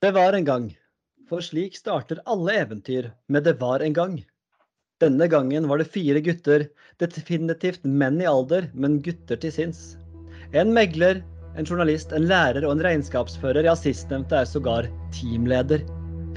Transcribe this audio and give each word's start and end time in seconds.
Det 0.00 0.14
var 0.16 0.32
en 0.32 0.44
gang. 0.44 0.78
For 1.28 1.44
slik 1.44 1.74
starter 1.76 2.22
alle 2.24 2.54
eventyr 2.62 3.10
med 3.28 3.44
det 3.44 3.58
var 3.60 3.82
en 3.84 3.92
gang. 3.92 4.14
Denne 5.00 5.26
gangen 5.28 5.66
var 5.68 5.76
det 5.76 5.90
fire 5.92 6.22
gutter, 6.24 6.62
definitivt 6.96 7.84
menn 7.84 8.16
i 8.22 8.28
alder, 8.30 8.70
men 8.72 9.02
gutter 9.04 9.36
til 9.42 9.52
sinns. 9.52 9.82
En 10.56 10.72
megler, 10.72 11.20
en 11.52 11.68
journalist, 11.68 12.14
en 12.16 12.24
lærer 12.30 12.64
og 12.64 12.72
en 12.78 12.84
regnskapsfører, 12.86 13.68
ja, 13.68 13.74
sistnevnte 13.76 14.40
er 14.40 14.48
sågar 14.48 14.88
teamleder. 15.18 15.84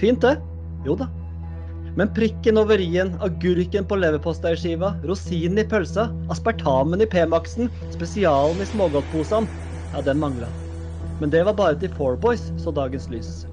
Fint, 0.02 0.20
det? 0.27 0.36
Jo 0.84 0.98
da. 1.00 1.07
Men 1.95 2.11
prikken 2.20 2.59
over 2.59 2.84
i-en, 2.84 3.16
agurken 3.23 3.88
på 3.88 4.02
leverposteiskiva, 4.02 4.91
rosinen 5.07 5.64
i 5.64 5.68
pølsa, 5.71 6.09
aspartamen 6.36 7.07
i 7.07 7.07
P-maksen, 7.07 7.71
spesialen 7.95 8.59
i 8.59 8.68
smågodtposene, 8.73 9.48
ja, 9.93 10.04
den 10.04 10.20
mangla. 10.20 10.52
Men 11.21 11.34
det 11.34 11.43
var 11.45 11.57
bare 11.57 11.77
til 11.80 11.91
Four 11.98 12.18
Boys 12.20 12.50
så 12.61 12.73
dagens 12.73 13.09
lys. 13.11 13.43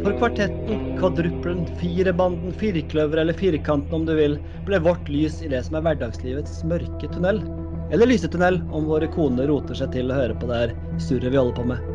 For 0.00 0.16
kvartetten, 0.16 0.94
kvadruppelen, 0.96 1.66
firebanden, 1.80 2.52
firkløver 2.56 3.20
eller 3.20 3.36
firkanten 3.36 3.96
om 3.98 4.06
du 4.08 4.14
vil, 4.16 4.38
ble 4.68 4.80
vårt 4.84 5.08
lys 5.12 5.40
i 5.44 5.50
det 5.52 5.60
som 5.66 5.76
er 5.76 5.84
hverdagslivets 5.84 6.62
mørke 6.68 7.10
tunnel. 7.12 7.42
Eller 7.90 8.08
lysetunnel, 8.08 8.60
om 8.72 8.86
våre 8.88 9.08
koner 9.10 9.50
roter 9.50 9.76
seg 9.76 9.92
til 9.96 10.12
å 10.12 10.16
høre 10.20 10.36
på 10.40 10.48
det 10.48 10.60
her 10.62 10.76
surret 11.02 11.32
vi 11.32 11.40
holder 11.40 11.58
på 11.58 11.66
med. 11.72 11.88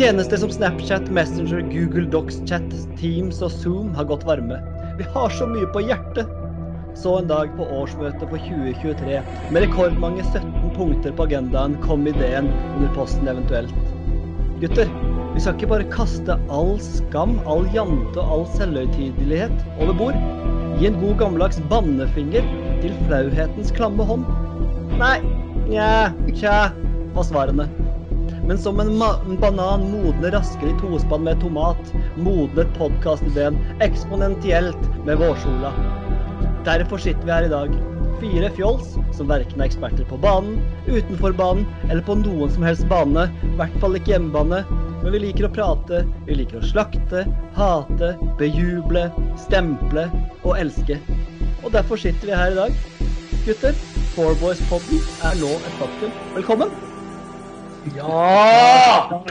Tjenester 0.00 0.40
som 0.40 0.52
Snapchat, 0.54 1.10
Messenger, 1.12 1.60
Google 1.72 2.06
Docs, 2.08 2.40
Chat, 2.48 2.70
Teams 2.96 3.42
og 3.44 3.52
Zoom 3.52 3.90
har 3.98 4.08
gått 4.08 4.24
varme. 4.24 4.60
Vi 4.96 5.08
har 5.12 5.34
så 5.36 5.48
mye 5.50 5.68
på 5.74 5.82
hjertet. 5.84 6.30
Så 6.96 7.18
en 7.18 7.28
dag 7.28 7.52
på 7.56 7.66
årsmøtet 7.68 8.24
for 8.24 8.48
2023, 8.48 9.20
med 9.52 9.66
rekordmange 9.66 10.24
17 10.32 10.72
punkter 10.76 11.12
på 11.16 11.28
agendaen, 11.28 11.76
kom 11.84 12.06
ideen 12.08 12.48
under 12.48 12.94
posten 12.96 13.28
eventuelt. 13.30 13.89
Gutter, 14.60 14.90
vi 15.32 15.40
skal 15.40 15.54
ikke 15.56 15.68
bare 15.70 15.84
kaste 15.88 16.34
all 16.52 16.74
skam, 16.84 17.38
all 17.48 17.64
jante 17.72 18.20
og 18.20 18.32
all 18.34 18.42
selvhøytidelighet 18.58 19.62
over 19.80 19.94
bord. 19.96 20.18
Gi 20.76 20.90
en 20.90 20.98
god 21.00 21.14
gammeldags 21.22 21.62
bannefinger 21.70 22.44
til 22.82 22.92
flauhetens 23.06 23.72
klamme 23.72 24.04
hånd. 24.04 24.26
Nei, 25.00 25.16
nja, 25.70 26.10
tja, 26.28 26.58
var 27.16 27.28
svarene. 27.30 27.70
Men 28.44 28.60
som 28.60 28.82
en, 28.84 28.92
en 29.00 29.40
banan 29.40 29.86
modner 29.94 30.36
raskere 30.36 30.74
i 30.74 30.78
tospann 30.82 31.24
med 31.24 31.40
tomat, 31.40 31.94
modnet 32.20 32.68
podkastideen 32.76 33.56
eksponentielt 33.86 34.90
med 35.06 35.22
vårsola. 35.24 35.72
Derfor 36.68 37.00
sitter 37.00 37.24
vi 37.24 37.32
her 37.32 37.48
i 37.48 37.54
dag. 37.56 37.80
Fire 38.20 38.50
fjols 38.52 38.98
som 39.16 39.30
verken 39.30 39.62
er 39.62 39.70
eksperter 39.70 40.04
på 40.04 40.18
banen, 40.20 40.58
utenfor 40.84 41.32
banen 41.32 41.64
eller 41.86 42.02
på 42.04 42.18
noen 42.20 42.50
som 42.52 42.66
helst 42.66 42.84
bane. 42.90 43.22
I 43.46 43.52
hvert 43.56 43.78
fall 43.80 43.96
ikke 43.96 44.12
hjemmebane. 44.12 44.58
Men 45.00 45.14
vi 45.14 45.22
liker 45.22 45.46
å 45.48 45.52
prate, 45.54 46.02
vi 46.26 46.36
liker 46.36 46.60
å 46.60 46.68
slakte, 46.68 47.22
hate, 47.56 48.10
bejuble, 48.36 49.06
stemple 49.40 50.04
og 50.42 50.52
elske. 50.58 50.98
Og 51.64 51.72
derfor 51.72 52.00
sitter 52.02 52.28
vi 52.28 52.36
her 52.36 52.52
i 52.52 52.60
dag. 52.60 52.76
Gutter, 53.46 53.80
Four 54.12 54.36
Boys-podden 54.42 55.00
er 55.24 55.40
nå 55.40 55.56
et 55.56 55.80
faktum. 55.80 56.12
Velkommen! 56.36 56.76
Ja! 57.96 59.24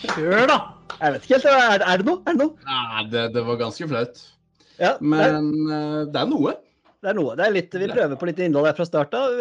Kjør, 0.00 0.46
da! 0.48 0.60
Jeg 0.96 1.18
vet 1.18 1.28
ikke 1.28 1.42
helt. 1.44 1.50
Er, 1.52 1.84
er 1.92 2.00
det 2.00 2.08
noe? 2.08 2.22
Er 2.24 2.38
det 2.38 2.46
noe? 2.46 2.56
Nei, 2.72 3.08
det, 3.12 3.28
det 3.36 3.44
var 3.44 3.60
ganske 3.60 3.92
flaut. 3.92 4.28
Ja, 4.80 4.96
Men 5.04 5.52
uh, 5.68 6.06
det 6.08 6.24
er 6.24 6.30
noe. 6.32 6.56
Det 7.04 7.10
er 7.12 7.16
noe. 7.18 7.34
Det 7.36 7.44
er 7.44 7.52
litt, 7.52 7.74
vi 7.76 7.86
prøver 7.90 8.16
på 8.16 8.26
litt 8.30 8.38
innhold 8.40 8.64
her 8.64 8.76
fra 8.78 8.86
start 8.88 9.12
av. 9.18 9.34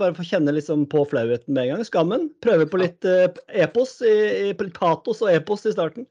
Bare 0.00 0.14
for 0.16 0.24
å 0.24 0.28
kjenne 0.30 0.54
liksom 0.56 0.86
på 0.88 1.02
flauheten 1.10 1.52
med 1.52 1.66
en 1.66 1.74
gang. 1.74 1.82
Skammen. 1.84 2.30
Prøver 2.40 2.70
på 2.72 2.80
litt 2.80 3.04
uh, 3.04 3.26
epos, 3.52 3.98
i, 4.00 4.14
i, 4.46 4.54
litt 4.56 4.78
patos 4.78 5.20
og 5.20 5.28
epos 5.28 5.66
i 5.68 5.74
starten. 5.74 6.06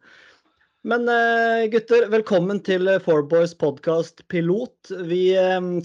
Men 0.86 1.10
uh, 1.10 1.66
gutter, 1.74 2.06
velkommen 2.14 2.62
til 2.68 2.86
Four 3.02 3.26
Boys 3.32 3.56
podkast 3.58 4.22
pilot. 4.30 4.94
Vi, 5.10 5.24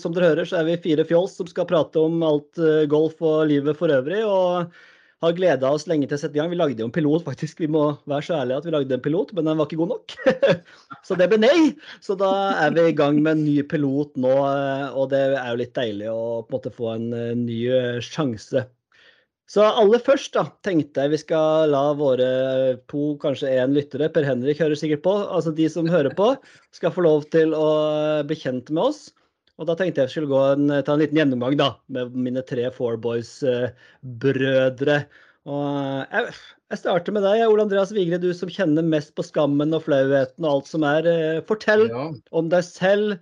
som 0.05 0.13
dere 0.13 0.35
hører, 0.35 0.51
så 0.51 0.61
er 0.61 0.69
vi 0.69 0.77
fire 0.85 1.09
fjols 1.09 1.39
som 1.41 1.49
skal 1.49 1.69
prate 1.73 2.05
om 2.05 2.21
alt 2.27 2.61
golf 2.93 3.25
og 3.25 3.47
livet 3.49 3.81
for 3.81 3.97
øvrig. 3.97 4.21
og 4.21 4.77
har 5.27 5.37
gleda 5.37 5.71
oss 5.75 5.87
lenge 5.91 6.09
til 6.09 6.17
å 6.17 6.21
sette 6.21 6.39
i 6.39 6.41
gang. 6.41 6.51
Vi 6.53 6.59
lagde 6.59 6.83
jo 6.83 6.89
en 6.89 6.95
pilot, 6.95 7.25
faktisk. 7.27 7.61
Vi 7.63 7.71
må 7.71 7.89
være 8.09 8.27
så 8.27 8.39
ærlige 8.39 8.61
at 8.63 8.69
vi 8.69 8.75
lagde 8.75 8.97
en 8.97 9.03
pilot, 9.05 9.35
men 9.37 9.51
den 9.51 9.59
var 9.59 9.69
ikke 9.69 9.81
god 9.83 9.93
nok. 9.95 10.15
så 11.07 11.19
det 11.19 11.29
ble 11.33 11.41
nei. 11.43 11.59
Så 12.05 12.17
da 12.19 12.31
er 12.65 12.73
vi 12.77 12.87
i 12.91 12.97
gang 12.97 13.21
med 13.21 13.35
en 13.35 13.45
ny 13.47 13.59
pilot 13.69 14.17
nå, 14.23 14.33
og 14.93 15.11
det 15.13 15.23
er 15.35 15.51
jo 15.51 15.61
litt 15.61 15.75
deilig 15.77 16.09
å 16.13 16.23
på 16.47 16.51
en 16.51 16.59
måte 16.59 16.75
få 16.75 16.95
en 16.95 17.07
eh, 17.17 17.37
ny 17.39 17.61
eh, 17.69 18.01
sjanse. 18.05 18.65
Så 19.47 19.63
aller 19.63 20.03
først 20.03 20.35
da, 20.35 20.49
tenkte 20.67 21.05
jeg 21.05 21.13
vi 21.13 21.21
skal 21.23 21.71
la 21.71 21.85
våre 21.95 22.31
to, 22.91 23.13
kanskje 23.23 23.53
én 23.63 23.77
lyttere, 23.77 24.09
Per 24.11 24.27
Henrik 24.27 24.59
hører 24.63 24.79
sikkert 24.79 25.05
på, 25.05 25.15
altså 25.23 25.53
de 25.55 25.69
som 25.71 25.87
hører 25.91 26.15
på, 26.19 26.33
skal 26.75 26.95
få 26.95 27.05
lov 27.07 27.29
til 27.35 27.55
å 27.55 27.69
bli 28.27 28.39
kjent 28.41 28.73
med 28.75 28.89
oss. 28.89 29.05
Og 29.57 29.69
da 29.69 29.77
tenkte 29.79 30.05
jeg 30.05 30.13
skulle 30.13 30.29
gå 30.29 30.41
en, 30.53 30.69
ta 30.85 30.93
en 30.93 31.01
liten 31.01 31.17
gjennomgang 31.17 31.57
da, 31.57 31.71
med 31.93 32.17
mine 32.27 32.43
tre 32.45 32.67
Four 32.75 32.99
Boys-brødre. 33.01 34.99
Og 35.47 35.67
jeg, 36.11 36.35
jeg, 36.73 36.81
starter 36.83 37.15
med 37.17 37.25
deg, 37.25 37.47
Ole 37.47 37.65
Andreas 37.65 37.95
Vigre, 37.97 38.19
du 38.21 38.29
som 38.37 38.53
kjenner 38.53 38.85
mest 38.85 39.15
på 39.17 39.25
skammen 39.25 39.73
og 39.77 39.87
flauheten 39.87 40.45
og 40.45 40.51
alt 40.51 40.69
som 40.69 40.85
er. 40.85 41.09
Fortell 41.49 41.87
ja. 41.89 42.11
om 42.37 42.53
deg 42.53 42.67
selv. 42.69 43.17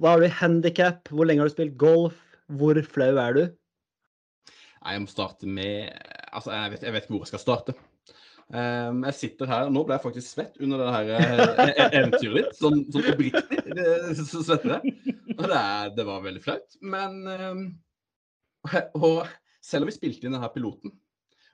Hva 0.00 0.14
har 0.14 0.22
du 0.22 0.28
i 0.30 0.38
handikap? 0.40 1.12
Hvor 1.12 1.28
lenge 1.28 1.44
har 1.44 1.50
du 1.50 1.56
spilt 1.56 1.76
golf? 1.80 2.16
Hvor 2.60 2.80
flau 2.94 3.12
er 3.20 3.36
du? 3.36 3.42
Jeg 4.80 5.02
må 5.02 5.12
starte 5.12 5.44
med 5.44 5.90
Altså, 6.30 6.52
jeg 6.54 6.70
vet, 6.72 6.82
jeg 6.86 6.94
vet 6.94 7.04
ikke 7.04 7.12
hvor 7.16 7.24
jeg 7.26 7.32
skal 7.32 7.42
starte. 7.42 7.72
Um, 8.50 9.04
jeg 9.06 9.14
sitter 9.14 9.46
her 9.46 9.68
Nå 9.70 9.84
ble 9.86 9.94
jeg 9.94 10.02
faktisk 10.02 10.26
svett 10.26 10.56
under 10.58 10.80
det 10.82 10.88
her 10.90 11.10
uh, 11.14 11.84
eventyret 12.00 12.40
ditt. 12.40 12.56
Sånn, 12.58 12.80
sånn 12.90 13.06
oppriktig 13.12 13.60
så 14.18 14.42
svetter 14.42 14.72
jeg. 14.76 14.94
Og 15.36 15.44
det, 15.44 15.60
det, 15.98 16.06
var 16.08 16.24
veldig 16.24 16.42
flaut. 16.42 16.80
Men 16.82 17.20
um, 17.30 17.62
Og 18.98 19.22
selv 19.62 19.86
om 19.86 19.92
vi 19.92 19.94
spilte 19.94 20.26
inn 20.26 20.34
denne 20.34 20.50
piloten, 20.50 20.92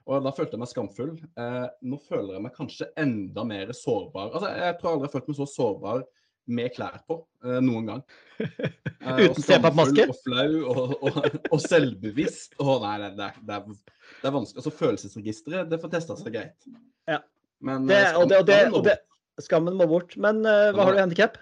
og 0.07 0.23
da 0.23 0.31
følte 0.31 0.55
jeg 0.55 0.63
meg 0.63 0.71
skamfull, 0.71 1.13
uh, 1.37 1.67
nå 1.83 1.99
føler 2.07 2.37
jeg 2.37 2.45
meg 2.45 2.55
kanskje 2.55 2.89
enda 2.97 3.43
mer 3.45 3.73
sårbar. 3.75 4.31
Altså, 4.31 4.53
Jeg 4.55 4.79
tror 4.79 4.93
aldri 4.93 5.05
jeg 5.05 5.11
har 5.11 5.17
følt 5.17 5.29
meg 5.29 5.39
så 5.41 5.49
sårbar 5.51 6.05
med 6.47 6.71
klær 6.75 7.01
på 7.07 7.19
uh, 7.45 7.59
noen 7.63 7.93
gang. 7.93 8.05
Uh, 9.07 9.21
Uten 9.23 9.43
CPAP-maske? 9.45 10.03
Og 10.09 10.17
flau 10.19 10.55
og, 10.67 10.93
og, 11.05 11.17
og, 11.47 11.59
selvbevisst. 11.63 12.57
Oh, 12.59 12.73
nei, 12.81 12.97
det, 12.99 13.11
det, 13.15 13.27
det, 13.47 13.55
er, 13.55 13.99
det 14.19 14.27
er 14.27 14.33
vanskelig. 14.35 14.59
Altså 14.59 14.73
Følelsesregisteret, 14.75 15.69
det 15.71 15.77
får 15.79 15.91
testa 15.93 16.17
seg 16.19 16.33
greit. 16.33 16.65
Ja. 17.07 17.21
Men, 17.63 17.85
det, 17.87 18.01
og, 18.17 18.25
det, 18.27 18.41
og, 18.41 18.49
det, 18.49 18.57
og 18.73 18.83
det, 18.89 18.97
skammen 19.45 19.77
må 19.79 19.87
bort. 19.87 20.17
Men 20.19 20.41
uh, 20.43 20.73
hva 20.75 20.89
har 20.89 20.91
du 20.91 20.99
i 20.99 21.03
handikap? 21.05 21.37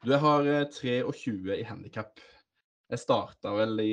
Du, 0.00 0.14
jeg 0.14 0.22
har 0.22 0.48
23 0.78 1.58
i 1.58 1.66
handikap. 1.68 2.24
Jeg 2.94 3.02
starta 3.02 3.52
vel 3.58 3.84
i 3.84 3.92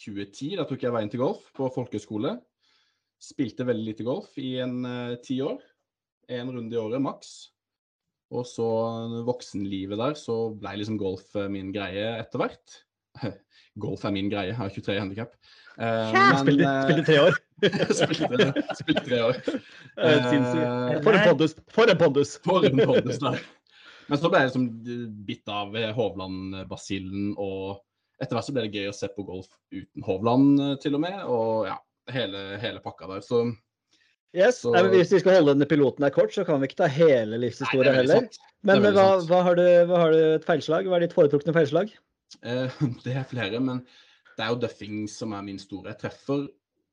2010. 0.00 0.56
Da 0.58 0.66
tok 0.66 0.88
jeg 0.88 0.96
veien 0.96 1.12
til 1.12 1.22
golf 1.22 1.52
på 1.54 1.70
folkehøyskole. 1.76 2.34
Spilte 3.22 3.68
veldig 3.68 3.92
lite 3.92 4.08
golf 4.08 4.34
i 4.42 4.56
en 4.64 4.80
ti 5.22 5.38
år. 5.44 5.62
En 6.34 6.50
runde 6.56 6.74
i 6.74 6.82
året 6.82 7.04
maks. 7.04 7.36
Og 8.34 8.44
så 8.44 8.66
voksenlivet 9.24 10.00
der, 10.00 10.16
så 10.18 10.50
ble 10.56 10.74
liksom 10.80 10.98
golf 11.00 11.32
eh, 11.38 11.48
min 11.52 11.72
greie 11.72 12.10
etter 12.18 12.42
hvert. 12.42 12.78
golf 13.82 14.04
er 14.04 14.14
min 14.14 14.28
greie, 14.32 14.50
jeg 14.50 14.58
har 14.58 14.72
23 14.74 14.98
handikap. 15.00 15.36
Uh, 15.78 16.10
spilte, 16.42 16.66
uh, 16.66 16.80
spilte 16.88 17.04
tre 17.06 17.18
år. 17.22 17.36
spilte, 18.00 18.64
spilte 18.80 19.04
tre 19.06 19.20
år. 19.30 19.42
Uh, 19.98 21.00
for 21.02 21.10
en 21.10 21.24
pondus! 21.26 21.56
For 21.74 21.90
en 21.90 21.98
pondus! 21.98 22.36
For 22.44 22.66
en 22.68 22.78
pondus 22.78 23.16
der. 23.18 23.40
Men 24.08 24.20
så 24.20 24.28
ble 24.30 24.44
jeg 24.44 24.50
liksom 24.52 24.66
bitt 25.26 25.50
av 25.50 25.74
Hovland-basillen, 25.96 27.32
og 27.34 27.80
etter 28.22 28.38
hvert 28.38 28.46
så 28.46 28.54
ble 28.54 28.68
det 28.68 28.78
gøy 28.78 28.92
å 28.92 28.94
se 28.94 29.08
på 29.10 29.24
golf 29.26 29.50
uten 29.74 30.06
Hovland, 30.06 30.62
til 30.84 30.94
og 30.94 31.02
med. 31.02 31.18
Og 31.26 31.66
ja, 31.66 31.74
hele, 32.14 32.44
hele 32.62 32.82
pakka 32.84 33.10
der. 33.10 33.26
Så 33.26 33.42
Yes, 34.36 34.60
så... 34.60 34.74
Nei, 34.74 34.84
Hvis 34.92 35.12
vi 35.14 35.22
skal 35.22 35.38
holde 35.38 35.54
denne 35.54 35.68
piloten 35.68 36.04
her 36.04 36.12
kort, 36.12 36.34
så 36.34 36.44
kan 36.44 36.60
vi 36.60 36.68
ikke 36.68 36.82
ta 36.82 36.88
hele 36.92 37.38
livshistorien 37.40 37.96
heller. 37.96 38.28
Men 38.66 38.84
hva, 38.84 39.06
hva, 39.24 39.40
har 39.46 39.56
du, 39.56 39.64
hva, 39.88 40.02
har 40.04 40.12
du, 40.12 40.20
et 40.36 40.46
feilslag? 40.46 40.88
Hva 40.88 40.98
er 40.98 41.06
ditt 41.06 41.16
foretrukne 41.16 41.54
feilslag? 41.56 41.94
Eh, 42.42 42.80
det 43.06 43.14
er 43.16 43.28
flere, 43.28 43.60
men 43.64 43.84
det 44.36 44.44
er 44.44 44.52
jo 44.52 44.60
duffing 44.64 45.06
som 45.10 45.32
er 45.36 45.46
min 45.46 45.60
store. 45.62 45.94
Jeg 45.94 46.02
treffer, 46.04 46.48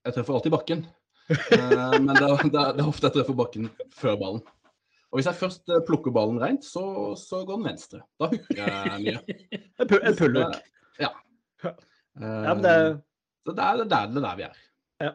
jeg 0.07 0.17
treffer 0.17 0.37
alltid 0.37 0.55
bakken. 0.55 0.85
eh, 1.29 1.97
men 2.05 2.13
det, 2.13 2.29
det, 2.45 2.51
det, 2.53 2.83
er 2.83 2.85
ofte 2.87 3.09
jeg 3.09 3.17
treffer 3.17 3.39
bakken 3.41 3.71
før 3.95 4.19
ballen. 4.21 4.45
Og 5.11 5.19
hvis 5.19 5.29
jeg 5.29 5.39
først 5.39 5.71
eh, 5.71 5.83
plukker 5.87 6.15
ballen 6.15 6.39
rent, 6.41 6.63
så, 6.67 6.85
så 7.19 7.43
går 7.47 7.59
den 7.59 7.67
venstre. 7.69 8.01
Da 8.19 8.31
hooker 8.31 8.63
jeg 8.63 9.03
mye. 9.03 9.19
en 9.83 10.17
pullhook. 10.19 10.57
Ja. 11.01 11.11
ja 11.63 12.55
men 12.55 12.63
det... 12.63 12.77
Eh, 12.79 12.95
så 13.45 13.53
det 13.53 13.61
er, 13.61 13.83
det, 13.83 13.93
er, 13.93 14.09
det 14.09 14.17
er 14.17 14.23
der 14.25 14.37
vi 14.39 14.43
er. 14.47 14.61
Ja. 15.03 15.11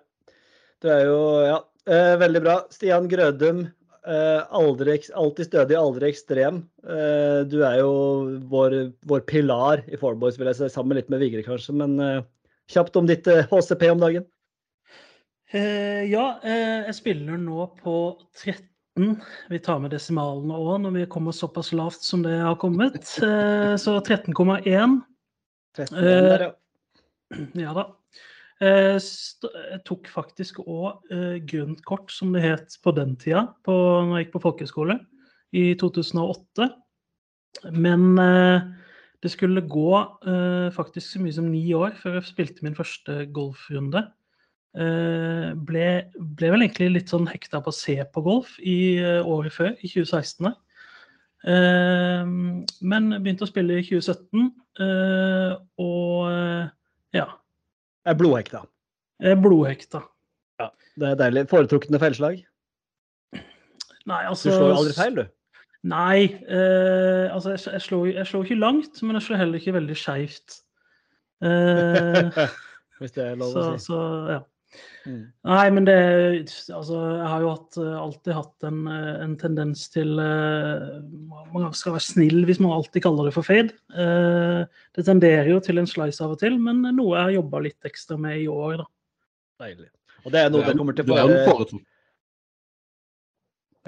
Du 0.81 0.89
er 0.95 1.01
jo 1.09 1.19
Ja, 1.43 1.57
Eh, 1.91 2.17
veldig 2.21 2.43
bra. 2.45 2.57
Stian 2.71 3.09
Grødum, 3.11 3.65
eh, 4.07 4.43
aldri, 4.55 4.99
alltid 5.19 5.49
stødig, 5.49 5.77
aldri 5.77 6.11
ekstrem. 6.13 6.63
Eh, 6.87 7.41
du 7.51 7.61
er 7.67 7.81
jo 7.81 7.95
vår, 8.53 8.77
vår, 9.11 9.25
pilar 9.27 9.83
i 9.91 9.99
Fourboys, 9.99 10.39
vil 10.39 10.53
jeg 10.53 10.61
si, 10.61 10.69
sammen 10.71 10.99
litt 11.01 11.11
med 11.11 11.23
Vigre 11.25 11.43
kanskje. 11.47 11.75
Men 11.83 11.99
eh, 12.05 12.23
kjapt 12.71 12.97
om 13.01 13.11
ditt 13.11 13.27
HCP 13.27 13.89
eh, 13.89 13.95
om 13.97 14.05
dagen. 14.05 14.29
Eh, 15.51 16.07
ja, 16.07 16.39
jeg 16.47 16.95
spiller 16.95 17.41
nå 17.43 17.65
på 17.81 17.95
13 18.39 19.17
Vi 19.51 19.59
tar 19.59 19.81
med 19.83 19.91
desimalene 19.91 20.55
òg 20.55 20.85
når 20.85 20.95
vi 20.95 21.07
kommer 21.11 21.35
såpass 21.35 21.73
lavt 21.75 22.05
som 22.07 22.23
det 22.23 22.37
har 22.39 22.55
kommet. 22.61 23.03
Så 23.03 23.99
13,1. 23.99 25.01
13 25.75 25.99
Eh, 25.99 26.03
der, 26.03 26.41
ja. 26.41 26.53
Ja 27.67 27.75
da. 27.75 27.87
Eh, 28.61 28.97
st- 29.01 29.49
Jeg 29.73 29.81
tok 29.89 30.09
faktisk 30.13 30.59
òg 30.67 31.07
grønt 31.49 31.81
kort, 31.89 32.11
som 32.13 32.33
det 32.35 32.43
het 32.45 32.77
på 32.85 32.93
den 32.97 33.17
tida, 33.17 33.47
på, 33.65 33.73
når 33.73 34.19
jeg 34.19 34.27
gikk 34.27 34.35
på 34.37 34.43
folkehøyskole 34.45 34.99
i 35.57 35.75
2008. 35.81 36.69
Men 37.73 38.19
eh, 38.21 38.61
det 39.25 39.33
skulle 39.33 39.65
gå 39.69 39.91
eh, 40.29 40.69
faktisk 40.77 41.15
så 41.17 41.21
mye 41.25 41.35
som 41.37 41.49
ni 41.51 41.65
år 41.77 41.97
før 42.01 42.21
jeg 42.21 42.29
spilte 42.31 42.65
min 42.65 42.77
første 42.77 43.27
golfrunde. 43.37 44.05
Eh, 44.79 45.51
ble, 45.67 45.87
ble 46.21 46.51
vel 46.53 46.63
egentlig 46.63 46.93
litt 46.95 47.11
sånn 47.11 47.27
hekta 47.33 47.59
på 47.65 47.73
å 47.73 47.75
se 47.75 47.97
på 48.13 48.23
golf 48.23 48.55
i 48.63 48.99
eh, 49.03 49.25
året 49.27 49.57
før, 49.57 49.73
i 49.83 49.89
2016. 49.91 50.53
Eh, 51.49 52.25
men 52.93 53.11
begynte 53.25 53.49
å 53.49 53.51
spille 53.51 53.81
i 53.81 53.87
2017, 53.89 54.51
eh, 54.85 55.55
og 55.57 55.59
eh. 55.59 55.59
Jeg 55.59 55.90
er 58.13 58.19
blodhekta. 58.19 58.63
Jeg 59.21 59.37
er 59.37 59.43
blodhekta. 59.43 60.05
Det 61.01 61.09
er 61.09 61.19
deilig. 61.21 61.45
Foretrukne 61.51 62.01
feilslag? 62.03 62.41
Nei, 64.09 64.23
Du 64.25 64.33
altså 64.33 64.51
slår 64.51 64.73
jo 64.73 64.79
aldri 64.81 64.97
feil, 64.97 65.21
du. 65.21 65.29
Nei, 65.91 66.25
eh, 66.45 67.27
altså 67.33 67.55
jeg, 67.55 67.61
jeg, 67.73 67.83
slår, 67.87 68.07
jeg 68.13 68.29
slår 68.29 68.45
ikke 68.45 68.59
langt, 68.61 69.01
men 69.03 69.17
jeg 69.17 69.25
slår 69.27 69.41
heller 69.41 69.61
ikke 69.61 69.77
veldig 69.79 69.97
skeivt. 69.97 70.59
Eh, 71.45 72.41
Hvis 73.01 73.15
det 73.17 73.25
er 73.25 73.39
lov 73.41 73.55
så, 73.55 73.63
å 73.63 73.77
si. 73.79 73.87
så 73.87 74.01
ja. 74.29 74.41
Mm. 75.07 75.23
Nei, 75.49 75.67
men 75.73 75.87
det 75.89 75.97
Altså, 76.75 76.99
jeg 76.99 77.29
har 77.33 77.45
jo 77.45 77.53
hatt, 77.55 77.79
alltid 78.03 78.35
hatt 78.37 78.67
en, 78.69 78.81
en 78.91 79.37
tendens 79.41 79.87
til 79.95 80.19
uh, 80.21 80.99
Man 81.55 81.71
skal 81.77 81.95
være 81.97 82.05
snill 82.05 82.45
hvis 82.49 82.61
man 82.61 82.75
alltid 82.77 83.05
kaller 83.07 83.31
det 83.31 83.35
for 83.37 83.47
fade. 83.47 83.73
Uh, 83.95 84.67
det 84.97 85.07
tenderer 85.09 85.49
jo 85.55 85.61
til 85.65 85.81
en 85.81 85.89
slice 85.89 86.21
av 86.25 86.37
og 86.37 86.43
til, 86.43 86.59
men 86.61 86.83
noe 86.85 87.15
jeg 87.15 87.23
har 87.23 87.37
jobba 87.39 87.65
litt 87.69 87.89
ekstra 87.89 88.19
med 88.21 88.43
i 88.43 88.49
år, 88.53 88.83
da. 88.83 88.89
Deilig. 89.65 89.89
Og 90.25 90.35
det 90.35 90.45
er 90.45 90.53
noe 90.53 90.65
Du 90.65 90.69
det 90.69 90.79
kommer 90.79 90.97
til 90.97 91.17
å 91.17 91.25
foretrukne. 91.49 91.87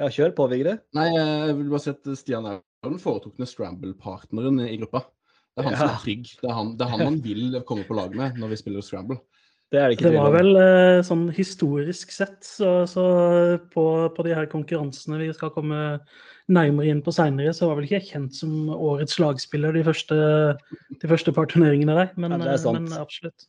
Ja, 0.01 0.09
kjør 0.09 0.33
på, 0.37 0.47
Vigre. 0.49 0.79
Nei, 0.97 1.11
jeg 1.13 1.57
vil 1.59 1.69
bare 1.69 1.85
si 1.85 1.93
at 1.93 2.15
Stian 2.17 2.47
er 2.49 2.63
den 2.87 3.01
foretrukne 3.03 3.47
Scramble-partneren 3.49 4.63
i 4.65 4.79
gruppa. 4.81 5.05
Det 5.53 5.61
er 5.61 5.69
han 5.69 5.77
som 5.77 5.91
er 5.91 6.01
trygg. 6.01 6.31
Det 6.41 6.49
er 6.49 6.57
han, 6.57 6.71
det 6.79 6.87
er 6.87 6.93
han 6.95 7.05
man 7.05 7.19
vil 7.25 7.59
komme 7.69 7.85
på 7.85 7.97
lag 7.99 8.15
med 8.17 8.41
når 8.41 8.55
vi 8.55 8.61
spiller 8.63 8.85
Scramble. 8.85 9.21
Det 9.73 9.81
er 9.81 9.89
det 9.89 9.97
ikke 9.97 10.11
Det 10.11 10.19
var 10.19 10.35
vel 10.35 10.59
eh, 10.61 10.99
sånn 11.07 11.25
historisk 11.33 12.13
sett, 12.13 12.43
så, 12.45 12.83
så 12.89 13.05
på, 13.73 13.85
på 14.13 14.27
de 14.27 14.35
her 14.37 14.51
konkurransene 14.53 15.21
vi 15.23 15.31
skal 15.33 15.53
komme 15.55 16.03
nærmere 16.53 16.91
inn 16.93 17.01
på 17.05 17.15
seinere, 17.15 17.55
så 17.57 17.71
var 17.71 17.79
vel 17.79 17.87
ikke 17.87 18.01
jeg 18.01 18.11
kjent 18.11 18.37
som 18.37 18.69
årets 18.75 19.17
lagspiller 19.23 19.73
de 19.73 19.87
første, 19.87 20.19
de 21.01 21.09
første 21.09 21.33
par 21.33 21.49
turneringene 21.49 21.97
der. 21.97 22.13
Men, 22.21 22.37
Ja, 22.37 22.43
det 22.43 22.53
er 22.53 22.61
eh, 22.61 22.77
men 22.77 22.93
absolutt. 22.99 23.49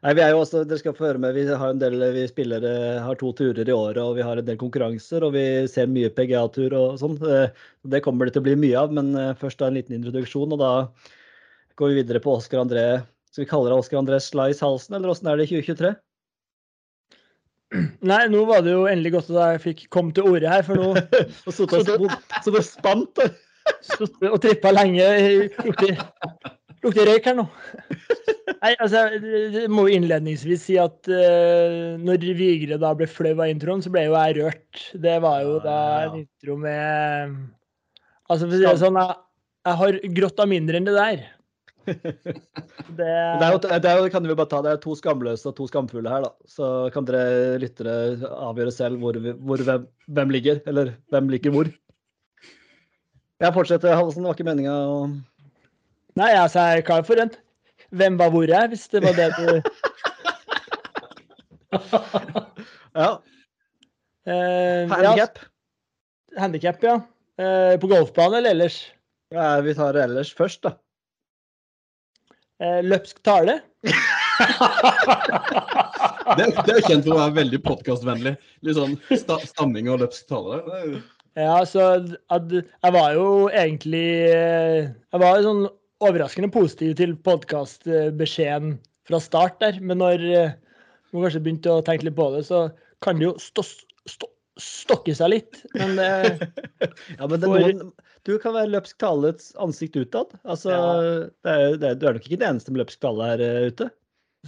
Nei, 0.00 0.14
vi 0.16 0.24
er 0.24 0.32
jo 0.32 0.40
også, 0.40 0.64
dere 0.64 0.80
skal 0.80 0.96
få 0.96 1.10
høre 1.10 1.20
med, 1.20 1.36
vi 1.36 1.44
har 1.44 1.74
en 1.74 1.80
del, 1.82 2.00
vi 2.16 2.24
spiller, 2.30 2.64
eh, 2.64 3.04
har 3.04 3.20
to 3.20 3.34
turer 3.36 3.68
i 3.68 3.76
året, 3.76 4.00
og 4.00 4.16
vi 4.16 4.24
har 4.24 4.40
en 4.40 4.48
del 4.48 4.56
konkurranser, 4.60 5.28
og 5.28 5.36
vi 5.36 5.46
ser 5.68 5.92
mye 5.92 6.08
PGA-tur 6.16 6.72
og 6.78 7.00
sånn. 7.02 7.20
Det 7.20 8.04
kommer 8.06 8.24
det 8.24 8.38
til 8.38 8.46
å 8.46 8.48
bli 8.48 8.56
mye 8.64 8.80
av, 8.80 8.96
men 8.96 9.12
først 9.36 9.60
da 9.60 9.68
en 9.68 9.76
liten 9.76 10.00
introduksjon, 10.00 10.56
og 10.56 10.62
da 10.64 10.74
går 11.76 11.92
vi 11.92 12.00
videre 12.00 12.24
på 12.24 12.38
Oskar 12.38 12.64
André. 12.64 13.02
Skal 13.30 13.44
vi 13.44 13.50
kalle 13.50 13.70
det 13.70 13.78
Oskar 13.78 14.00
André 14.00 14.18
Slice 14.22 14.64
Halsen, 14.64 14.96
eller 14.98 15.12
åssen 15.12 15.28
er 15.30 15.38
det 15.38 15.46
i 15.46 15.60
2023? 15.60 15.92
Nei, 18.10 18.24
nå 18.32 18.42
var 18.48 18.64
det 18.66 18.74
jo 18.74 18.88
endelig 18.90 19.14
godt 19.14 19.30
at 19.30 19.38
jeg 19.54 19.62
fikk 19.68 19.84
komme 19.94 20.14
til 20.16 20.26
orde 20.26 20.50
her, 20.50 20.64
for 20.66 20.80
nå 20.80 20.88
Og 20.98 21.54
så 21.54 21.68
så 21.70 22.54
det 22.56 22.64
spant, 22.66 23.22
og 24.26 24.38
trippa 24.42 24.72
lenge. 24.74 25.06
Lukter, 25.62 25.94
lukter 26.82 27.06
røyk 27.12 27.30
her 27.30 27.38
nå. 27.38 27.46
Nei, 28.60 28.74
altså, 28.82 29.06
jeg 29.14 29.70
må 29.72 29.86
jo 29.86 29.94
innledningsvis 30.00 30.66
si 30.66 30.76
at 30.80 31.08
uh, 31.08 31.96
når 32.02 32.26
Vigre 32.36 32.80
da 32.82 32.90
ble 32.98 33.06
flau 33.08 33.36
av 33.36 33.46
introen, 33.48 33.84
så 33.84 33.92
ble 33.94 34.08
jo 34.08 34.18
jeg 34.18 34.40
rørt. 34.40 34.86
Det 35.06 35.16
var 35.22 35.44
jo 35.46 35.58
da 35.64 35.80
en 36.08 36.22
intro 36.24 36.58
med 36.60 37.38
Altså, 38.30 38.46
for 38.46 38.54
å 38.54 38.58
si 38.58 38.66
det 38.66 38.78
sånn, 38.78 38.98
jeg, 38.98 39.14
jeg 39.66 39.78
har 39.80 39.96
grått 40.18 40.42
av 40.42 40.50
mindre 40.50 40.78
enn 40.78 40.86
det 40.86 40.98
der. 40.98 41.22
Det, 42.90 43.06
Det 43.06 43.06
er 43.06 43.52
jo, 43.52 43.58
det 43.62 43.90
er 43.90 43.98
jo, 43.98 44.08
kan 44.12 44.26
vi 44.26 44.34
bare 44.36 44.50
ta, 44.50 44.60
det 44.64 44.72
er 44.72 44.80
to 44.82 44.94
skamløse 44.98 45.48
og 45.48 45.54
to 45.56 45.66
skamfulle 45.70 46.10
her, 46.10 46.26
da. 46.26 46.30
Så 46.50 46.64
kan 46.94 47.06
dere 47.08 47.58
lyttere 47.62 47.94
avgjøre 48.28 48.74
selv 48.74 49.00
hvor, 49.02 49.16
hvor 49.16 49.62
hvem, 49.66 49.86
hvem 50.10 50.34
ligger, 50.34 50.60
eller 50.70 50.94
hvem 51.14 51.30
ligger 51.32 51.54
hvor. 51.54 51.70
Jeg 53.40 53.54
fortsetter, 53.56 53.94
Hallesen. 53.96 54.24
Det 54.24 54.28
var 54.28 54.36
ikke 54.36 54.50
meninga 54.50 54.74
å 54.74 54.96
Nei, 56.18 56.32
altså, 56.34 56.58
jeg 56.66 56.80
er 56.82 56.86
klar 56.88 57.04
for 57.06 57.22
en 57.22 57.30
hvem 57.96 58.18
var 58.20 58.30
hvor 58.34 58.50
jeg, 58.50 58.68
hvis 58.70 58.88
det 58.92 59.02
var 59.02 59.14
det 59.18 59.30
du 59.38 59.46
Ja. 63.00 63.10
eh, 64.26 64.34
ja, 64.34 64.90
Handikap. 64.90 65.38
Handikap, 66.38 66.84
ja. 66.84 66.96
Uh, 67.40 67.78
på 67.80 67.88
golfbane 67.88 68.36
eller 68.40 68.50
ellers? 68.56 68.80
Ja, 69.32 69.60
vi 69.64 69.74
tar 69.78 69.94
det 69.96 70.02
ellers 70.04 70.34
først, 70.36 70.62
da. 70.66 70.74
Eh, 72.60 72.80
løpsk 72.84 73.22
tale. 73.24 73.54
Det, 76.36 76.44
det 76.66 76.74
er 76.74 76.76
jo 76.76 76.84
kjent 76.84 77.06
for 77.06 77.14
å 77.14 77.22
være 77.22 77.36
veldig 77.38 77.60
podkastvennlig. 77.64 78.34
Litt 78.66 78.76
sånn 78.76 78.98
sta, 79.16 79.38
stamming 79.48 79.88
og 79.92 80.02
løpsk 80.02 80.28
tale. 80.28 80.60
Ja, 81.38 81.60
så 81.64 81.86
at, 82.34 82.52
jeg 82.52 82.92
var 82.96 83.14
jo 83.14 83.26
egentlig 83.54 84.06
eh, 84.28 84.90
Jeg 84.90 85.22
var 85.22 85.38
jo 85.38 85.46
sånn 85.46 85.62
overraskende 86.04 86.50
positiv 86.52 86.96
til 86.98 87.14
podkastbeskjeden 87.24 88.74
fra 89.08 89.20
start 89.22 89.56
der, 89.62 89.78
men 89.80 90.00
når 90.02 90.26
eh, 90.28 90.52
man 91.14 91.24
kanskje 91.24 91.42
begynte 91.44 91.72
å 91.78 91.84
tenke 91.86 92.08
litt 92.08 92.18
på 92.18 92.28
det, 92.34 92.44
så 92.48 92.66
kan 93.04 93.20
det 93.20 93.28
jo 93.30 93.34
stå, 93.40 93.64
stå, 94.08 94.28
stokke 94.60 95.16
seg 95.16 95.32
litt. 95.38 95.62
Men 95.80 95.96
det, 95.96 96.10
Ja, 97.18 97.24
men 97.24 97.36
det 97.40 97.48
For- 97.48 97.64
noen, 97.64 97.92
du 98.28 98.34
kan 98.42 98.52
være 98.56 98.68
løpsk 98.72 98.98
talets 99.00 99.44
ansikt 99.62 99.96
utad. 99.96 100.34
Altså, 100.44 100.70
Ja. 100.74 100.82
det 101.44 101.50
er, 101.54 101.76
det 101.80 101.88
er, 101.88 101.94
du 102.00 102.04
er 102.06 102.12
nok 102.18 102.26
ikke 102.26 102.40
den 102.40 102.50
eneste 102.54 102.72
med 102.72 102.82
løpsk 102.84 103.00
tale 103.00 103.22
her 103.32 103.40
uh, 103.40 103.68
ute. 103.72 103.86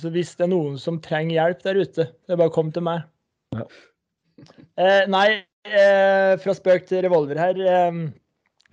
så 0.00 0.08
hvis 0.12 0.34
det 0.36 0.44
er 0.46 0.52
noen 0.52 0.76
som 0.80 1.00
trenger 1.04 1.34
hjelp 1.36 1.60
der 1.64 1.76
ute, 1.80 2.04
det 2.12 2.32
er 2.32 2.36
bare 2.40 2.52
å 2.52 2.54
komme 2.54 2.72
til 2.72 2.84
meg. 2.86 3.02
Ja. 3.56 3.64
Eh, 4.80 5.02
nei, 5.12 5.26
eh, 5.68 6.32
fra 6.40 6.54
spøk 6.56 6.86
til 6.88 7.02
revolver 7.04 7.36
her. 7.40 7.58
Eh, 7.60 7.92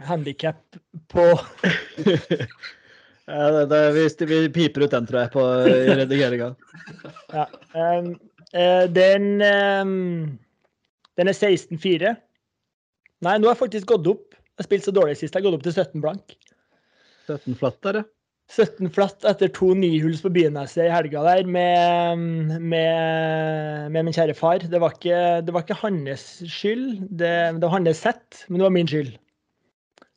Handikap 0.08 0.62
på 1.12 1.25
Ja, 3.29 3.51
det, 3.51 3.65
det, 3.70 3.79
vi, 3.94 4.03
vi 4.25 4.38
piper 4.50 4.88
ut 4.88 4.94
den, 4.96 5.06
tror 5.06 5.20
jeg, 5.22 5.29
på, 5.36 5.44
redigeringa. 6.00 6.48
Ja. 7.36 7.44
Um, 7.75 8.08
eh, 8.58 8.88
den 8.89 9.27
um, 9.44 10.39
Den 11.20 11.29
er 11.29 11.36
16-4. 11.36 12.15
Nei, 13.22 13.36
nå 13.38 13.46
har 13.50 13.53
jeg 13.53 13.60
faktisk 13.60 13.91
gått 13.91 14.08
opp. 14.10 14.34
Jeg 14.60 14.66
har 14.66 14.68
spilt 14.68 14.88
så 14.89 14.92
dårlig 14.92 15.16
sist. 15.16 15.32
Jeg 15.32 15.39
har 15.39 15.46
gått 15.48 15.62
opp 15.62 15.68
til 15.70 15.75
17 15.78 16.01
blank. 16.04 16.34
17 17.30 17.56
flatt 17.62 17.78
der, 17.86 18.01
ja. 18.01 18.08
17 18.50 18.89
flatt 18.92 19.25
etter 19.30 19.51
to 19.54 19.70
nihuls 19.78 20.24
på 20.25 20.32
Byneset 20.34 20.88
i 20.88 20.89
helga 20.89 21.22
der 21.22 21.46
med, 21.46 22.24
med, 22.58 23.92
med 23.94 24.08
min 24.08 24.16
kjære 24.16 24.34
far. 24.36 24.66
Det 24.66 24.82
var 24.82 24.96
ikke, 24.98 25.20
det 25.46 25.54
var 25.54 25.63
ikke 25.63 25.78
hans 25.84 26.24
skyld, 26.50 27.04
det, 27.22 27.30
det 27.56 27.62
var 27.62 27.75
hans 27.75 28.01
sett, 28.01 28.42
men 28.50 28.58
det 28.58 28.66
var 28.66 28.74
min 28.74 28.89
skyld. 28.89 29.12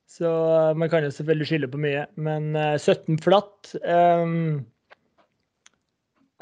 Så 0.09 0.33
man 0.81 0.91
kan 0.93 1.05
jo 1.05 1.13
selvfølgelig 1.13 1.51
skylde 1.51 1.71
på 1.73 1.83
mye, 1.85 2.07
men 2.21 2.57
eh, 2.57 2.75
17 2.81 3.21
flatt 3.25 3.71
um, 3.81 4.65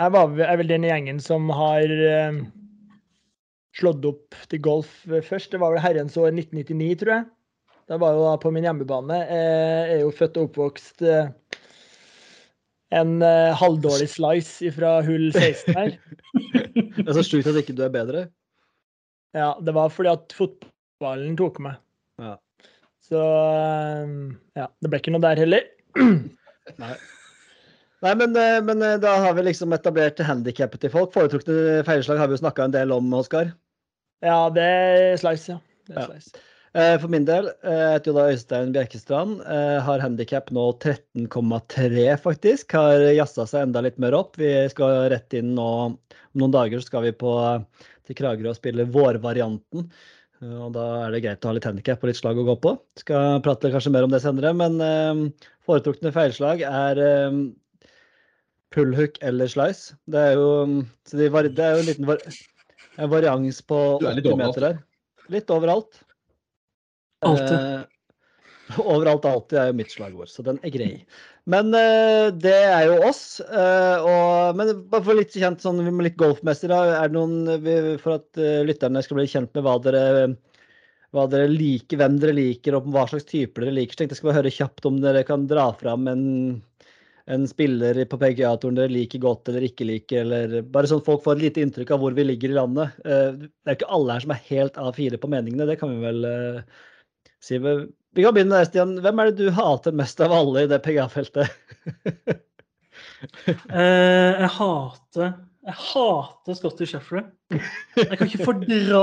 Jeg 0.00 0.14
var, 0.14 0.33
er 0.47 0.57
vel 0.59 0.73
den 0.73 0.87
gjengen 0.88 1.21
som 1.23 1.52
har 1.54 1.92
um, 2.30 2.40
slått 3.78 4.09
opp 4.09 4.38
til 4.50 4.62
golf 4.64 4.95
først. 5.26 5.52
Det 5.52 5.61
var 5.62 5.75
vel 5.75 5.85
herrens 5.85 6.16
år 6.19 6.33
1999, 6.33 6.97
tror 7.02 7.14
jeg. 7.19 7.28
Det 7.90 7.99
var 7.99 8.14
jo 8.14 8.23
da 8.23 8.35
på 8.38 8.52
min 8.54 8.62
hjemmebane. 8.62 9.16
Jeg 9.26 9.94
er 9.97 10.02
jo 10.04 10.12
født 10.14 10.37
og 10.38 10.50
oppvokst 10.50 11.02
eh, 11.02 11.30
en 12.94 13.16
eh, 13.26 13.50
halvdårlig 13.59 14.06
slice 14.12 14.70
fra 14.76 15.00
hull 15.06 15.30
16 15.32 15.75
her. 15.75 15.97
Det 17.00 17.09
er 17.09 17.16
så 17.16 17.25
sjukt 17.26 17.49
at 17.50 17.59
ikke 17.59 17.75
du 17.75 17.82
er 17.87 17.94
bedre. 17.94 18.28
Ja, 19.35 19.54
det 19.62 19.75
var 19.75 19.90
fordi 19.94 20.11
at 20.12 20.35
fotballen 20.35 21.35
tok 21.38 21.59
meg. 21.62 21.80
Ja. 22.23 22.37
Så 23.02 23.20
eh, 23.20 24.12
ja, 24.59 24.68
det 24.70 24.90
ble 24.90 25.00
ikke 25.02 25.14
noe 25.14 25.25
der 25.25 25.42
heller. 25.42 25.66
Nei. 26.82 26.92
Nei, 28.00 28.12
men, 28.16 28.37
eh, 28.38 28.61
men 28.64 28.85
eh, 28.87 29.00
da 29.02 29.16
har 29.25 29.35
vi 29.37 29.49
liksom 29.49 29.75
etablert 29.76 30.23
handikappet 30.25 30.85
til 30.85 30.94
folk. 30.94 31.11
Foretrukne 31.16 31.82
feilslag 31.88 32.23
har 32.23 32.30
vi 32.30 32.38
jo 32.38 32.44
snakka 32.44 32.68
en 32.68 32.76
del 32.76 32.94
om, 32.94 33.11
Oskar. 33.18 33.50
Ja, 34.23 34.44
det 34.54 34.68
er 34.68 35.18
slice, 35.20 35.56
ja. 35.56 35.59
Det 35.90 35.99
er 35.99 36.09
slice. 36.12 36.32
Eh, 36.37 36.47
For 36.70 37.10
min 37.10 37.24
del, 37.26 37.48
eh, 37.66 37.72
jeg 37.80 37.94
heter 37.96 38.10
jo 38.10 38.14
da 38.14 38.24
Øystein 38.30 38.72
Bjerkestrand. 38.74 39.40
eh, 39.42 39.80
Har 39.82 39.98
handikap 39.98 40.52
nå 40.54 40.68
13,3, 40.78 42.14
faktisk. 42.22 42.70
Har 42.78 43.02
jazza 43.10 43.46
seg 43.50 43.64
enda 43.66 43.82
litt 43.82 43.98
mer 43.98 44.14
opp. 44.14 44.36
Vi 44.38 44.68
skal 44.70 45.08
rett 45.10 45.34
inn 45.34 45.54
nå 45.56 45.66
Om 45.90 45.98
noen 46.38 46.52
dager 46.54 46.78
så 46.78 46.86
skal 46.86 47.08
vi 47.08 47.10
på, 47.10 47.32
til 48.06 48.14
Kragerø 48.14 48.52
og 48.52 48.58
spille 48.60 48.86
vårvarianten. 48.86 49.88
Og 50.46 50.68
da 50.72 50.84
er 51.04 51.10
det 51.12 51.22
greit 51.24 51.44
å 51.44 51.50
ha 51.50 51.56
litt 51.56 51.66
handikap 51.66 52.04
og 52.04 52.08
litt 52.08 52.20
slag 52.20 52.38
å 52.38 52.44
gå 52.46 52.54
på. 52.62 52.76
Skal 53.02 53.42
prate 53.42 53.72
kanskje 53.74 53.92
mer 53.92 54.06
om 54.06 54.14
det 54.14 54.22
senere, 54.22 54.52
men 54.54 54.78
eh, 54.80 55.48
foretrukne 55.66 56.12
feilslag 56.14 56.62
er 56.64 57.00
eh, 57.02 57.40
pullhook 58.70 59.18
eller 59.26 59.50
slice. 59.50 59.98
Det 60.06 60.22
er 60.30 60.38
jo, 60.38 60.84
så 61.02 61.18
det 61.18 61.26
er 61.34 61.74
jo 61.74 61.82
en 61.82 61.90
liten 61.90 62.06
var, 62.08 62.22
en 62.94 63.10
varians 63.10 63.58
på 63.66 63.80
Du 63.98 64.06
er 64.06 64.16
litt 64.20 64.30
80 64.30 64.38
meter 64.38 64.68
der. 64.68 64.80
Litt 65.34 65.50
overalt. 65.50 65.98
Alltid. 67.26 67.56
Eh, 67.56 67.80
overalt 68.78 69.26
alltid 69.26 69.58
er 69.58 69.70
jo 69.70 69.76
mitt 69.80 69.92
slagord, 69.92 70.30
så 70.30 70.44
den 70.46 70.60
er 70.64 70.72
grei. 70.74 70.92
Men 71.50 71.72
uh, 71.74 72.28
det 72.36 72.54
er 72.54 72.86
jo 72.90 73.00
oss. 73.08 73.40
Uh, 73.42 73.96
og, 74.06 74.58
men 74.58 74.72
bare 74.92 75.06
for 75.06 75.18
litt 75.18 75.34
kjent 75.34 75.64
sånn 75.64 75.80
må 75.88 76.06
litt 76.06 76.18
golfmessig, 76.20 76.70
da. 76.70 76.82
Er 77.00 77.10
det 77.10 77.18
noen 77.18 77.62
vi- 77.64 77.98
For 78.02 78.18
at 78.20 78.40
uh, 78.40 78.62
lytterne 78.68 79.02
skal 79.04 79.20
bli 79.20 79.28
kjent 79.30 79.52
med 79.56 79.66
hva 79.66 79.76
dere, 79.82 80.02
hva 81.16 81.26
dere 81.30 81.50
liker, 81.50 81.98
hvem 81.98 82.18
dere 82.22 82.36
liker 82.36 82.76
og 82.78 82.90
hva 82.94 83.06
slags 83.10 83.26
typer 83.28 83.66
dere 83.66 83.78
liker, 83.80 83.96
så 83.96 84.02
tenkte 84.02 84.14
jeg 84.14 84.22
skal 84.22 84.30
bare 84.30 84.40
høre 84.42 84.58
kjapt 84.60 84.90
om 84.90 85.00
dere 85.02 85.24
kan 85.26 85.48
dra 85.50 85.64
fram 85.74 86.06
en, 86.12 86.22
en 87.34 87.48
spiller 87.50 87.98
på 88.06 88.20
PGA-turen 88.20 88.78
dere 88.78 88.94
liker 88.94 89.24
godt 89.24 89.50
eller 89.50 89.66
ikke 89.66 89.88
liker, 89.88 90.22
eller 90.22 90.60
bare 90.62 90.92
sånn 90.92 91.02
folk 91.02 91.24
får 91.24 91.40
et 91.40 91.48
lite 91.48 91.64
inntrykk 91.64 91.96
av 91.96 92.04
hvor 92.04 92.14
vi 92.14 92.28
ligger 92.28 92.54
i 92.54 92.60
landet. 92.60 92.94
Det 93.02 93.18
er 93.66 93.74
jo 93.74 93.80
ikke 93.80 93.90
alle 93.98 94.14
her 94.14 94.22
som 94.22 94.36
er 94.36 94.46
helt 94.52 94.78
A4 94.78 95.18
på 95.18 95.32
meningene, 95.34 95.66
det 95.66 95.80
kan 95.82 95.90
vi 95.90 95.98
vel 96.04 96.30
eh, 96.30 96.78
si. 97.44 97.59
Vi 97.61 98.25
kan 98.25 98.35
begynne 98.35 98.59
deg, 98.59 98.68
Stian. 98.70 98.97
Hvem 99.04 99.20
er 99.23 99.30
det 99.30 99.38
du 99.40 99.52
hater 99.54 99.94
mest 99.97 100.20
av 100.25 100.35
alle 100.35 100.64
i 100.64 100.70
det 100.70 100.82
PGA-feltet? 100.87 101.50
Eh, 103.68 104.32
jeg 104.40 104.49
hater 104.54 105.26
Jeg 105.66 105.75
hater 105.76 106.56
Scotty 106.56 106.87
Sheffler. 106.88 107.26
Jeg 107.50 108.16
kan 108.19 108.28
ikke 108.28 108.45
fordra 108.47 109.00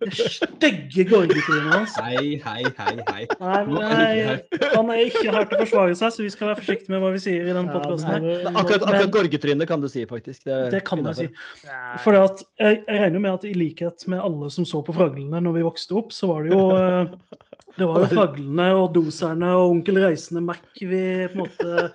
det 0.00 0.14
stygge 0.16 1.04
gorgetrynet 1.10 1.74
hans. 1.74 1.96
Hei, 2.00 2.38
hei, 2.40 2.62
hei, 2.78 2.94
hei. 3.10 3.26
Nei, 3.36 4.38
han 4.72 4.92
er 4.94 5.02
ikke 5.04 5.26
her 5.28 5.44
til 5.50 5.58
å 5.58 5.60
forsvare 5.66 5.98
seg, 5.98 6.14
så 6.14 6.24
vi 6.24 6.30
skal 6.32 6.50
være 6.50 6.60
forsiktige 6.62 6.94
med 6.94 7.04
hva 7.04 7.12
vi 7.12 7.20
sier 7.20 7.50
i 7.50 7.56
den 7.56 7.68
podcasten 7.68 8.08
her. 8.08 8.24
Men 8.24 8.56
Akkurat, 8.62 8.86
akkurat 8.88 9.12
gorgetrynet 9.18 9.68
kan 9.68 9.84
du 9.84 9.90
si, 9.92 10.06
faktisk. 10.08 10.46
Det, 10.48 10.60
Det 10.72 10.82
kan 10.88 11.04
jeg 11.10 11.18
si. 11.20 11.28
For 12.06 12.16
jeg, 12.16 12.48
jeg 12.62 12.82
regner 12.88 13.26
med 13.26 13.34
at 13.34 13.46
i 13.50 13.54
likhet 13.56 14.08
med 14.08 14.24
alle 14.24 14.50
som 14.54 14.68
så 14.68 14.80
på 14.86 14.96
Fraglene 14.96 15.44
når 15.44 15.60
vi 15.60 15.68
vokste 15.68 16.00
opp, 16.00 16.16
så 16.16 16.32
var 16.32 16.48
det 16.48 16.56
jo 16.56 16.64
eh, 16.78 17.12
det 17.76 17.88
var 17.88 18.04
jo 18.06 18.10
Fraglene 18.16 18.70
og 18.78 18.94
Doserne 18.96 19.52
og 19.58 19.76
Onkel 19.76 20.00
Reisende 20.00 20.42
Mac 20.48 20.64
vi 20.80 21.04
på 21.28 21.36
en 21.36 21.42
måte 21.44 21.90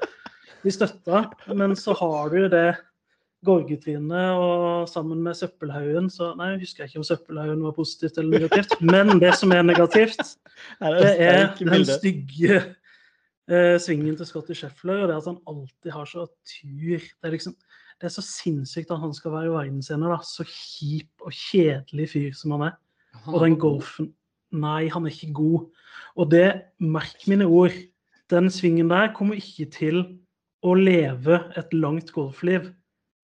vi 0.65 0.73
støtta. 0.73 1.25
Men 1.57 1.73
så 1.77 1.97
har 1.97 2.29
du 2.33 2.45
det 2.53 2.67
Gorgetrynet 3.45 4.39
og 4.41 4.89
sammen 4.89 5.21
med 5.25 5.37
Søppelhaugen 5.37 6.09
så 6.13 6.31
Nei, 6.39 6.51
jeg 6.53 6.63
husker 6.65 6.87
ikke 6.87 7.01
om 7.01 7.07
Søppelhaugen 7.07 7.63
var 7.65 7.75
positivt 7.77 8.17
eller 8.21 8.39
negativt. 8.39 8.75
Men 8.81 9.19
det 9.21 9.35
som 9.39 9.53
er 9.55 9.63
negativt, 9.65 10.35
det 10.81 11.13
er 11.21 11.53
den 11.59 11.85
stygge 11.87 12.59
eh, 12.59 13.77
svingen 13.81 14.17
til 14.17 14.29
Scotty 14.29 14.57
Sheffler 14.57 15.05
og 15.05 15.09
det 15.11 15.19
at 15.21 15.29
han 15.31 15.41
alltid 15.47 15.95
har 15.95 16.09
så 16.09 16.27
tur. 16.49 16.99
Det 16.99 17.29
er 17.29 17.35
liksom 17.37 17.55
det 17.95 18.09
er 18.09 18.11
så 18.11 18.23
sinnssykt 18.25 18.91
at 18.91 18.99
han 18.99 19.13
skal 19.15 19.31
være 19.31 19.47
i 19.47 19.53
verdensscene, 19.53 20.09
da. 20.11 20.19
Så 20.27 20.43
kjip 20.43 21.23
og 21.23 21.31
kjedelig 21.31 22.09
fyr 22.11 22.33
som 22.35 22.57
han 22.57 22.69
er. 22.69 22.77
Og 23.31 23.39
den 23.45 23.57
golfen 23.59 24.11
Nei, 24.55 24.87
han 24.91 25.07
er 25.07 25.11
ikke 25.11 25.33
god. 25.35 25.63
Og 26.15 26.29
det, 26.31 26.45
merk 26.79 27.25
mine 27.27 27.47
ord, 27.49 27.73
den 28.31 28.49
svingen 28.53 28.91
der 28.91 29.09
kommer 29.15 29.35
ikke 29.35 29.65
til 29.73 29.97
å 30.63 30.75
leve 30.77 31.41
et 31.59 31.73
langt 31.75 32.13
golfliv. 32.15 32.69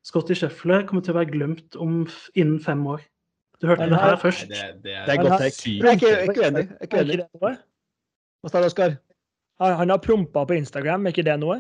Scotty 0.08 0.34
Sheffler 0.38 0.86
kommer 0.90 1.04
til 1.06 1.14
å 1.14 1.20
være 1.20 1.30
glemt 1.32 1.78
om 1.78 2.04
innen 2.34 2.60
fem 2.64 2.82
år. 2.90 3.04
Du 3.62 3.68
hørte 3.70 3.86
det 3.90 4.00
her- 4.02 4.18
først. 4.18 4.50
Nei, 4.50 4.72
det, 4.82 4.96
er 4.98 5.18
godt 5.22 5.30
Han 5.30 5.42
Jeg 5.42 5.86
er 5.86 5.94
ikke, 5.94 6.42
uenig. 6.42 6.64
er 6.82 6.86
ikke? 6.88 7.52
Hva 8.42 8.50
sa 8.50 8.62
du, 8.62 8.66
Oskar? 8.66 8.96
Han, 9.62 9.76
han 9.78 9.90
har 9.94 10.02
prompa 10.02 10.46
på 10.50 10.58
Instagram, 10.58 11.06
er 11.06 11.14
ikke 11.14 11.26
det 11.28 11.38
noe? 11.40 11.60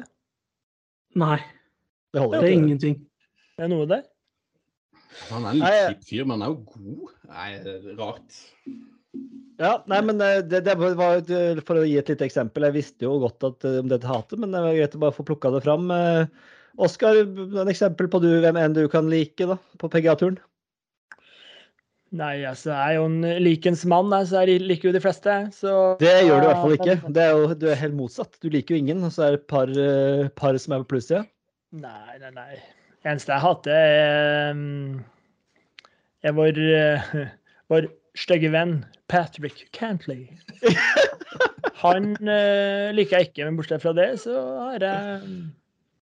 Nei, 1.21 1.37
Det 2.13 2.21
holder 2.23 2.41
det 2.41 2.49
er 2.49 2.57
ingenting. 2.57 2.95
Det 3.57 3.67
er 3.67 3.69
noe 3.69 3.85
der? 3.85 4.01
Han 5.29 5.45
er 5.45 5.49
en 5.51 5.59
litt 5.59 5.77
kjip 5.91 6.07
fyr, 6.09 6.25
men 6.25 6.41
han 6.41 6.47
er 6.47 6.55
jo 6.55 6.63
god. 6.71 7.13
Nei, 7.29 7.49
det 7.61 7.75
er 7.75 7.99
rart. 7.99 8.39
Ja, 9.61 9.71
nei, 9.91 9.99
men 10.07 10.21
eh, 10.23 10.39
det, 10.41 10.63
det 10.65 10.73
var 10.79 11.19
eh, 11.19 11.59
For 11.67 11.81
å 11.81 11.83
gi 11.85 11.97
et 11.99 12.09
lite 12.09 12.25
eksempel. 12.25 12.65
Jeg 12.69 12.77
visste 12.79 13.05
jo 13.05 13.19
godt 13.21 13.43
at, 13.45 13.67
eh, 13.67 13.77
om 13.83 13.91
dette 13.91 14.09
hatet, 14.09 14.39
men 14.41 14.55
det 14.55 14.63
var 14.63 14.73
greit 14.77 14.95
å 14.97 15.01
bare 15.03 15.13
få 15.13 15.25
plukka 15.27 15.51
det 15.53 15.61
fram. 15.67 15.91
Eh, 15.93 16.25
Oskar, 16.79 17.17
et 17.23 17.69
eksempel 17.71 18.07
på 18.11 18.21
du, 18.23 18.29
hvem 18.43 18.59
enn 18.59 18.77
du 18.77 18.85
kan 18.91 19.09
like 19.11 19.47
da, 19.49 19.57
på 19.81 19.89
PGA-turen? 19.91 20.39
Nei, 22.11 22.41
altså, 22.43 22.73
jeg 22.73 22.81
er 22.91 22.97
jo 22.97 23.03
en 23.07 23.21
likens 23.39 23.85
mann, 23.87 24.11
så 24.27 24.41
jeg 24.43 24.59
liker 24.67 24.89
jo 24.89 24.95
de 24.97 25.03
fleste. 25.03 25.35
Så 25.55 25.75
Det 26.01 26.11
gjør 26.25 26.41
du 26.41 26.43
i 26.43 26.49
hvert 26.49 26.63
fall 26.65 26.75
ikke. 26.75 26.95
Det 27.15 27.23
er 27.23 27.31
jo, 27.31 27.53
du 27.55 27.69
er 27.71 27.79
helt 27.79 27.95
motsatt. 27.95 28.35
Du 28.43 28.49
liker 28.51 28.75
jo 28.75 28.81
ingen, 28.83 29.05
og 29.07 29.13
så 29.15 29.23
er 29.23 29.37
det 29.37 29.39
et 29.39 29.47
par, 29.51 29.71
eh, 29.71 30.27
par 30.35 30.59
som 30.59 30.75
er 30.75 30.83
på 30.83 30.91
plussida. 30.91 31.23
Nei, 31.71 32.17
nei, 32.19 32.33
nei. 32.35 32.59
Eneste 33.07 33.31
jeg 33.31 33.41
hater, 33.45 33.71
er, 33.71 34.51
um, 34.51 34.99
er 36.27 36.35
vår, 36.35 36.59
eh, 36.81 37.15
vår 37.71 37.87
stygge 38.19 38.51
venn 38.51 38.81
Patrick 39.07 39.63
Cantley. 39.71 40.27
Han 41.81 42.11
eh, 42.27 42.91
liker 42.91 43.21
jeg 43.21 43.31
ikke, 43.31 43.47
men 43.47 43.55
bortsett 43.57 43.87
fra 43.87 43.95
det, 43.95 44.11
så 44.21 44.35
har 44.67 44.83
jeg 44.83 45.23
um, 45.23 45.39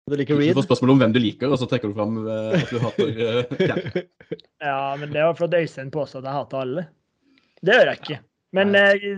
Du 0.10 0.16
liker 0.20 0.40
Du 0.42 0.58
får 0.58 0.68
spørsmål 0.68 0.96
om 0.96 1.04
hvem 1.04 1.14
du 1.16 1.20
liker, 1.22 1.52
og 1.52 1.62
så 1.62 1.68
trekker 1.70 1.92
du 1.92 1.98
fram 1.98 2.18
eh, 2.26 2.56
at 2.60 2.72
du 2.74 2.80
hater 2.84 3.22
uh, 3.22 4.00
Ja, 4.70 4.80
men 5.00 5.14
det 5.14 5.22
var 5.24 5.38
fordi 5.38 5.64
Øystein 5.64 5.94
påstod 5.94 6.26
at 6.26 6.32
jeg 6.32 6.40
hater 6.40 6.66
alle. 6.66 6.88
Det 7.62 7.76
gjør 7.76 7.92
jeg 7.92 8.02
ikke. 8.04 8.20
Men 8.56 8.74
eh, 8.78 9.10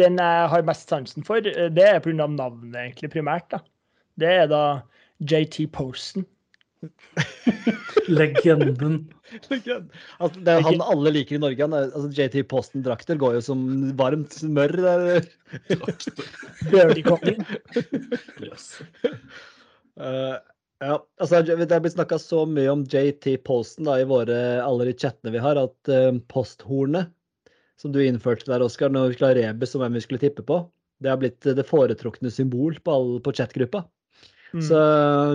den 0.00 0.20
jeg 0.20 0.50
har 0.52 0.66
mest 0.66 0.88
sansen 0.88 1.26
for, 1.26 1.44
eh, 1.44 1.70
det 1.72 1.88
er 1.88 2.00
pga. 2.04 2.14
navnet, 2.26 2.76
egentlig, 2.76 3.12
primært. 3.12 3.50
da. 3.52 3.60
Det 4.20 4.30
er 4.30 4.46
da 4.48 4.62
JT 5.20 5.66
Poston. 5.72 6.26
Legenden. 8.08 9.06
Altså, 10.20 10.40
det 10.44 10.52
er 10.52 10.58
jo 10.58 10.66
han 10.66 10.82
alle 10.84 11.14
liker 11.14 11.38
i 11.38 11.40
Norge. 11.40 11.64
Han 11.64 11.76
er, 11.76 11.88
altså, 11.96 12.10
JT 12.12 12.44
Posten-drakter 12.48 13.16
går 13.20 13.38
jo 13.38 13.44
som 13.46 13.64
varmt 13.96 14.36
smør. 14.36 14.76
Der. 14.84 15.28
Birdie-kongen. 16.70 17.44
Yes. 18.44 18.82
Eh, 20.00 20.36
ja, 20.84 20.96
altså, 21.22 21.40
det 21.46 21.70
er 21.70 21.82
blitt 21.84 21.94
snakka 21.94 22.18
så 22.20 22.44
mye 22.50 22.70
om 22.72 22.84
JT 22.90 23.38
Posten 23.46 23.86
da, 23.88 23.98
i 24.00 24.08
våre, 24.08 24.36
alle 24.64 24.88
de 24.88 24.96
chattene 24.98 25.32
vi 25.32 25.40
har, 25.40 25.56
at 25.56 25.90
uh, 25.92 26.10
posthornet 26.28 27.12
som 27.80 27.92
du 27.94 28.00
innførte 28.02 28.50
der, 28.50 28.62
Oskar, 28.62 28.92
når 28.92 29.12
vi 29.12 29.16
skulle 29.16 29.30
ha 29.30 29.38
rebus 29.38 29.74
om 29.76 29.84
hvem 29.84 29.96
vi 29.96 30.02
skulle 30.04 30.22
tippe 30.22 30.44
på, 30.46 30.58
det 31.02 31.10
har 31.10 31.20
blitt 31.22 31.46
det 31.46 31.64
foretrukne 31.68 32.30
symbol 32.32 32.76
på, 32.82 32.96
alle, 32.98 33.22
på 33.24 33.32
chatgruppa. 33.34 33.84
Mm. 34.54 34.62
Så 34.66 34.82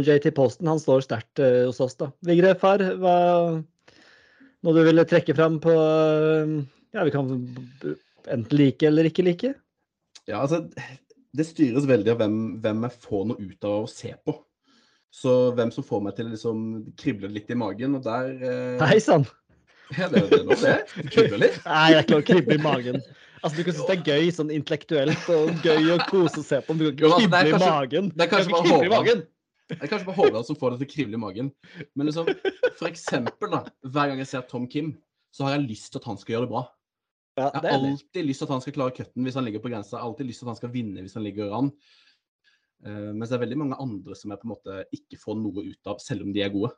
JT 0.05 0.29
Posten 0.37 0.69
han 0.69 0.79
står 0.79 1.07
sterkt 1.07 1.41
uh, 1.41 1.65
hos 1.71 1.81
oss, 1.83 1.97
da. 1.99 2.11
Vigre, 2.27 2.53
far, 2.59 2.83
hva 3.01 3.17
noe 4.65 4.75
du 4.75 4.81
ville 4.83 5.07
trekke 5.07 5.35
fram 5.37 5.59
på 5.63 5.71
eh, 5.71 6.55
Ja, 6.95 7.05
vi 7.07 7.13
kan 7.13 7.29
enten 8.27 8.57
like 8.57 8.87
eller 8.87 9.07
ikke 9.07 9.23
like? 9.23 9.53
Ja, 10.27 10.41
altså, 10.41 10.65
det 11.35 11.45
styres 11.47 11.87
veldig 11.89 12.13
av 12.13 12.19
hvem, 12.21 12.37
hvem 12.63 12.85
jeg 12.87 13.03
får 13.05 13.27
noe 13.29 13.49
ut 13.49 13.67
av 13.69 13.85
å 13.85 13.89
se 13.91 14.11
på. 14.25 14.35
Så 15.13 15.31
hvem 15.57 15.71
som 15.73 15.85
får 15.85 16.03
meg 16.05 16.15
til 16.17 16.27
å 16.29 16.33
liksom 16.35 16.59
krible 16.99 17.29
litt 17.33 17.49
i 17.49 17.57
magen, 17.57 17.95
og 17.97 18.03
der 18.05 18.29
eh, 18.45 18.83
Hei 18.91 18.99
sann! 19.01 19.25
Ja, 19.97 20.05
det, 20.11 20.21
det 20.29 20.37
er 20.37 20.45
lov, 20.45 20.61
det. 20.61 20.75
Det 20.93 21.07
kribler 21.15 21.41
litt. 21.47 21.55
Nei, 21.65 21.87
det 21.89 21.97
er 21.97 22.03
ikke 22.05 22.19
å 22.19 22.25
krible 22.27 22.59
i 22.59 22.61
magen. 22.61 22.99
Altså, 23.39 23.55
Du 23.57 23.63
kan 23.65 23.73
synes 23.73 23.87
det 23.89 23.95
er 23.97 24.11
gøy 24.19 24.31
sånn 24.35 24.51
intellektuelt 24.53 25.29
og 25.33 25.65
gøy 25.65 25.93
å 25.95 25.99
kose 26.11 26.41
og 26.43 26.45
se 26.45 26.59
på, 26.61 26.75
men 26.75 26.83
du 26.83 26.89
kan 26.91 26.99
ikke 26.99 27.09
altså, 27.09 27.29
krible 27.33 27.57
i 27.57 27.63
magen. 27.73 28.09
det 28.13 28.25
er 28.27 28.31
kanskje 28.35 28.53
bare 28.53 28.67
krible 28.67 28.89
i 28.89 28.93
magen. 28.93 29.23
Det 29.69 29.77
er 29.85 29.89
kanskje 29.91 30.07
bare 30.09 30.17
Håvard 30.17 30.45
som 30.47 30.57
får 30.57 30.73
det 30.75 30.79
til 30.83 30.87
å 30.89 30.91
krible 30.93 31.17
i 31.17 31.21
magen. 31.23 31.49
Men 31.97 32.09
liksom, 32.09 32.29
for 32.77 32.89
eksempel, 32.89 33.51
da, 33.53 33.63
hver 33.85 34.11
gang 34.11 34.21
jeg 34.21 34.29
ser 34.29 34.45
Tom 34.49 34.67
Kim, 34.69 34.91
så 35.33 35.45
har 35.47 35.55
jeg 35.57 35.67
lyst 35.71 35.91
til 35.93 36.01
at 36.03 36.07
han 36.09 36.17
skal 36.21 36.35
gjøre 36.35 36.47
det 36.47 36.53
bra. 36.53 36.63
Ja, 37.37 37.47
Jeg 37.47 37.55
har 37.55 37.65
det. 37.65 37.73
alltid 37.77 38.25
lyst 38.27 38.41
til 38.43 38.49
at 38.49 38.53
han 38.57 38.63
skal 38.65 38.75
klare 38.75 38.95
cutten 38.97 39.25
hvis 39.25 39.37
han 39.39 39.45
ligger 39.47 39.61
på 39.63 39.69
grensa. 39.71 39.95
Jeg 39.95 40.01
har 40.03 40.09
alltid 40.09 40.29
lyst 40.29 40.41
til 40.41 40.49
at 40.49 40.51
han 40.53 40.59
skal 40.59 40.73
vinne 40.73 41.05
hvis 41.05 41.15
han 41.17 41.25
ligger 41.25 41.53
an. 41.55 41.69
Uh, 42.85 43.11
mens 43.13 43.29
det 43.29 43.35
er 43.35 43.43
veldig 43.45 43.57
mange 43.59 43.77
andre 43.83 44.15
som 44.15 44.31
jeg 44.31 44.39
på 44.39 44.47
en 44.47 44.53
måte 44.53 44.75
ikke 44.95 45.17
får 45.19 45.35
noe 45.41 45.63
ut 45.67 45.87
av, 45.91 45.97
selv 45.99 46.23
om 46.23 46.31
de 46.33 46.41
er 46.45 46.49
gode. 46.53 46.71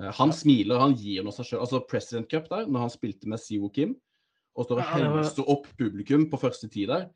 Eh, 0.00 0.10
han 0.14 0.30
smiler, 0.36 0.78
han 0.78 0.92
gir 0.94 1.24
noe 1.24 1.32
seg 1.32 1.46
sjøl. 1.48 1.60
Altså 1.64 1.80
President 1.88 2.28
Cup 2.30 2.48
der, 2.50 2.66
når 2.68 2.84
han 2.86 2.92
spilte 2.92 3.26
med 3.26 3.40
Siwo 3.40 3.70
Kim, 3.72 3.96
og 4.54 4.66
står 4.66 4.78
og 4.78 4.84
Ja, 4.84 4.98
det 4.98 5.08
helser 5.16 5.48
opp 5.48 5.66
publikum 5.78 6.28
på 6.30 6.38
første 6.38 6.68
tid 6.70 6.88
der. 6.92 7.08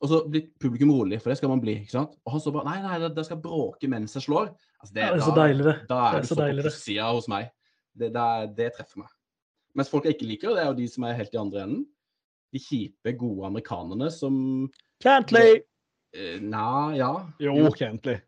Og 0.00 0.08
så 0.08 0.22
blir 0.30 0.46
publikum 0.62 0.92
rolig, 0.94 1.18
for 1.20 1.28
det 1.28 1.36
skal 1.38 1.50
man 1.52 1.60
bli. 1.60 1.74
ikke 1.82 1.90
sant? 1.92 2.14
Og 2.24 2.32
han 2.32 2.40
står 2.40 2.52
bare 2.54 2.64
Nei, 2.70 2.78
nei, 2.86 2.98
det- 3.02 3.14
det 3.16 3.26
skal 3.26 3.36
bråke 3.42 3.88
mens 3.88 4.14
jeg 4.14 4.22
slår. 4.22 4.54
Altså, 4.80 4.94
Ja, 4.96 5.10
det 5.12 5.20
er 5.20 5.26
så 5.26 5.34
da- 5.34 5.46
deilig, 5.48 5.64
det. 5.64 5.88
Da 5.88 5.94
Det 5.94 6.14
er 6.14 6.16
er 6.16 6.20
du 6.22 6.26
så 6.26 6.34
så 6.34 6.40
deilig, 6.40 6.64
på 6.64 6.70
sida 6.72 7.12
hos 7.12 7.28
meg. 7.28 7.50
Det, 7.96 8.12
det, 8.12 8.16
er- 8.16 8.46
det 8.54 8.72
treffer 8.76 8.96
meg. 8.98 9.08
Mens 9.74 9.88
folk 9.90 10.04
jeg 10.04 10.14
ikke 10.16 10.26
liker, 10.30 10.54
det 10.54 10.58
er 10.64 10.66
jo 10.70 10.74
de 10.74 10.86
som 10.88 11.04
er 11.04 11.12
helt 11.14 11.34
i 11.34 11.38
andre 11.38 11.62
enden. 11.66 11.86
De 12.52 12.58
kjipe, 12.58 13.18
gode 13.18 13.44
amerikanerne 13.46 14.10
som 14.10 14.70
Cantley! 15.02 15.60
Eh, 16.14 16.38
Nja, 16.40 16.96
ja. 16.96 17.10
Jo, 17.42 17.54
egentlig. 17.70 18.20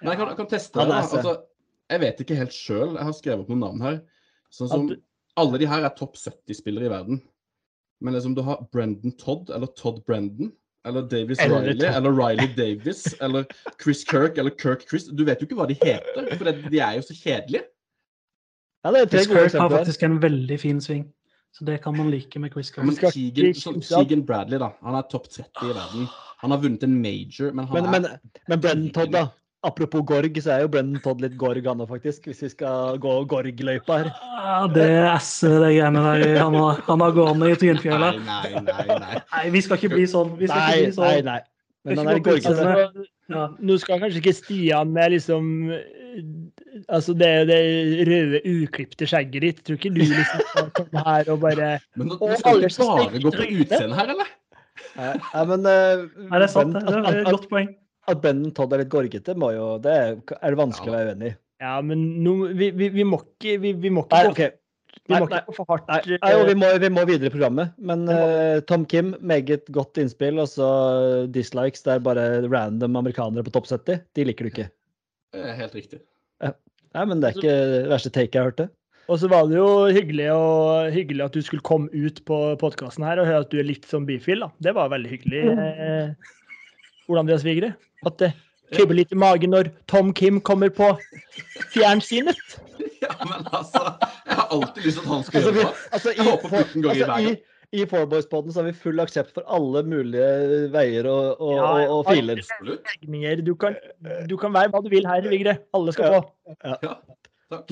Men 0.00 0.12
jeg 0.12 0.18
kan, 0.20 0.28
jeg 0.32 0.36
kan 0.40 0.50
teste 0.50 0.78
det. 0.78 0.88
Ja, 0.88 1.00
Altså, 1.02 1.34
jeg 1.92 2.00
vet 2.00 2.20
ikke 2.24 2.38
helt 2.38 2.56
sjøl. 2.56 2.96
Jeg 2.96 3.04
har 3.08 3.12
skrevet 3.16 3.44
opp 3.44 3.52
noen 3.52 3.62
navn 3.66 3.84
her. 3.84 4.00
Sånn 4.52 4.70
som 4.72 4.88
Alle 5.40 5.58
de 5.62 5.68
her 5.68 5.84
er 5.86 5.94
topp 5.96 6.16
70-spillere 6.20 6.88
i 6.88 6.92
verden. 6.92 7.22
Men 8.02 8.16
liksom 8.16 8.34
du 8.36 8.42
har 8.44 8.64
Brendan 8.72 9.14
Todd, 9.20 9.50
eller 9.54 9.70
Todd 9.78 10.02
Brendan, 10.04 10.50
eller 10.84 11.04
Davis 11.06 11.38
Eller 11.40 11.60
Riley, 11.62 11.78
Todd. 11.78 11.94
eller 11.96 12.16
Riley 12.18 12.48
Davis, 12.56 13.04
eller 13.24 13.46
Chris 13.80 14.02
Kirk, 14.04 14.38
eller 14.38 14.50
Kirk 14.58 14.82
Chris. 14.90 15.06
Du 15.06 15.22
vet 15.24 15.40
jo 15.40 15.46
ikke 15.46 15.56
hva 15.60 15.68
de 15.70 15.76
heter, 15.78 16.32
for 16.36 16.48
det, 16.50 16.56
de 16.72 16.80
er 16.82 16.98
jo 16.98 17.04
så 17.06 17.14
kjedelige. 17.14 17.62
Ja, 18.82 18.90
det 18.90 19.04
er 19.04 19.06
Chris 19.12 19.28
Kirk 19.30 19.52
Kirk 19.52 19.60
har 19.62 19.70
faktisk 19.76 20.02
en 20.08 20.18
veldig 20.22 20.58
fin 20.60 20.80
sving. 20.82 21.04
Så 21.52 21.64
det 21.68 21.78
kan 21.84 21.94
man 21.96 22.10
like 22.10 22.38
med 22.40 22.50
Chris 22.52 22.72
Kirk. 22.74 22.84
men. 22.88 22.96
Keegan, 22.96 23.52
ikke 23.52 23.60
sånn. 23.60 23.80
Keegan 23.84 24.24
Bradley, 24.26 24.58
da. 24.58 24.72
Han 24.82 24.96
er 24.98 25.06
topp 25.12 25.28
30 25.30 25.68
i 25.68 25.74
verden. 25.76 26.06
Han 26.42 26.50
har 26.54 26.58
vunnet 26.62 26.82
en 26.86 26.96
major, 27.02 27.52
men 27.54 27.66
han 27.70 27.76
Men, 27.76 27.86
er 27.86 27.90
men, 28.00 28.34
men 28.50 28.60
Brennan 28.64 28.90
Todd, 28.96 29.12
da. 29.14 29.28
Apropos 29.62 30.02
Gorg, 30.02 30.34
så 30.42 30.56
er 30.56 30.64
jo 30.64 30.70
Brennan 30.74 30.98
Todd 31.04 31.20
litt 31.22 31.36
Gorg, 31.38 31.62
han 31.70 31.78
òg, 31.84 31.86
faktisk. 31.92 32.24
Hvis 32.26 32.40
vi 32.42 32.48
skal 32.50 32.96
gå 32.98 33.12
Gorg-løypa 33.30 33.98
her. 34.00 34.08
Ja, 34.42 34.56
det 34.74 34.88
esset, 35.12 35.54
det 35.62 35.68
greiene 35.76 36.02
der 36.02 36.40
han 36.42 36.56
har, 36.58 36.82
han 36.88 37.04
har 37.06 37.14
gående 37.14 37.52
i 37.52 37.58
Tynfjella. 37.60 38.08
Nei, 38.18 38.50
nei, 38.58 38.66
nei. 38.66 38.98
nei. 39.04 39.22
Nei, 39.36 39.44
vi 39.54 39.62
skal 39.62 39.78
ikke 39.78 39.92
bli 39.94 40.08
sånn. 40.10 40.34
Vi 40.40 40.50
skal 40.50 40.58
Nei, 40.66 40.82
ikke 40.82 40.96
bli 40.96 41.06
nei, 41.06 41.14
sånn. 41.14 41.30
nei. 41.30 41.40
Men 41.86 41.98
han 41.98 42.10
er 42.10 42.18
er 42.18 42.36
utseende. 42.36 42.74
Altså, 42.74 43.08
Ja. 43.32 43.46
nå 43.64 43.76
skal 43.80 44.00
kanskje 44.02 44.18
ikke 44.20 44.34
Stian 44.34 44.90
med 44.92 45.12
liksom 45.14 45.46
Altså 46.92 47.14
det, 47.16 47.30
det 47.48 47.58
røde, 48.08 48.40
uklipte 48.44 49.06
skjegget 49.08 49.40
ditt. 49.46 49.62
Tror 49.64 49.78
ikke 49.78 49.94
du 49.94 50.02
liksom 50.02 50.42
kan 50.52 50.70
komme 50.76 51.04
her 51.06 51.30
og 51.32 51.40
bare 51.40 51.70
Men 51.96 52.10
nå, 52.10 52.18
nå 52.20 52.36
skal 52.42 52.60
du 52.60 52.66
bare 52.82 53.22
gå 53.22 53.30
på 53.32 53.46
utseendet 53.62 53.96
her, 53.96 54.10
eller? 54.12 54.30
Nei, 54.96 55.12
nei, 55.18 55.44
men 55.50 55.68
uh, 55.68 56.02
Nei, 56.30 56.38
det 56.40 56.46
er 56.46 56.52
sant. 56.52 56.78
at, 56.78 56.88
at, 56.88 57.06
Det 57.06 57.20
er 57.20 57.28
godt 57.28 57.48
poeng. 57.50 57.68
at, 57.74 58.14
at 58.14 58.24
Brennan 58.24 58.54
Todd 58.56 58.72
er 58.74 58.82
litt 58.82 58.92
gorgete, 58.92 59.36
må 59.38 59.52
jo 59.54 59.68
Det 59.84 59.92
er 59.92 60.16
er 60.38 60.54
det 60.54 60.60
vanskelig 60.60 60.92
å 60.92 60.96
være 60.96 61.14
uenig 61.14 61.30
i. 61.32 61.36
Ja, 61.62 61.76
men 61.86 62.02
no, 62.24 62.34
vi, 62.58 62.72
vi, 62.74 62.88
vi 62.90 63.06
må 63.06 63.20
ikke 63.22 63.60
Vi, 63.62 63.76
vi 63.84 63.92
må 63.94 64.06
ikke 64.06 64.18
Nei, 64.18 64.32
okay. 64.32 64.50
Vi 65.08 65.16
må 65.16 65.26
nei, 65.26 65.40
ikke 65.40 65.50
gå 65.50 65.54
for 65.56 65.70
hardt. 65.72 65.88
Nei, 65.88 66.18
nei, 66.20 66.30
jo, 66.30 66.42
vi, 66.46 66.54
må, 66.58 66.68
vi 66.78 66.88
må 66.92 67.02
videre 67.08 67.30
i 67.30 67.32
programmet. 67.32 67.72
Men 67.82 68.04
uh, 68.06 68.12
eh, 68.14 68.58
Tom 68.68 68.84
Kim, 68.86 69.14
meget 69.24 69.66
godt 69.74 69.98
innspill. 69.98 70.38
Og 70.38 70.46
så 70.52 70.68
dislikes. 71.34 71.82
Det 71.82 71.96
er 71.96 72.04
bare 72.04 72.26
random 72.44 73.00
amerikanere 73.00 73.42
på 73.42 73.54
topp 73.56 73.66
70. 73.70 74.04
De 74.14 74.26
liker 74.28 74.46
du 74.46 74.52
ikke. 74.52 74.68
Helt 75.58 75.74
riktig. 75.74 76.02
Nei, 76.92 77.04
men 77.08 77.22
det 77.22 77.30
er 77.30 77.40
ikke 77.40 77.56
det 77.72 77.82
verste 77.90 78.12
take 78.12 78.36
jeg 78.36 78.50
hørte. 78.50 78.68
Og 79.12 79.18
så 79.20 79.28
var 79.28 79.44
det 79.50 79.58
jo 79.58 79.66
hyggelig, 79.92 80.30
og, 80.32 80.88
hyggelig 80.94 81.24
at 81.26 81.34
du 81.36 81.42
skulle 81.44 81.64
komme 81.66 81.90
ut 81.92 82.22
på 82.28 82.36
podkasten 82.62 83.04
her 83.04 83.20
og 83.20 83.26
høre 83.28 83.42
at 83.44 83.50
du 83.52 83.58
er 83.60 83.66
litt 83.68 83.84
som 83.90 84.06
bifil. 84.08 84.40
da. 84.46 84.48
Det 84.64 84.72
var 84.78 84.88
veldig 84.92 85.10
hyggelig. 85.12 85.42
Eh, 85.52 87.10
Ole 87.12 87.20
Andreas 87.20 87.44
Vigre. 87.44 87.74
At 88.08 88.16
det 88.22 88.30
kribber 88.72 88.96
litt 88.96 89.12
i 89.12 89.18
magen 89.20 89.52
når 89.52 89.68
Tom 89.92 90.14
Kim 90.16 90.40
kommer 90.40 90.72
på 90.72 90.94
fjernsynet. 91.74 92.38
Ja, 93.02 93.10
men 93.26 93.46
altså 93.50 93.80
Jeg 94.28 94.34
har 94.38 94.46
alltid 94.54 94.84
lyst 94.86 94.98
til 95.00 95.02
at 95.02 95.10
han 95.10 95.24
skal 95.26 95.40
Altså, 95.40 95.52
gjøre 95.52 95.64
det. 95.66 95.86
altså, 95.96 96.10
i, 96.12 96.14
Jeg 96.20 96.26
håper 96.28 96.52
putten 96.52 96.84
går 96.84 96.92
i 96.92 97.00
altså, 97.02 97.06
i, 97.18 97.24
veien. 97.24 97.38
i 97.74 97.86
Fourboys-poden 97.90 98.54
så 98.54 98.60
har 98.62 98.68
vi 98.68 98.74
full 98.78 99.02
aksept 99.02 99.32
for 99.34 99.48
alle 99.56 99.82
mulige 99.90 100.28
veier 100.70 101.08
og, 101.10 101.40
og, 101.42 101.50
Ja, 101.56 101.64
og, 101.88 101.94
og 101.96 102.12
filer. 102.12 103.42
Du 103.42 103.52
kan, 103.58 103.74
du 104.30 104.36
kan 104.38 104.54
være 104.54 104.70
hva 104.70 104.82
du 104.86 104.88
vil 104.92 105.08
her, 105.10 105.26
Vigre. 105.34 105.56
Alle 105.74 105.94
skal 105.96 106.14
Ja. 106.14 106.20
få. 106.22 106.54
Ja. 106.62 106.76
Takk. 106.86 107.21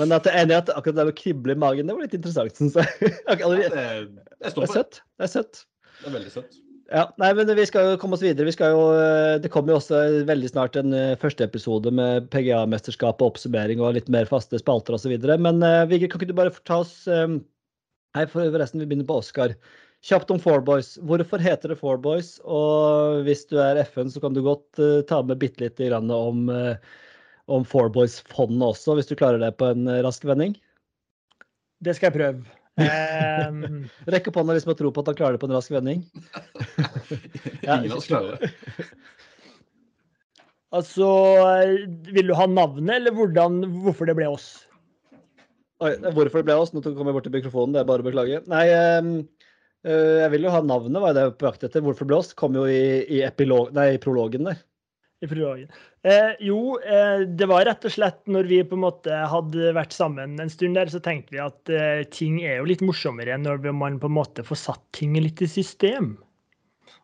Men 0.00 0.12
at 0.16 0.26
jeg 0.28 0.34
er 0.36 0.44
enig 0.46 0.56
i 0.56 0.60
at 0.60 0.72
akkurat 0.74 0.96
det 0.98 1.06
med 1.06 1.14
å 1.14 1.18
krible 1.20 1.54
i 1.54 1.60
magen, 1.66 1.86
det 1.90 1.96
var 1.96 2.06
litt 2.06 2.16
interessant, 2.18 2.56
syns 2.58 2.76
jeg. 2.80 3.12
Akkurat- 3.32 3.62
Ja, 3.64 3.68
Det 3.68 3.76
det, 3.76 3.84
jeg 3.84 4.50
er 4.50 4.58
det. 4.66 4.72
søtt. 4.74 5.00
Det 5.20 5.28
er 5.28 5.32
søtt. 5.36 5.62
Det 6.00 6.10
er 6.10 6.16
veldig 6.18 6.32
søtt. 6.34 6.58
Ja, 6.90 7.04
nei, 7.22 7.28
men 7.38 7.46
Vi 7.54 7.64
skal 7.68 7.92
jo 7.92 7.98
komme 8.02 8.16
oss 8.18 8.22
videre. 8.24 8.48
Vi 8.48 8.54
skal 8.56 8.72
jo, 8.74 8.80
eh, 8.98 9.36
det 9.38 9.50
kommer 9.54 9.72
jo 9.74 9.78
også 9.78 10.00
veldig 10.26 10.48
snart 10.50 10.74
en 10.80 10.92
eh, 10.96 11.12
første 11.22 11.44
episode 11.46 11.92
med 11.94 12.26
PGA-mesterskap 12.34 13.22
og 13.22 13.28
oppsummering 13.36 13.78
og 13.78 13.94
litt 13.94 14.08
mer 14.10 14.26
faste 14.26 14.58
spalter 14.58 14.96
osv. 14.98 15.14
Men 15.38 15.62
uh, 15.62 15.84
Vigre, 15.86 16.08
kan 16.10 16.18
ikke 16.18 16.32
du 16.32 16.38
bare 16.40 16.50
ta 16.66 16.80
oss 16.82 16.96
um, 17.06 17.38
Nei, 18.18 18.24
forresten, 18.26 18.82
vi 18.82 18.88
begynner 18.90 19.06
på 19.06 19.20
Oscar. 19.22 19.54
Kjapt 20.02 20.32
om 20.34 20.40
Four 20.42 20.64
Boys. 20.66 20.96
Hvorfor 21.06 21.38
heter 21.38 21.70
det 21.70 21.78
Four 21.78 22.00
Boys? 22.02 22.40
Og 22.42 23.20
hvis 23.28 23.44
du 23.46 23.54
er 23.62 23.78
FN, 23.86 24.10
så 24.10 24.18
kan 24.24 24.34
du 24.34 24.42
godt 24.42 24.80
uh, 24.82 25.04
ta 25.06 25.20
med 25.22 25.38
bitte 25.38 25.62
lite 25.62 25.86
grann 25.92 26.10
om, 26.10 26.48
uh, 26.50 26.74
om 27.48 27.64
Fourboys-fondet 27.66 28.66
også, 28.66 28.96
hvis 28.98 29.08
du 29.10 29.16
klarer 29.18 29.40
det 29.42 29.54
på 29.60 29.70
en 29.72 29.88
eh, 29.88 30.02
rask 30.04 30.24
vending. 30.28 30.56
Det 31.80 31.96
skal 31.96 32.10
jeg 32.10 32.18
prøve. 32.18 32.56
Um, 32.80 33.84
Rekk 34.12 34.30
opp 34.30 34.38
hånda 34.40 34.56
hvis 34.56 34.68
man 34.68 34.76
tror 34.78 34.92
på 34.94 35.02
at 35.02 35.10
han 35.10 35.18
klarer 35.18 35.36
det 35.36 35.42
på 35.42 35.50
en 35.50 35.56
rask 35.56 35.72
vending. 35.74 36.04
Ja, 37.60 37.76
Ingen 37.76 37.92
av 37.92 37.98
oss 37.98 38.08
klarer 38.08 38.40
det. 38.40 38.50
altså, 40.78 41.08
vil 42.08 42.30
du 42.30 42.34
ha 42.36 42.46
navnet, 42.48 42.94
eller 42.96 43.14
hvordan, 43.14 43.60
hvorfor 43.84 44.08
det 44.08 44.16
ble 44.18 44.30
oss? 44.30 44.48
Oi, 45.80 45.94
hvorfor 46.12 46.40
det 46.40 46.46
ble 46.48 46.56
oss? 46.60 46.72
Nå 46.74 46.82
kommer 46.84 47.10
jeg 47.10 47.16
bort 47.16 47.26
til 47.28 47.34
mikrofonen, 47.34 47.74
det 47.74 47.82
er 47.82 47.88
bare 47.88 48.04
å 48.04 48.06
beklage. 48.06 48.42
Nei, 48.52 48.64
ehm, 48.74 49.12
øh, 49.88 50.16
jeg 50.22 50.32
vil 50.34 50.44
jo 50.44 50.52
ha 50.52 50.60
navnet, 50.64 51.00
var 51.00 51.16
det 51.16 51.24
jeg 51.24 51.32
var 51.32 51.38
på 51.40 51.48
jakt 51.48 51.68
etter. 51.68 51.84
Hvorfor 51.84 52.04
det 52.04 52.12
ble 52.12 52.18
oss? 52.20 52.32
Kom 52.36 52.58
jo 52.58 52.66
i, 52.68 52.82
i, 53.08 53.22
epilog, 53.24 53.72
nei, 53.76 53.94
i 53.96 54.02
prologen 54.02 54.48
der. 54.50 54.60
i 55.24 55.28
prologen. 55.28 55.72
Eh, 56.00 56.32
jo, 56.40 56.78
eh, 56.80 57.26
det 57.28 57.44
var 57.50 57.66
rett 57.68 57.84
og 57.84 57.92
slett 57.92 58.22
når 58.24 58.46
vi 58.48 58.62
på 58.64 58.76
en 58.78 58.86
måte 58.86 59.16
hadde 59.28 59.74
vært 59.76 59.92
sammen 59.92 60.38
en 60.40 60.52
stund 60.52 60.78
der, 60.78 60.88
så 60.88 61.00
tenkte 61.04 61.34
vi 61.34 61.42
at 61.44 61.72
eh, 61.76 62.06
ting 62.08 62.38
er 62.40 62.56
jo 62.56 62.70
litt 62.70 62.84
morsommere 62.84 63.36
når 63.36 63.66
man 63.76 63.98
på 64.00 64.08
en 64.08 64.16
måte 64.16 64.44
får 64.46 64.62
satt 64.62 64.84
ting 64.96 65.18
litt 65.20 65.42
i 65.44 65.50
system. 65.50 66.14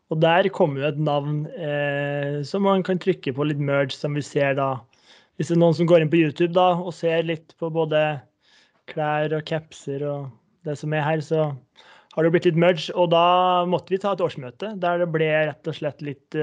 Og 0.09 0.21
der 0.23 0.49
kommer 0.55 0.81
jo 0.81 0.89
et 0.89 1.01
navn 1.03 1.43
eh, 1.61 2.41
som 2.47 2.65
man 2.65 2.81
kan 2.87 2.97
trykke 2.97 3.35
på 3.37 3.45
litt 3.45 3.61
merge, 3.61 3.93
som 3.93 4.17
vi 4.17 4.25
ser 4.25 4.57
da. 4.57 4.71
Hvis 5.37 5.51
det 5.51 5.59
er 5.59 5.61
noen 5.61 5.77
som 5.77 5.89
går 5.89 6.01
inn 6.01 6.09
på 6.09 6.23
YouTube 6.23 6.55
da, 6.57 6.71
og 6.81 6.95
ser 6.97 7.27
litt 7.27 7.53
på 7.61 7.69
både 7.69 8.01
klær 8.89 9.35
og 9.35 9.45
capser 9.45 10.07
og 10.09 10.31
det 10.65 10.73
som 10.79 10.95
er 10.95 11.05
her, 11.05 11.21
så 11.21 11.51
har 12.15 12.25
det 12.25 12.33
blitt 12.33 12.47
litt 12.49 12.57
merge. 12.57 12.89
Og 12.97 13.11
da 13.13 13.67
måtte 13.69 13.93
vi 13.93 14.01
ta 14.01 14.15
et 14.15 14.23
årsmøte 14.25 14.73
der 14.81 15.03
det 15.03 15.13
ble 15.13 15.29
rett 15.51 15.69
og 15.69 15.77
slett 15.77 16.01
litt 16.01 16.39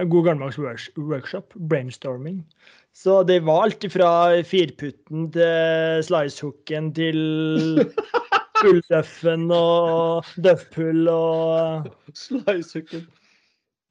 eh, 0.00 0.04
ja, 0.04 0.10
god 0.16 0.26
gammeldags 0.30 0.90
workshop, 0.96 1.54
brainstorming. 1.70 2.42
Så 2.96 3.22
det 3.22 3.40
var 3.46 3.68
alt 3.68 3.86
fra 3.92 4.10
firputten 4.42 5.28
til 5.34 6.02
slicehooken 6.08 6.90
til 6.96 7.20
fullduffen 8.60 9.46
og 9.54 10.26
duffpull 10.42 11.08
og 11.12 11.88
Slicehooken. 12.12 13.06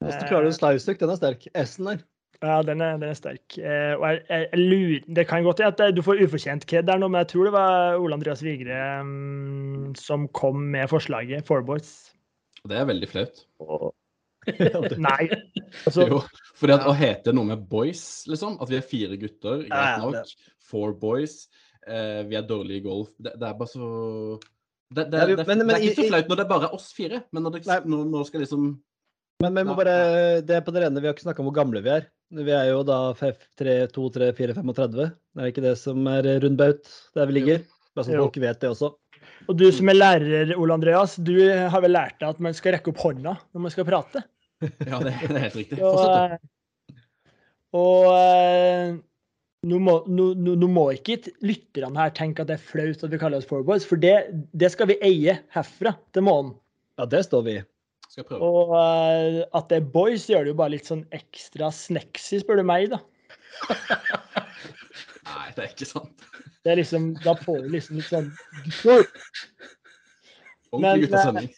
Hvis 0.00 0.16
du 0.16 0.28
klarer 0.30 0.48
en 0.48 0.56
slicehook, 0.56 1.00
den 1.00 1.12
er 1.12 1.18
sterk. 1.18 1.46
S-en 1.60 1.90
der. 1.90 2.04
Ja, 2.40 2.62
den 2.64 2.80
er, 2.80 2.96
den 2.96 3.10
er 3.10 3.16
sterk. 3.18 3.58
Eh, 3.58 3.92
og 3.98 4.06
jeg, 4.06 4.20
jeg, 4.30 4.46
jeg 4.52 4.60
lurer, 4.60 5.08
Det 5.16 5.26
kan 5.28 5.44
godt 5.44 5.60
hende 5.60 5.88
at 5.88 5.96
du 5.96 6.00
får 6.02 6.22
ufortjent 6.24 6.64
kred 6.66 6.88
der 6.88 7.00
nå, 7.00 7.08
men 7.08 7.20
jeg 7.20 7.28
tror 7.34 7.50
det 7.50 7.52
var 7.52 7.98
Ole 8.00 8.16
Andreas 8.16 8.44
Vigre 8.44 8.78
um, 9.00 9.92
som 9.98 10.28
kom 10.28 10.56
med 10.72 10.88
forslaget. 10.88 11.44
Four 11.46 11.66
Boys. 11.68 12.14
Det 12.68 12.76
er 12.76 12.88
veldig 12.88 13.08
flaut. 13.08 13.44
Og, 13.60 13.92
nei, 14.98 15.26
altså 15.86 16.06
Jo, 16.08 16.20
fordi 16.56 16.72
at 16.76 16.86
å 16.88 16.94
hete 16.96 17.32
noe 17.36 17.44
med 17.52 17.64
boys, 17.68 18.02
liksom, 18.30 18.56
at 18.62 18.70
vi 18.72 18.78
er 18.78 18.86
fire 18.86 19.18
gutter, 19.20 19.64
greit 19.66 19.70
ja, 19.70 19.98
nok, 20.00 20.32
four 20.70 20.94
boys, 21.00 21.42
eh, 21.86 22.22
vi 22.28 22.38
er 22.38 22.46
dårlige 22.48 22.80
i 22.80 22.84
golf, 22.86 23.10
det, 23.20 23.34
det 23.40 23.48
er 23.50 23.58
bare 23.58 23.68
så 23.72 23.90
det, 24.90 25.04
det, 25.12 25.18
Ja, 25.20 25.26
vi- 25.28 25.36
det, 25.36 25.46
men- 25.46 25.58
det 25.58 25.66
men 25.66 25.76
er 25.76 25.80
ikke 25.84 25.92
i- 25.92 26.06
så 26.06 26.08
flaut 26.08 26.28
når 26.32 26.36
det 26.40 26.44
er 26.46 26.48
bare 26.54 26.68
er 26.70 26.74
oss 26.74 26.92
fire, 26.92 27.22
men 27.32 27.42
når 27.44 27.52
det 27.58 27.66
Nei. 27.66 27.80
når, 27.84 28.06
når 28.10 28.24
skal 28.26 28.40
liksom 28.46 28.70
Men 29.42 29.54
vi 29.54 29.62
må 29.64 29.74
bare, 29.76 30.42
det 30.44 30.50
er 30.56 30.60
på 30.60 30.72
det 30.72 30.82
rene, 30.82 31.00
vi 31.00 31.06
har 31.08 31.14
ikke 31.14 31.24
snakka 31.24 31.40
om 31.40 31.46
hvor 31.48 31.54
gamle 31.56 31.80
vi 31.82 31.88
er. 31.88 32.06
Vi 32.30 32.50
er 32.52 32.66
jo 32.74 32.82
da 32.84 33.14
3, 33.16 33.86
2, 33.88 34.08
3, 34.12 34.32
4, 34.36 34.52
35. 34.54 35.06
Det 35.32 35.40
er 35.40 35.48
ikke 35.48 35.62
det 35.64 35.78
som 35.80 36.06
er 36.12 36.22
rundbaut 36.44 36.84
der 37.16 37.24
vi 37.26 37.32
ligger. 37.38 37.62
Bare 37.96 38.04
så 38.04 38.18
folk 38.20 38.36
vet 38.36 38.60
det 38.60 38.68
også. 38.68 38.90
Og 39.48 39.56
du 39.58 39.66
som 39.74 39.88
er 39.90 39.98
lærer, 39.98 40.54
Ole 40.58 40.76
Andreas, 40.76 41.16
du 41.16 41.34
har 41.40 41.82
vel 41.82 41.94
lært 41.96 42.18
deg 42.20 42.34
at 42.34 42.42
man 42.44 42.56
skal 42.56 42.76
rekke 42.76 42.92
opp 42.92 43.00
hånda 43.02 43.36
når 43.38 43.64
man 43.66 43.74
skal 43.74 43.86
prate? 43.88 44.24
Ja, 44.60 45.00
det, 45.00 45.14
det 45.24 45.36
er 45.36 45.44
helt 45.46 45.56
riktig. 45.56 45.78
Og, 45.80 45.96
Fortsett, 45.96 46.42
du. 46.42 46.98
og 47.80 48.08
eh, 48.12 48.98
nå, 49.70 49.80
må, 49.80 49.96
nå, 50.08 50.30
nå, 50.36 50.68
må 50.70 50.86
ikke 50.96 51.18
lytterne 51.44 52.00
her 52.00 52.12
tenke 52.16 52.44
at 52.44 52.50
det 52.50 52.58
er 52.58 52.68
flaut 52.70 53.04
at 53.04 53.12
vi 53.12 53.20
kaller 53.20 53.40
oss 53.40 53.48
Four 53.48 53.64
Boys, 53.66 53.86
for 53.88 54.00
det, 54.00 54.16
det 54.52 54.72
skal 54.74 54.90
vi 54.92 55.00
eie 55.06 55.38
herfra 55.56 55.94
til 56.14 56.26
månen. 56.28 56.54
Ja, 57.00 57.08
det 57.08 57.24
står 57.26 57.46
vi. 57.48 57.56
Skal 58.10 58.26
prøve. 58.26 58.42
Og 58.42 58.74
uh, 58.74 59.40
at 59.56 59.70
det 59.70 59.80
er 59.80 59.90
boys, 59.94 60.26
gjør 60.28 60.44
det 60.44 60.52
jo 60.52 60.58
bare 60.58 60.74
litt 60.74 60.88
sånn 60.90 61.06
ekstra 61.16 61.70
sneksy, 61.72 62.42
spør 62.42 62.60
du 62.60 62.66
meg, 62.66 62.90
da. 62.92 63.00
Nei, 65.30 65.46
det 65.54 65.64
er 65.64 65.70
ikke 65.70 65.88
sant. 65.88 66.26
Det 66.64 66.72
er 66.72 66.80
liksom, 66.82 67.14
Da 67.24 67.34
får 67.40 67.62
du 67.64 67.70
liksom 67.76 68.00
litt 68.00 68.10
sånn 68.10 68.28
Men, 70.76 71.02
eh. 71.08 71.48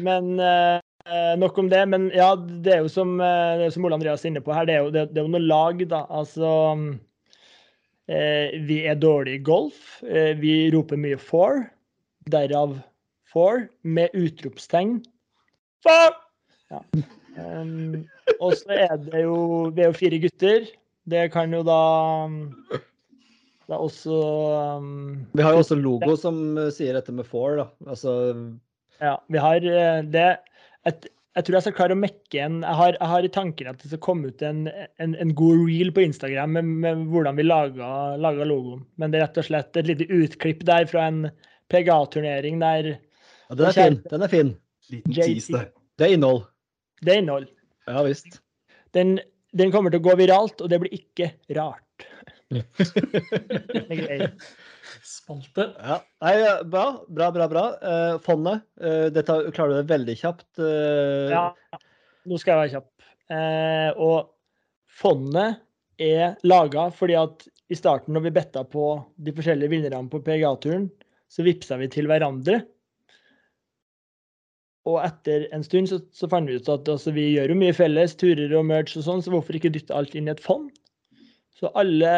Men 0.00 0.40
eh, 0.40 1.34
nok 1.38 1.58
om 1.58 1.68
det. 1.70 1.82
Men 1.90 2.08
ja, 2.14 2.32
det 2.36 2.74
er 2.74 2.84
jo 2.84 2.90
som, 2.92 3.18
eh, 3.20 3.58
det 3.60 3.68
er 3.68 3.74
som 3.74 3.86
Ole 3.86 3.98
Andreas 3.98 4.24
er 4.24 4.32
inne 4.32 4.42
på 4.44 4.54
her, 4.54 4.66
det 4.68 4.76
er 4.76 4.84
jo, 4.86 4.92
det, 4.94 5.06
det 5.12 5.20
er 5.20 5.26
jo 5.26 5.34
noe 5.34 5.44
lag, 5.44 5.82
da. 5.90 6.04
Altså 6.08 6.50
eh, 8.08 8.56
Vi 8.66 8.80
er 8.88 9.00
dårlige 9.00 9.40
i 9.40 9.44
golf. 9.46 10.00
Eh, 10.06 10.32
vi 10.40 10.70
roper 10.74 11.00
mye 11.00 11.18
'for', 11.20 11.64
derav 12.30 12.78
'for', 13.30 13.68
med 13.82 14.14
utropstegn. 14.14 15.00
For! 15.84 16.14
Ja. 16.70 16.84
Um, 17.40 18.08
og 18.42 18.56
så 18.58 18.74
er 18.74 18.96
det 18.98 19.22
jo 19.22 19.70
Vi 19.74 19.82
er 19.82 19.90
jo 19.90 19.96
fire 19.96 20.18
gutter. 20.22 20.66
Det 21.10 21.30
kan 21.32 21.54
jo 21.54 21.62
da 21.66 21.80
Det 23.70 23.76
er 23.76 23.86
også 23.86 24.16
um, 24.82 25.26
Vi 25.30 25.44
har 25.46 25.54
jo 25.54 25.62
også 25.62 25.76
logo 25.78 26.16
som 26.18 26.58
eh, 26.58 26.72
sier 26.74 26.96
dette 26.98 27.12
med 27.14 27.26
four, 27.28 27.60
da. 27.60 27.66
Altså 27.86 28.12
Ja, 28.98 29.14
vi 29.30 29.38
har 29.38 29.62
eh, 29.62 30.00
det 30.10 30.24
et, 30.90 31.06
Jeg 31.38 31.46
tror 31.46 31.56
jeg 31.56 31.66
skal 31.68 31.76
klare 31.76 31.94
å 31.94 32.00
mekke 32.00 32.40
en 32.42 32.56
Jeg 32.64 32.78
har, 32.80 32.96
jeg 32.98 33.10
har 33.12 33.28
i 33.28 33.30
tanken 33.30 33.68
at 33.70 33.78
det 33.78 33.92
skal 33.92 34.02
komme 34.02 34.32
ut 34.32 34.42
en, 34.42 34.64
en, 34.98 35.14
en 35.22 35.34
god 35.38 35.62
reel 35.68 35.92
på 35.94 36.02
Instagram 36.02 36.56
med, 36.58 36.72
med 36.82 37.04
hvordan 37.12 37.38
vi 37.38 37.46
laga, 37.46 37.90
laga 38.18 38.48
logoen. 38.50 38.82
Men 38.98 39.14
det 39.14 39.20
er 39.20 39.28
rett 39.28 39.38
og 39.44 39.46
slett 39.46 39.78
et 39.78 39.92
lite 39.92 40.08
utklipp 40.10 40.64
der 40.66 40.90
fra 40.90 41.06
en 41.12 41.28
PGA-turnering 41.70 42.58
der 42.64 42.96
Ja, 42.96 43.54
den 43.54 43.68
er 43.68 43.76
fin. 43.76 44.00
Den 44.10 44.26
er 44.26 44.32
fin. 44.32 44.50
Liten 44.90 45.14
tease 45.14 45.54
det. 45.54 45.66
Det 45.94 46.08
er 46.08 46.16
innhold. 46.16 46.42
det 47.06 47.14
er 47.14 47.22
innhold. 47.22 47.46
Ja 47.86 48.02
visst. 48.02 48.40
Den, 48.98 49.20
den 49.54 49.70
kommer 49.70 49.94
til 49.94 50.02
å 50.02 50.08
gå 50.08 50.16
viralt, 50.18 50.58
og 50.58 50.72
det 50.72 50.80
blir 50.82 50.98
ikke 50.98 51.30
rart. 51.54 51.86
Spalte. 55.06 55.66
Ja. 55.78 56.00
Nei, 56.24 56.32
ja, 56.40 56.54
bra, 56.66 56.84
bra, 57.08 57.30
bra. 57.34 57.46
bra. 57.50 57.64
Eh, 57.82 58.16
fondet, 58.24 58.64
eh, 58.82 59.06
dette 59.14 59.36
klarer 59.54 59.76
du 59.76 59.78
det 59.80 59.92
veldig 59.92 60.16
kjapt. 60.18 60.48
eh, 60.58 61.30
Ja, 61.30 61.44
nå 62.26 62.40
skal 62.40 62.52
jeg 62.52 62.60
være 62.62 62.74
kjapp. 62.74 62.90
Eh, 63.30 63.90
og 64.02 64.32
fondet 65.00 65.60
er 66.00 66.36
laga 66.42 66.88
fordi 66.94 67.14
at 67.20 67.46
i 67.70 67.78
starten, 67.78 68.14
når 68.16 68.26
vi 68.26 68.34
betta 68.40 68.64
på 68.66 68.84
de 69.22 69.32
forskjellige 69.36 69.70
vinnerne 69.70 70.10
på 70.10 70.18
PGA-turen, 70.26 70.88
så 71.30 71.46
vippsa 71.46 71.78
vi 71.78 71.86
til 71.92 72.10
hverandre. 72.10 72.64
Og 74.90 74.96
etter 75.04 75.44
en 75.54 75.62
stund 75.62 75.86
så, 75.90 76.00
så 76.10 76.26
fant 76.32 76.48
vi 76.50 76.56
ut 76.58 76.68
at 76.72 76.88
altså, 76.90 77.12
vi 77.14 77.28
gjør 77.36 77.52
jo 77.52 77.58
mye 77.60 77.76
felles, 77.76 78.16
turer 78.18 78.50
og 78.58 78.66
merge 78.66 78.98
og 78.98 79.04
sånn, 79.06 79.22
så 79.22 79.30
hvorfor 79.30 79.54
ikke 79.54 79.70
dytte 79.70 79.94
alt 79.94 80.16
inn 80.18 80.26
i 80.26 80.34
et 80.34 80.42
fond? 80.42 80.72
Så 81.60 81.68
alle, 81.76 82.12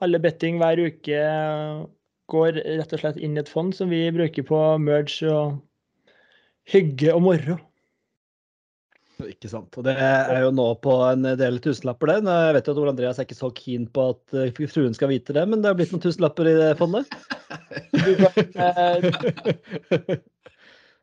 alle 0.00 0.20
betting 0.22 0.56
hver 0.60 0.80
uke 0.80 1.18
går 2.32 2.56
rett 2.56 2.94
og 2.96 3.02
slett 3.02 3.18
inn 3.20 3.36
i 3.36 3.42
et 3.42 3.50
fond 3.50 3.74
som 3.76 3.90
vi 3.92 4.06
bruker 4.14 4.46
på 4.48 4.60
merge 4.80 5.28
og 5.28 5.58
hygge 6.72 7.12
og 7.12 7.22
moro. 7.26 7.58
Ikke 9.28 9.50
sant. 9.50 9.76
Og 9.78 9.84
det 9.86 9.92
er 10.00 10.40
jo 10.42 10.50
nå 10.56 10.64
på 10.82 10.94
en 11.06 11.26
del 11.38 11.60
tusenlapper, 11.62 12.06
det. 12.10 12.32
Jeg 12.32 12.54
vet 12.56 12.66
jo 12.66 12.72
at 12.74 12.80
Ole 12.82 12.92
Andreas 12.94 13.18
er 13.20 13.28
ikke 13.28 13.38
så 13.38 13.50
keen 13.54 13.84
på 13.92 14.00
at 14.14 14.22
eh, 14.38 14.66
fruen 14.72 14.96
skal 14.96 15.12
vite 15.12 15.36
det, 15.36 15.44
men 15.48 15.62
det 15.62 15.68
har 15.70 15.76
blitt 15.78 15.92
noen 15.94 16.02
tusenlapper 16.02 16.48
i 16.50 16.56
det 16.58 16.72
fondet. 16.80 17.06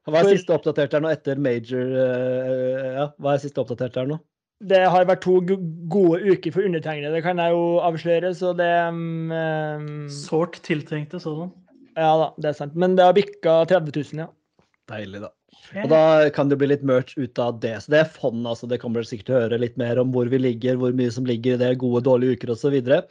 Hva 0.09 0.23
er 0.23 0.31
siste 0.31 0.55
oppdatert 0.55 0.93
her 0.95 1.03
nå 1.03 1.09
etter 1.13 1.37
major 1.37 1.85
eh, 2.01 2.87
Ja, 2.95 3.05
hva 3.21 3.35
er 3.35 3.41
siste 3.43 3.61
oppdatert 3.61 3.95
her 3.99 4.07
nå? 4.09 4.17
Det 4.59 4.81
har 4.91 5.07
vært 5.07 5.23
to 5.23 5.37
gode 5.47 6.19
uker 6.19 6.51
for 6.51 6.67
undertegnede, 6.67 7.13
det 7.15 7.23
kan 7.23 7.39
jeg 7.39 7.55
jo 7.55 7.79
avsløre. 7.85 8.33
Så 8.35 8.51
det 8.59 8.67
eh, 8.67 9.89
Sårt 10.11 10.59
tiltrengte 10.67 11.21
sådan. 11.23 11.53
Ja 11.95 12.11
da, 12.19 12.29
det 12.39 12.51
er 12.51 12.57
sant. 12.57 12.75
Men 12.79 12.95
det 12.99 13.07
har 13.07 13.15
bikka 13.15 13.61
30 13.71 13.95
000, 13.95 14.23
ja. 14.25 14.29
Deilig, 14.91 15.23
da. 15.23 15.33
Og 15.83 15.89
da 15.91 16.29
kan 16.33 16.49
det 16.49 16.55
jo 16.55 16.63
bli 16.63 16.71
litt 16.71 16.85
merch 16.87 17.13
ut 17.19 17.39
av 17.41 17.59
det. 17.63 17.75
Så 17.83 17.93
det 17.93 18.01
er 18.01 18.13
fond, 18.13 18.41
altså. 18.47 18.67
Det 18.69 18.79
kommer 18.81 19.01
dere 19.01 19.09
sikkert 19.11 19.29
til 19.29 19.37
å 19.37 19.43
høre 19.43 19.61
litt 19.61 19.77
mer 19.79 20.01
om 20.01 20.13
hvor 20.15 20.29
vi 20.31 20.39
ligger, 20.41 20.79
hvor 20.81 20.95
mye 20.95 21.11
som 21.13 21.27
ligger 21.29 21.55
i 21.55 21.61
det, 21.61 21.75
gode, 21.83 22.03
dårlige 22.07 22.39
uker 22.39 22.53
osv. 22.55 22.63
Så, 22.63 22.73
videre. 22.73 23.03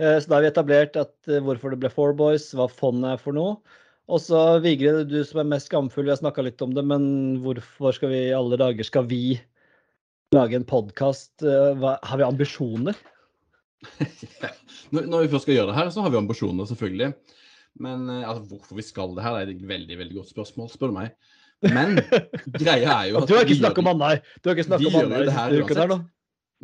Eh, 0.00 0.16
så 0.16 0.30
da 0.30 0.38
har 0.38 0.46
vi 0.46 0.50
etablert 0.50 0.98
at, 1.00 1.12
eh, 1.28 1.42
hvorfor 1.44 1.74
det 1.74 1.82
ble 1.82 1.92
Four 1.92 2.16
Boys, 2.16 2.48
hva 2.56 2.70
fondet 2.72 3.14
er 3.14 3.22
for 3.22 3.36
noe. 3.36 3.58
Og 4.10 4.22
så 4.24 4.40
Vigre, 4.64 5.04
du 5.06 5.20
som 5.26 5.42
er 5.42 5.50
mest 5.52 5.68
skamfull, 5.70 6.08
vi 6.08 6.14
har 6.14 6.18
snakka 6.18 6.42
litt 6.42 6.62
om 6.64 6.72
det, 6.74 6.82
men 6.82 7.04
hvorfor 7.44 7.94
skal 7.94 8.10
vi 8.10 8.24
i 8.30 8.34
alle 8.34 8.58
dager 8.58 8.86
skal 8.86 9.06
vi 9.10 9.38
lage 10.34 10.56
en 10.56 10.64
podkast? 10.64 11.42
Har 12.02 12.16
vi 12.16 12.22
ambisjoner? 12.22 12.94
Ja. 13.98 14.50
Når, 14.90 15.04
når 15.06 15.22
vi 15.22 15.28
først 15.30 15.44
skal 15.46 15.54
gjøre 15.54 15.70
det 15.70 15.74
her, 15.76 15.88
så 15.94 16.02
har 16.02 16.10
vi 16.10 16.18
ambisjoner, 16.18 16.66
selvfølgelig. 16.66 17.12
Men 17.78 18.08
eh, 18.10 18.28
altså, 18.28 18.42
hvorfor 18.50 18.74
vi 18.74 18.82
skal 18.82 19.12
det 19.14 19.22
her, 19.22 19.36
det 19.38 19.42
er 19.44 19.52
et 19.52 19.68
veldig 19.68 19.98
veldig 20.00 20.16
godt 20.18 20.32
spørsmål, 20.32 20.70
spør 20.72 20.90
du 20.90 20.96
meg. 20.96 21.12
Men 21.62 22.00
greia 22.62 22.96
er 22.96 23.10
jo 23.12 23.20
at 23.20 23.30
Du 23.30 23.36
har 23.36 23.46
ikke 23.46 23.60
snakket 23.60 23.90
om 23.92 24.02
her. 24.02 24.18
Du 24.40 24.50
har 24.50 24.58
ikke 24.58 24.66
snakket 24.66 24.96
om 24.98 25.14
her 25.14 25.28
siste 25.30 25.62
uken 25.62 25.80
her 25.80 25.92
nå. 25.92 25.98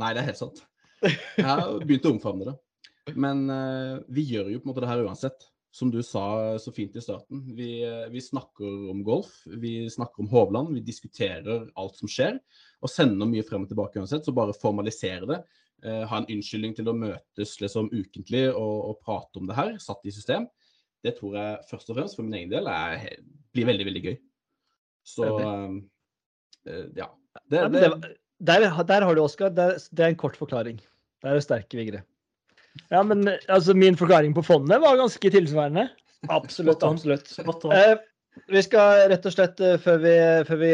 Nei, 0.02 0.11
det 0.16 0.22
er 0.22 0.29
helt 0.33 0.40
sant. 0.40 0.62
Jeg 1.38 1.46
har 1.46 1.76
begynt 1.85 2.09
å 2.11 2.12
omfavne 2.16 2.48
det. 2.50 2.57
Men 3.14 3.44
uh, 3.46 4.02
vi 4.11 4.26
gjør 4.33 4.50
jo 4.50 4.59
på 4.59 4.66
en 4.66 4.72
måte 4.72 4.83
det 4.83 4.90
her 4.90 5.07
uansett. 5.07 5.46
Som 5.77 5.91
du 5.93 5.99
sa 6.07 6.23
så 6.62 6.73
fint 6.73 6.95
i 6.97 7.03
starten. 7.05 7.43
Vi, 7.57 7.83
eh, 7.85 8.07
vi 8.09 8.21
snakker 8.25 8.87
om 8.95 9.03
golf, 9.05 9.43
vi 9.61 9.75
snakker 9.93 10.23
om 10.25 10.29
Hovland, 10.33 10.71
vi 10.73 10.81
diskuterer 10.87 11.67
alt 11.77 11.99
som 11.99 12.09
skjer. 12.09 12.39
Og 12.81 12.89
sender 12.93 13.29
mye 13.29 13.45
frem 13.45 13.67
og 13.67 13.69
tilbake 13.73 14.01
uansett. 14.01 14.25
Så 14.25 14.33
bare 14.37 14.55
formalisere 14.57 15.29
det. 15.29 15.43
eh, 15.85 16.07
ha 16.09 16.17
en 16.23 16.31
unnskyldning 16.33 16.73
til 16.79 16.89
å 16.89 16.95
møtes 16.97 17.59
liksom 17.61 17.91
ukentlig 17.93 18.47
og, 18.55 18.77
og 18.89 19.01
prate 19.05 19.37
om 19.43 19.47
det 19.51 19.59
her, 19.59 19.75
satt 19.85 20.01
i 20.09 20.15
system. 20.17 20.47
Det 21.05 21.12
tror 21.19 21.37
jeg 21.37 21.67
først 21.69 21.91
og 21.93 21.99
fremst 21.99 22.17
for 22.17 22.25
min 22.25 22.39
egen 22.41 22.55
del 22.55 22.67
er, 22.73 23.05
blir 23.55 23.69
veldig, 23.69 23.85
veldig 23.91 24.03
gøy. 24.07 24.17
Så 25.07 25.29
eh, 25.37 26.87
ja. 26.97 27.11
Det, 27.53 27.61
det, 27.77 27.91
der, 28.41 28.65
der 28.89 29.05
har 29.05 29.15
du 29.15 29.21
Oskar. 29.23 29.53
Det, 29.53 29.69
er- 29.75 29.89
det 29.93 30.05
er 30.07 30.15
en 30.15 30.17
kort 30.25 30.41
forklaring. 30.41 30.81
Der 31.23 31.35
er 31.35 31.39
du 31.39 31.45
sterk, 31.45 31.69
Vigre. 31.77 32.01
Ja, 32.89 33.03
men 33.03 33.29
eh, 33.29 33.41
altså, 33.49 33.75
min 33.75 33.97
forklaring 33.99 34.35
på 34.37 34.45
fondet 34.47 34.83
var 34.83 34.99
ganske 34.99 35.31
tilsvarende. 35.33 35.89
Absolutt. 36.33 36.83
Absolutt. 36.83 37.33
Eh, 37.73 37.97
vi 38.53 38.61
skal 38.62 39.07
rett 39.09 39.27
og 39.27 39.33
slett, 39.33 39.61
eh, 39.65 39.79
før 39.81 39.99
vi, 40.03 40.15
før 40.49 40.61
vi 40.61 40.71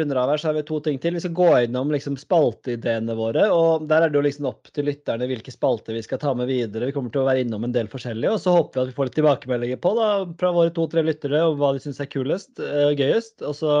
runder 0.00 0.20
av 0.20 0.32
her, 0.32 0.42
så 0.42 0.50
har 0.50 0.58
vi 0.58 0.64
to 0.68 0.80
ting 0.84 0.98
til. 1.00 1.16
Vi 1.16 1.22
skal 1.24 1.36
gå 1.36 1.48
innom 1.64 1.92
liksom, 1.94 2.18
spalteideene 2.20 3.16
våre. 3.18 3.46
og 3.54 3.86
Der 3.90 4.04
er 4.04 4.12
det 4.12 4.20
jo 4.20 4.24
liksom 4.26 4.50
opp 4.52 4.72
til 4.74 4.88
lytterne 4.90 5.28
hvilke 5.30 5.54
spalter 5.54 5.96
vi 5.96 6.04
skal 6.06 6.20
ta 6.22 6.34
med 6.36 6.50
videre. 6.50 6.90
Vi 6.90 6.96
kommer 6.96 7.12
til 7.14 7.24
å 7.24 7.28
være 7.28 7.44
innom 7.46 7.64
en 7.66 7.76
del 7.76 7.90
forskjellige. 7.92 8.36
Og 8.36 8.42
så 8.44 8.56
håper 8.56 8.80
vi 8.80 8.82
at 8.84 8.92
vi 8.92 8.98
får 8.98 9.10
litt 9.10 9.20
tilbakemeldinger 9.20 9.84
på 9.84 9.94
da, 9.98 10.10
fra 10.40 10.54
våre 10.56 10.74
to-tre 10.76 11.04
lyttere 11.06 11.44
om 11.48 11.60
hva 11.60 11.74
de 11.76 11.84
syns 11.84 12.02
er 12.02 12.10
kulest 12.12 12.60
og 12.60 13.00
gøyest. 13.00 13.38
Og 13.42 13.56
så 13.56 13.78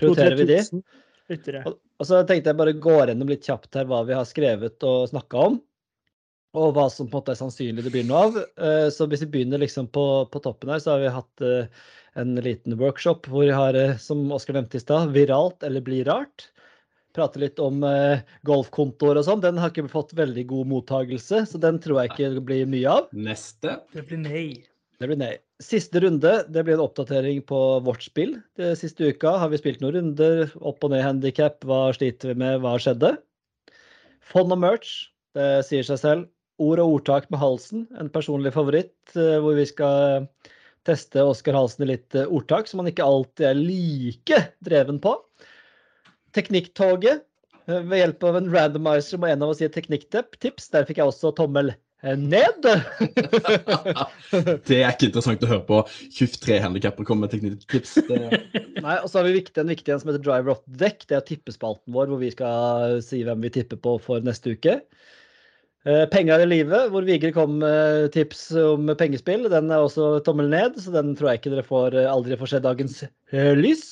prioriterer 0.00 0.40
vi 0.40 0.50
de. 0.50 0.62
2000 0.72 0.86
lyttere. 1.28 1.62
Og, 1.68 1.78
og 1.98 2.08
så 2.08 2.20
tenkte 2.26 2.52
jeg 2.52 2.58
bare 2.58 2.76
gå 2.78 2.98
gjennom 3.00 3.30
litt 3.30 3.46
kjapt 3.46 3.78
her 3.78 3.88
hva 3.88 4.02
vi 4.08 4.16
har 4.16 4.26
skrevet 4.28 4.86
og 4.88 5.08
snakka 5.12 5.48
om. 5.50 5.58
Og 6.56 6.72
hva 6.76 6.86
som 6.88 7.08
på 7.08 7.18
en 7.18 7.20
måte 7.20 7.34
er 7.34 7.40
sannsynlig 7.40 7.84
det 7.84 7.92
blir 7.92 8.06
noe 8.08 8.20
av. 8.28 8.36
Eh, 8.56 8.88
Så 8.94 9.08
hvis 9.08 9.24
vi 9.26 9.32
begynner 9.34 9.60
liksom 9.60 9.90
på, 9.92 10.04
på 10.32 10.40
toppen 10.44 10.72
her, 10.72 10.80
så 10.80 10.94
har 10.94 11.02
vi 11.02 11.10
hatt 11.12 11.44
eh, 11.44 11.66
en 12.18 12.38
liten 12.40 12.78
workshop 12.80 13.28
hvor 13.28 13.44
vi 13.44 13.52
har, 13.52 13.76
eh, 13.76 13.98
som 14.00 14.24
Oskar 14.32 14.56
nevnte 14.56 14.80
i 14.80 14.84
stad, 14.84 15.12
viralt 15.12 15.66
eller 15.66 15.84
bli 15.84 16.00
rart. 16.08 16.48
Prate 17.16 17.40
litt 17.40 17.58
om 17.58 17.80
golfkontoer 18.46 19.18
og 19.18 19.24
sånn. 19.26 19.40
Den 19.42 19.56
har 19.58 19.72
ikke 19.72 19.88
fått 19.90 20.12
veldig 20.14 20.44
god 20.46 20.68
mottagelse, 20.70 21.40
så 21.50 21.58
den 21.58 21.80
tror 21.82 22.02
jeg 22.02 22.12
ikke 22.12 22.28
det 22.36 22.42
blir 22.46 22.68
mye 22.68 22.92
av. 22.92 23.08
neste 23.16 23.78
Det 23.96 24.04
blir 24.06 24.20
nei. 24.22 24.44
Det 25.00 25.08
blir 25.08 25.18
nei. 25.18 25.32
Siste 25.62 26.02
runde 26.04 26.32
det 26.46 26.62
blir 26.66 26.76
en 26.76 26.84
oppdatering 26.84 27.40
på 27.48 27.58
vårt 27.86 28.04
spill. 28.06 28.36
Det 28.60 28.76
siste 28.78 29.08
uka 29.10 29.34
har 29.40 29.50
vi 29.50 29.58
spilt 29.58 29.82
noen 29.82 29.96
runder. 29.96 30.44
Opp 30.60 30.84
og 30.86 30.92
ned 30.94 31.02
handikap. 31.02 31.64
Hva 31.66 31.88
sliter 31.96 32.32
vi 32.32 32.38
med? 32.44 32.60
Hva 32.62 32.76
skjedde? 32.82 33.16
Fond 34.30 34.54
og 34.54 34.62
merch. 34.62 35.08
Det 35.34 35.64
sier 35.66 35.86
seg 35.86 36.02
selv. 36.04 36.28
Ord 36.58 36.82
og 36.82 36.98
ordtak 36.98 37.28
med 37.30 37.40
halsen. 37.42 37.86
En 38.00 38.10
personlig 38.12 38.52
favoritt 38.56 39.16
eh, 39.16 39.38
hvor 39.42 39.54
vi 39.58 39.66
skal 39.68 40.28
teste 40.88 41.22
Oskar 41.22 41.56
Halsen 41.58 41.84
i 41.86 41.92
litt 41.92 42.16
eh, 42.18 42.26
ordtak 42.26 42.68
som 42.70 42.82
han 42.82 42.90
ikke 42.90 43.06
alltid 43.06 43.46
er 43.50 43.58
like 43.58 44.44
dreven 44.64 44.98
på. 45.04 45.14
Teknikktoget. 46.36 47.26
eh, 47.68 47.82
Ved 47.82 48.02
hjelp 48.02 48.30
av 48.30 48.40
en 48.40 48.50
randomizer 48.54 49.20
må 49.22 49.30
en 49.30 49.44
av 49.46 49.54
oss 49.54 49.62
gi 49.62 49.70
teknikktips. 49.70 50.72
Der 50.74 50.88
fikk 50.88 51.02
jeg 51.02 51.12
også 51.12 51.34
tommel 51.38 51.74
ned. 52.02 52.62
Det 54.68 54.76
er 54.78 54.92
ikke 54.92 55.08
interessant 55.08 55.42
å 55.42 55.50
høre 55.50 55.64
på 55.66 55.80
23 56.14 56.60
handikapper 56.62 57.06
komme 57.08 57.26
med 57.26 57.32
teknikktips. 57.34 57.96
Nei, 58.84 58.96
og 59.00 59.08
så 59.10 59.18
har 59.18 59.26
vi 59.26 59.38
viktig, 59.40 59.58
en 59.62 59.72
viktig 59.72 59.94
en 59.94 60.02
som 60.02 60.12
heter 60.12 60.22
Driver 60.22 60.54
Off 60.54 60.62
Deck. 60.66 61.02
Det 61.10 61.18
er 61.18 61.26
tippespalten 61.26 61.94
vår 61.96 62.12
hvor 62.12 62.22
vi 62.22 62.30
skal 62.34 63.00
si 63.02 63.24
hvem 63.26 63.42
vi 63.42 63.50
tipper 63.58 63.82
på 63.82 63.96
for 64.04 64.22
neste 64.26 64.54
uke. 64.54 64.78
Eh, 65.88 66.04
Penger 66.12 66.42
i 66.44 66.48
livet, 66.50 66.90
hvor 66.92 67.06
Vigre 67.06 67.30
kom 67.32 67.54
med 67.62 68.10
tips 68.12 68.50
om 68.60 68.90
pengespill. 69.00 69.46
Den 69.48 69.70
er 69.72 69.86
også 69.86 70.18
tommel 70.26 70.50
ned, 70.52 70.76
så 70.82 70.92
den 70.92 71.14
tror 71.16 71.30
jeg 71.30 71.40
ikke 71.40 71.52
dere 71.54 71.64
får, 71.64 71.96
eh, 71.96 72.10
aldri 72.10 72.36
får 72.36 72.50
se 72.52 72.60
dagens 72.64 72.98
eh, 73.06 73.54
lys. 73.56 73.86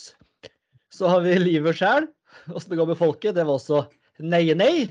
Så 0.93 1.09
har 1.09 1.25
vi 1.25 1.39
livet 1.41 1.79
sjæl. 1.79 2.11
Åssen 2.53 2.75
det 2.75 2.81
går 2.83 2.91
med 2.91 3.01
folket. 3.01 3.39
Det 3.39 3.47
var 3.47 3.57
også 3.57 3.87
nei, 4.21 4.45
nei. 4.59 4.89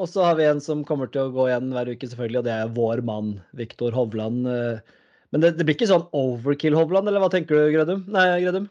Og 0.00 0.08
så 0.08 0.24
har 0.24 0.38
vi 0.38 0.48
en 0.48 0.60
som 0.60 0.86
kommer 0.88 1.10
til 1.12 1.26
å 1.26 1.34
gå 1.34 1.50
igjen 1.50 1.68
hver 1.74 1.90
uke, 1.92 2.08
selvfølgelig, 2.08 2.40
og 2.40 2.48
det 2.48 2.54
er 2.56 2.74
vår 2.76 3.04
mann, 3.04 3.34
Viktor 3.56 3.92
Hovland. 3.96 4.48
Men 4.48 5.44
det, 5.44 5.54
det 5.58 5.66
blir 5.68 5.76
ikke 5.76 5.88
sånn 5.88 6.08
overkill 6.16 6.76
Hovland, 6.76 7.08
eller 7.08 7.22
hva 7.22 7.30
tenker 7.32 7.60
du, 7.60 7.72
Grødum? 7.76 8.06
Nei, 8.12 8.26
Grødum? 8.44 8.70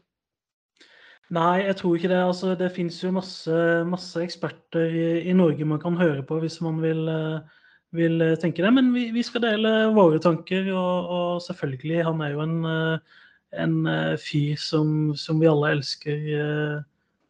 Nei, 1.31 1.63
jeg 1.63 1.77
tror 1.79 1.95
ikke 1.95 2.11
det. 2.11 2.19
Altså, 2.19 2.53
det 2.59 2.73
fins 2.75 2.97
jo 2.99 3.13
masse, 3.15 3.57
masse 3.87 4.19
eksperter 4.19 4.91
i, 4.91 5.03
i 5.31 5.35
Norge 5.35 5.67
man 5.67 5.79
kan 5.79 5.95
høre 5.99 6.25
på 6.27 6.41
hvis 6.43 6.59
man 6.63 6.81
vil, 6.83 7.05
eh, 7.07 7.59
vil 7.95 8.23
eh, 8.25 8.37
tenke 8.39 8.63
det. 8.65 8.71
Men 8.75 8.89
vi, 8.95 9.07
vi 9.15 9.23
skal 9.23 9.45
dele 9.45 9.71
våre 9.95 10.19
tanker, 10.23 10.67
og, 10.75 11.11
og 11.15 11.29
selvfølgelig, 11.45 12.01
han 12.07 12.23
er 12.25 12.33
jo 12.33 12.41
en, 12.43 12.57
eh, 12.67 13.21
en 13.63 13.77
fyr 14.19 14.59
som, 14.59 15.13
som 15.19 15.39
vi 15.39 15.47
alle 15.47 15.71
elsker 15.77 16.19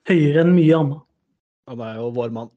høyere 0.09 0.43
enn 0.43 0.55
mye 0.55 0.79
annet. 0.79 1.03
Han 1.69 1.83
er 1.85 1.99
jo 1.99 2.07
vår 2.15 2.33
mann. 2.33 2.49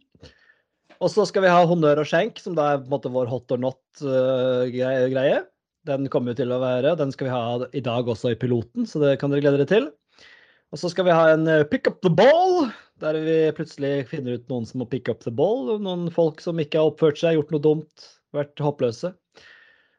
Og 1.03 1.11
så 1.13 1.27
skal 1.29 1.45
vi 1.45 1.53
ha 1.53 1.65
honnør 1.69 2.01
og 2.01 2.09
skjenk, 2.09 2.41
som 2.41 2.57
da 2.57 2.71
er 2.71 2.81
på 2.81 2.89
en 2.89 2.95
måte 2.95 3.13
vår 3.13 3.29
hot 3.29 3.53
or 3.53 3.61
not-greie. 3.61 5.43
Den 5.85 6.09
kommer 6.09 6.33
jo 6.33 6.41
til 6.41 6.57
å 6.57 6.61
være, 6.63 6.95
den 6.97 7.13
skal 7.13 7.29
vi 7.29 7.35
ha 7.35 7.69
i 7.77 7.85
dag 7.85 8.09
også 8.09 8.33
i 8.33 8.41
piloten, 8.41 8.89
så 8.89 9.03
det 9.03 9.19
kan 9.21 9.33
dere 9.33 9.45
glede 9.45 9.61
dere 9.61 9.73
til. 9.75 9.91
Og 10.75 10.81
så 10.81 10.91
skal 10.91 11.07
vi 11.07 11.15
ha 11.15 11.29
en 11.31 11.47
eh, 11.47 11.63
pick 11.71 11.87
up 11.87 12.01
the 12.03 12.11
ball, 12.11 12.65
der 12.99 13.15
vi 13.23 13.37
plutselig 13.55 14.09
finner 14.11 14.41
ut 14.41 14.49
noen 14.51 14.65
som 14.67 14.81
må 14.83 14.89
pick 14.91 15.07
up 15.07 15.21
the 15.23 15.31
ball. 15.31 15.69
Noen 15.79 16.09
folk 16.11 16.41
som 16.43 16.59
ikke 16.59 16.81
har 16.81 16.91
oppført 16.91 17.21
seg, 17.21 17.37
gjort 17.37 17.53
noe 17.55 17.63
dumt, 17.63 18.07
vært 18.35 18.59
håpløse. 18.59 19.13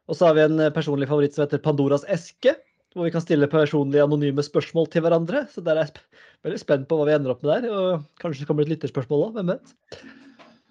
Og 0.06 0.18
så 0.18 0.28
har 0.28 0.36
vi 0.36 0.44
en 0.44 0.60
eh, 0.60 0.72
personlig 0.74 1.08
favoritt 1.08 1.32
som 1.32 1.46
heter 1.46 1.62
Pandoras 1.64 2.04
eske, 2.12 2.52
hvor 2.92 3.08
vi 3.08 3.12
kan 3.14 3.24
stille 3.24 3.48
personlige 3.48 4.04
anonyme 4.04 4.44
spørsmål 4.44 4.90
til 4.92 5.06
hverandre. 5.06 5.46
Så 5.48 5.64
der 5.64 5.80
er 5.80 5.88
jeg 5.88 6.04
veldig 6.44 6.60
spent 6.60 6.88
på 6.90 6.98
hva 6.98 7.06
vi 7.08 7.14
ender 7.16 7.32
opp 7.32 7.40
med 7.46 7.54
der. 7.54 7.72
Og 7.72 8.04
kanskje 8.20 8.44
det 8.44 8.48
kommer 8.50 8.66
et 8.66 8.74
lytterspørsmål 8.74 9.24
òg, 9.30 9.38
hvem 9.38 9.54
vet. 9.54 9.72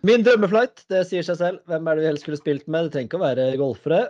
Min 0.05 0.25
drømmeflight, 0.25 0.83
det 0.93 1.01
sier 1.09 1.25
seg 1.25 1.39
selv. 1.39 1.63
Hvem 1.65 1.89
er 1.89 1.97
det 1.97 2.05
vi 2.05 2.11
helst 2.11 2.27
skulle 2.27 2.37
spilt 2.37 2.69
med? 2.69 2.85
Det 2.85 2.93
trenger 2.93 3.09
ikke 3.09 3.21
å 3.23 3.25
være 3.25 3.47
golfere. 3.57 4.03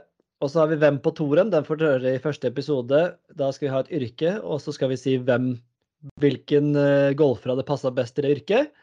Og 0.43 0.51
så 0.51 0.59
har 0.59 0.73
vi 0.73 0.81
Hvem 0.83 0.99
på 0.99 1.15
toren. 1.15 1.55
Den 1.55 1.63
får 1.63 1.79
dere 1.79 1.95
høre 1.95 2.17
i 2.17 2.23
første 2.23 2.51
episode. 2.51 3.05
Da 3.39 3.47
skal 3.55 3.69
vi 3.69 3.73
ha 3.77 3.79
et 3.85 3.95
yrke, 3.95 4.35
og 4.43 4.59
så 4.59 4.75
skal 4.75 4.91
vi 4.91 4.99
si 4.99 5.15
hvem 5.23 5.53
hvilken 6.21 6.73
uh, 6.77 7.13
golfer 7.17 7.53
hadde 7.53 7.67
passa 7.67 7.91
best 7.93 8.19
i 8.19 8.25
det 8.25 8.33
yrket. 8.39 8.73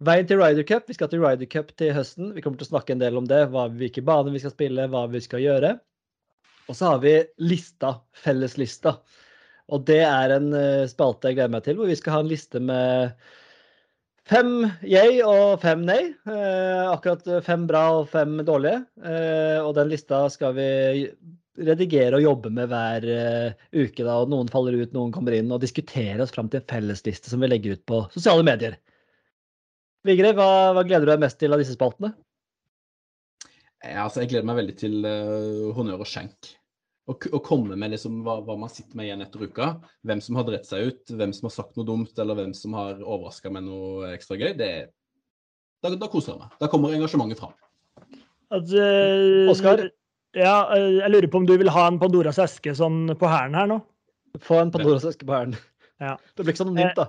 Veien 0.00 0.28
til 0.28 0.40
Ryder 0.40 0.64
Cup. 0.68 0.86
Vi 0.88 0.96
skal 0.96 1.10
til 1.12 1.22
Ryder 1.22 1.48
Cup 1.50 1.74
til 1.76 1.92
høsten. 1.96 2.32
Vi 2.36 2.44
kommer 2.44 2.60
til 2.60 2.68
å 2.68 2.72
snakke 2.72 2.94
en 2.94 3.02
del 3.02 3.18
om 3.20 3.26
det. 3.28 3.42
Hvilke 3.52 4.04
baner 4.04 4.32
vi 4.32 4.40
skal 4.42 4.54
spille, 4.54 4.88
hva 4.88 5.04
vi 5.12 5.20
skal 5.24 5.44
gjøre. 5.44 5.74
Og 6.70 6.78
så 6.78 6.94
har 6.94 7.02
vi 7.02 7.14
lista, 7.42 7.98
felleslista. 8.16 8.96
Og 9.70 9.84
det 9.88 10.00
er 10.06 10.36
en 10.38 10.48
uh, 10.54 10.88
spalte 10.90 11.30
jeg 11.30 11.40
gleder 11.40 11.54
meg 11.56 11.66
til, 11.66 11.78
hvor 11.78 11.90
vi 11.90 11.98
skal 11.98 12.16
ha 12.16 12.24
en 12.24 12.30
liste 12.30 12.62
med 12.64 13.12
fem 14.30 14.54
yay 14.86 15.20
og 15.26 15.60
fem 15.62 15.84
nei. 15.84 16.00
Uh, 16.28 16.88
akkurat 16.94 17.44
fem 17.44 17.68
bra 17.68 17.84
og 18.00 18.08
fem 18.12 18.40
dårlige. 18.46 18.84
og 19.60 19.74
den 19.76 19.92
lista 19.92 20.24
skal 20.32 20.56
vi 20.56 20.70
redigere 21.66 22.18
og 22.18 22.24
jobbe 22.24 22.52
med 22.54 22.70
hver 22.70 23.06
uh, 23.08 23.66
uke. 23.74 24.04
da, 24.04 24.16
og 24.20 24.30
Noen 24.32 24.50
faller 24.52 24.78
ut, 24.80 24.94
noen 24.96 25.12
kommer 25.14 25.36
inn. 25.36 25.50
Og 25.52 25.62
diskutere 25.62 26.22
oss 26.24 26.34
fram 26.34 26.50
til 26.50 26.62
en 26.62 26.70
fellesliste 26.70 27.32
som 27.32 27.42
vi 27.42 27.50
legger 27.50 27.78
ut 27.78 27.84
på 27.88 28.04
sosiale 28.14 28.46
medier. 28.46 28.78
Vigre, 30.06 30.32
hva, 30.36 30.48
hva, 30.76 30.84
gleder 30.86 31.06
du 31.06 31.12
deg 31.12 31.24
mest 31.24 31.40
til 31.40 31.52
av 31.52 31.60
disse 31.60 31.76
spaltene? 31.76 32.14
Ja, 33.80 34.06
altså, 34.06 34.22
jeg 34.22 34.32
gleder 34.32 34.48
meg 34.48 34.60
veldig 34.60 34.78
til 34.80 34.96
uh, 35.04 35.68
honnør 35.76 36.04
og 36.04 36.08
skjenk. 36.08 36.54
Å, 37.10 37.16
komme 37.42 37.74
med 37.80 37.90
liksom 37.90 38.20
hva, 38.22 38.36
hva, 38.46 38.54
man 38.60 38.70
sitter 38.70 38.94
med 38.94 39.08
igjen 39.08 39.24
etter 39.24 39.42
uka. 39.42 39.72
Hvem 40.06 40.20
som 40.22 40.36
har 40.38 40.46
dritt 40.46 40.68
seg 40.68 40.90
ut, 40.90 41.02
hvem 41.10 41.32
som 41.34 41.48
har 41.48 41.54
sagt 41.56 41.78
noe 41.78 41.88
dumt, 41.88 42.12
eller 42.22 42.38
hvem 42.38 42.52
som 42.54 42.76
har 42.78 43.00
overraska 43.02 43.50
med 43.52 43.66
noe 43.66 44.12
ekstra 44.14 44.38
gøy. 44.38 44.52
Det, 44.58 44.70
da, 45.82 45.90
da 45.96 46.10
koser 46.12 46.36
jeg 46.36 46.42
meg. 46.44 46.52
Da 46.60 46.68
kommer 46.70 46.94
engasjementet 46.94 47.40
fram. 47.42 47.56
Altså, 48.50 48.84
Oskar? 49.50 49.88
Ja, 50.38 50.54
jeg 50.76 51.10
lurer 51.10 51.30
på 51.30 51.40
om 51.40 51.46
du 51.48 51.56
vil 51.58 51.72
ha 51.74 51.86
en 51.90 51.98
Pandoras 51.98 52.38
eske 52.42 52.74
sånn 52.78 53.08
på 53.18 53.30
hæren 53.30 53.56
her 53.58 53.70
nå? 53.70 53.80
Få 54.46 54.60
en 54.62 54.70
Pandoras 54.74 55.06
eske 55.08 55.26
på 55.26 55.34
hæren. 55.34 55.56
Ja. 56.00 56.16
Det 56.36 56.44
blir 56.44 56.54
ikke 56.54 56.62
så 56.62 56.68
anonymt, 56.68 56.98
da. 56.98 57.08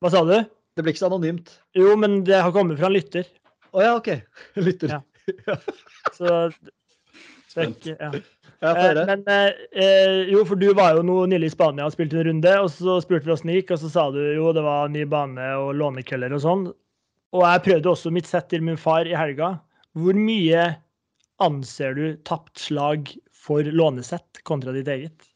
Hva 0.00 0.12
sa 0.12 0.22
du? 0.26 0.36
Det 0.74 0.82
blir 0.82 0.94
ikke 0.94 1.04
så 1.04 1.10
anonymt. 1.10 1.52
Jo, 1.76 1.92
men 2.00 2.22
det 2.26 2.40
har 2.40 2.54
kommet 2.54 2.80
fra 2.80 2.88
en 2.88 2.96
lytter. 2.96 3.28
Å 3.74 3.78
oh, 3.78 3.82
ja, 3.84 3.92
OK. 3.98 4.08
Lytter. 4.66 4.96
Ja. 4.96 5.58
Så 6.14 6.30
Spent. 7.54 7.86
Ja. 7.86 8.10
Eh, 8.64 9.06
men 9.06 9.22
eh, 9.28 10.30
jo, 10.32 10.40
for 10.48 10.58
du 10.58 10.72
var 10.74 10.96
jo 10.96 11.04
nå 11.06 11.20
nylig 11.30 11.52
i 11.52 11.54
Spania 11.54 11.86
og 11.86 11.94
spilte 11.94 12.18
en 12.18 12.26
runde, 12.28 12.54
og 12.62 12.70
så 12.72 12.96
spurte 13.04 13.28
vi 13.28 13.34
åssen 13.34 13.52
det 13.52 13.60
gikk, 13.60 13.74
og 13.76 13.82
så 13.82 13.90
sa 13.92 14.06
du 14.14 14.18
jo 14.34 14.50
det 14.56 14.64
var 14.64 14.90
ny 14.90 15.04
bane 15.10 15.50
og 15.60 15.74
lånekøller 15.78 16.34
og 16.34 16.42
sånn. 16.42 16.64
Og 17.34 17.44
jeg 17.44 17.64
prøvde 17.66 17.92
også 17.92 18.12
mitt 18.14 18.30
sett 18.30 18.48
til 18.50 18.64
min 18.64 18.80
far 18.80 19.06
i 19.10 19.14
helga. 19.18 19.56
Hvor 19.94 20.18
mye 20.18 20.66
anser 21.42 21.96
du 21.98 22.04
tapt 22.26 22.58
slag 22.62 23.10
for 23.34 23.64
lånesett 23.64 24.42
kontra 24.46 24.74
ditt 24.76 24.88
eget? 24.88 25.26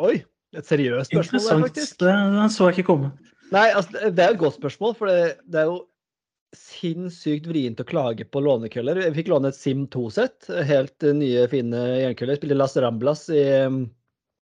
Oi, 0.00 0.20
et 0.56 0.66
seriøst 0.66 1.12
spørsmål 1.12 1.46
der, 1.46 1.62
faktisk. 1.68 2.00
Det, 2.02 2.16
det 2.36 2.48
så 2.54 2.68
jeg 2.70 2.78
ikke 2.78 2.88
komme. 2.92 3.12
Nei, 3.50 3.68
altså, 3.74 4.10
det 4.10 4.24
er 4.24 4.34
et 4.34 4.42
godt 4.42 4.58
spørsmål, 4.60 4.94
for 4.98 5.10
det, 5.10 5.40
det 5.50 5.62
er 5.62 5.70
jo 5.70 5.80
sinnssykt 6.56 7.46
vrient 7.50 7.80
å 7.82 7.86
klage 7.86 8.26
på 8.26 8.42
lånekøller. 8.42 8.98
Jeg 9.04 9.16
fikk 9.18 9.30
låne 9.30 9.50
et 9.52 9.58
Sim 9.58 9.86
2-sett. 9.90 10.48
Helt 10.66 11.06
nye, 11.14 11.46
fine 11.50 11.82
jernkøller. 12.00 12.38
Spilte 12.38 12.58
Las 12.58 12.76
Ramblas 12.80 13.26
i, 13.30 13.44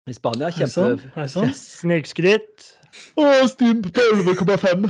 i 0.07 0.15
Spania. 0.15 0.51
Kjempe... 0.55 1.49
Snikskryt. 1.59 2.69
Å, 3.19 3.25
Stim 3.51 3.83
på 3.85 4.05
11,5. 4.15 4.87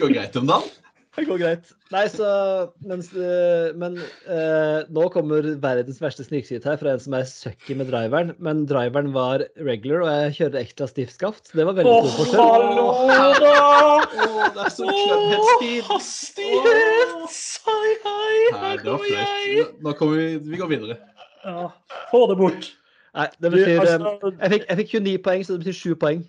Går 0.00 0.14
greit 0.14 0.40
om 0.40 0.48
dagen? 0.48 0.70
Det 1.12 1.26
går 1.28 1.40
greit. 1.42 1.72
Nei, 1.92 2.06
så 2.08 2.26
mens, 2.88 3.10
Men 3.76 3.98
eh, 4.00 4.78
nå 4.96 5.02
kommer 5.12 5.44
verdens 5.60 6.00
verste 6.00 6.24
snikskryt 6.24 6.64
her 6.64 6.78
fra 6.80 6.94
en 6.94 7.02
som 7.04 7.16
er 7.18 7.26
sucky 7.28 7.76
med 7.76 7.90
driveren. 7.92 8.32
Men 8.40 8.64
driveren 8.70 9.12
var 9.12 9.44
regular, 9.60 10.06
og 10.06 10.08
jeg 10.08 10.36
kjører 10.38 10.62
ekstra 10.62 10.88
stiftskaft. 10.88 11.50
Så 11.50 11.60
det 11.60 11.68
var 11.68 11.76
veldig 11.76 11.98
stor 12.00 12.16
forskjell. 12.16 12.40
Hallo! 12.40 12.86
det 14.56 14.64
er 14.64 14.72
så 14.72 14.88
oh, 14.88 15.68
Hastighet! 15.92 17.40
Hei, 17.68 17.94
hei! 18.08 18.36
Her 18.64 18.84
går 18.86 19.08
jeg. 19.10 19.66
Nå 19.84 19.96
kommer 20.00 20.22
vi 20.22 20.28
Vi 20.48 20.60
går 20.60 20.72
videre. 20.72 21.00
Ja, 21.44 21.68
få 22.08 22.24
det 22.30 22.40
bort. 22.40 22.72
Nei, 23.12 23.28
det 23.44 23.50
betyr 23.52 23.68
jeg 23.68 24.52
fikk, 24.54 24.62
jeg 24.70 24.78
fikk 24.80 24.92
29 24.96 25.18
poeng, 25.26 25.42
så 25.44 25.52
det 25.58 25.66
betyr 25.66 25.76
7 25.76 25.98
poeng. 26.00 26.22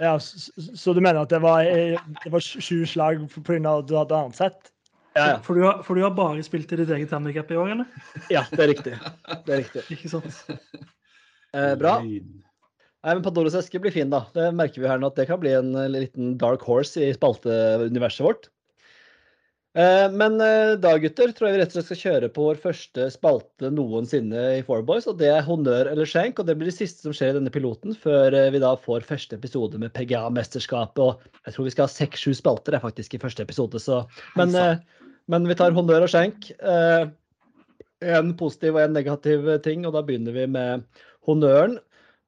Ja, 0.00 0.14
så, 0.22 0.40
så, 0.56 0.94
du 0.96 1.00
mener 1.04 1.22
at 1.22 1.32
det 1.32 1.42
var, 1.44 1.64
det 1.64 2.32
var 2.32 2.40
sju 2.40 2.84
slag 2.88 3.26
pga. 3.34 3.58
at 3.74 3.88
du 3.88 3.96
hadde 3.98 4.16
annet 4.16 4.38
sett? 4.38 4.70
Ja, 5.18 5.24
ja. 5.26 5.38
For, 5.42 5.58
du 5.58 5.66
har, 5.66 5.82
for, 5.84 5.98
du 5.98 6.04
har, 6.06 6.14
bare 6.14 6.42
spilt 6.46 6.70
i 6.72 6.78
ditt 6.80 6.92
eget 6.94 7.12
handikap 7.12 7.50
i 7.50 7.58
år, 7.58 7.72
eller? 7.74 8.04
Ja, 8.32 8.44
det 8.52 8.62
er 8.62 8.70
riktig. 8.70 8.94
Det 9.46 9.56
er 9.56 9.64
riktig. 9.64 9.82
Ikke 9.96 10.12
sant? 10.12 10.38
Eh, 11.50 11.74
bra. 11.80 11.96
Nei, 12.00 13.14
men 13.16 13.24
Pandoras 13.24 13.56
eske 13.58 13.80
blir 13.82 13.94
fin, 13.94 14.12
da. 14.12 14.22
Det 14.36 14.50
merker 14.54 14.82
vi 14.82 14.88
her 14.90 15.00
nå 15.00 15.10
at 15.10 15.18
det 15.18 15.26
kan 15.28 15.40
bli 15.42 15.52
en 15.56 15.72
liten 15.90 16.36
dark 16.40 16.62
horse 16.68 17.00
i 17.02 17.12
spalteuniverset 17.16 18.24
vårt. 18.26 18.50
Eh, 19.78 20.06
men 20.10 20.40
eh, 20.42 20.72
da, 20.82 20.96
gutter, 20.98 21.30
tror 21.30 21.46
jeg 21.46 21.54
vi 21.54 21.60
rett 21.60 21.70
og 21.70 21.76
slett 21.76 21.88
skal 21.92 22.00
kjøre 22.00 22.30
på 22.34 22.46
vår 22.48 22.58
første 22.58 23.06
spalte 23.14 23.70
noensinne 23.70 24.46
i 24.56 24.64
Four 24.66 24.82
Boys. 24.86 25.06
Og 25.10 25.20
det 25.20 25.30
er 25.30 25.46
honnør 25.46 25.92
eller 25.92 26.08
skjenk. 26.10 26.40
Og 26.40 26.48
det 26.48 26.56
blir 26.58 26.70
det 26.70 26.76
siste 26.78 27.06
som 27.06 27.14
skjer 27.14 27.34
i 27.34 27.38
denne 27.38 27.52
piloten, 27.54 27.94
før 27.94 28.34
eh, 28.34 28.50
vi 28.54 28.62
da 28.62 28.74
får 28.82 29.06
første 29.06 29.38
episode 29.38 29.78
med 29.82 29.94
PGA-mesterskapet. 29.94 31.04
Og 31.04 31.46
jeg 31.46 31.56
tror 31.56 31.68
vi 31.68 31.74
skal 31.76 31.86
ha 31.86 31.94
seks-sju 31.94 32.34
spalter 32.38 32.76
er 32.76 32.82
faktisk 32.82 33.14
i 33.14 33.22
første 33.22 33.46
episode, 33.46 33.82
så 33.82 34.02
men, 34.38 34.56
men, 35.30 35.46
vi 35.46 35.58
tar 35.58 35.76
honnør 35.76 36.06
og 36.06 36.12
skjenk. 36.12 36.50
En 38.00 38.34
positiv 38.40 38.74
og 38.78 38.82
en 38.82 38.94
negativ 38.96 39.46
ting, 39.64 39.84
og 39.86 39.94
da 39.94 40.02
begynner 40.06 40.34
vi 40.34 40.46
med 40.50 40.86
honnøren. 41.28 41.78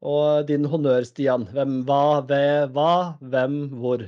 Og 0.03 0.49
din 0.49 0.67
honnør, 0.67 1.07
Stian. 1.07 1.47
Hvem, 1.55 1.83
hva, 1.89 2.21
ved, 2.29 2.75
hva, 2.75 2.93
hvem, 3.23 3.63
hvor? 3.83 4.03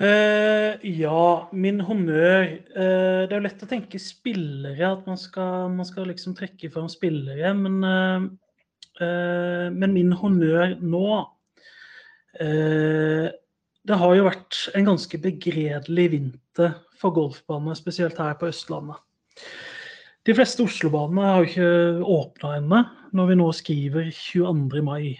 Uh, 0.00 0.78
ja, 0.96 1.48
min 1.52 1.82
honnør 1.84 2.46
uh, 2.72 3.26
Det 3.28 3.34
er 3.34 3.34
jo 3.34 3.44
lett 3.44 3.64
å 3.66 3.68
tenke 3.68 3.98
spillere, 4.00 4.94
at 4.94 5.02
man 5.04 5.18
skal, 5.20 5.66
man 5.74 5.84
skal 5.84 6.08
liksom 6.08 6.32
trekke 6.38 6.70
fram 6.72 6.88
spillere. 6.88 7.52
Men, 7.58 7.76
uh, 7.84 9.68
men 9.76 9.92
min 9.92 10.14
honnør 10.16 10.78
nå 10.80 11.04
Det 12.40 13.96
har 14.00 14.12
jo 14.14 14.26
vært 14.26 14.58
en 14.76 14.86
ganske 14.86 15.18
begredelig 15.20 16.04
vinter 16.12 16.74
for 17.00 17.16
golfbaner, 17.16 17.76
spesielt 17.76 18.20
her 18.20 18.36
på 18.40 18.50
Østlandet. 18.52 19.00
De 20.28 20.36
fleste 20.36 20.62
Oslo-banene 20.62 21.24
har 21.26 21.40
jo 21.40 21.48
ikke 21.48 22.10
åpna 22.18 22.52
ennå, 22.58 22.82
når 23.16 23.30
vi 23.32 23.38
nå 23.40 23.48
skriver 23.56 24.12
22. 24.14 24.84
mai. 24.84 25.16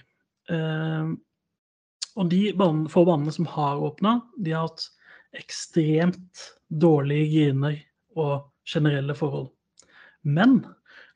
Og 2.19 2.31
de 2.33 2.51
banen, 2.59 2.89
få 2.91 3.05
banene 3.07 3.33
som 3.35 3.47
har 3.51 3.81
åpna, 3.83 4.19
de 4.43 4.55
har 4.57 4.69
hatt 4.69 4.89
ekstremt 5.39 6.47
dårlige 6.71 7.29
griner 7.31 7.77
og 8.19 8.49
generelle 8.67 9.15
forhold. 9.15 9.51
Men 10.23 10.61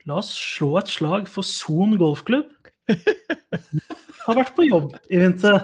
la 0.07 0.19
oss 0.21 0.31
slå 0.33 0.75
et 0.79 0.91
slag 0.91 1.27
for 1.31 1.45
Son 1.45 1.97
golfklubb. 1.99 2.47
Har 4.25 4.37
vært 4.39 4.55
på 4.57 4.65
jobb 4.65 4.95
i 5.13 5.19
vinter. 5.21 5.59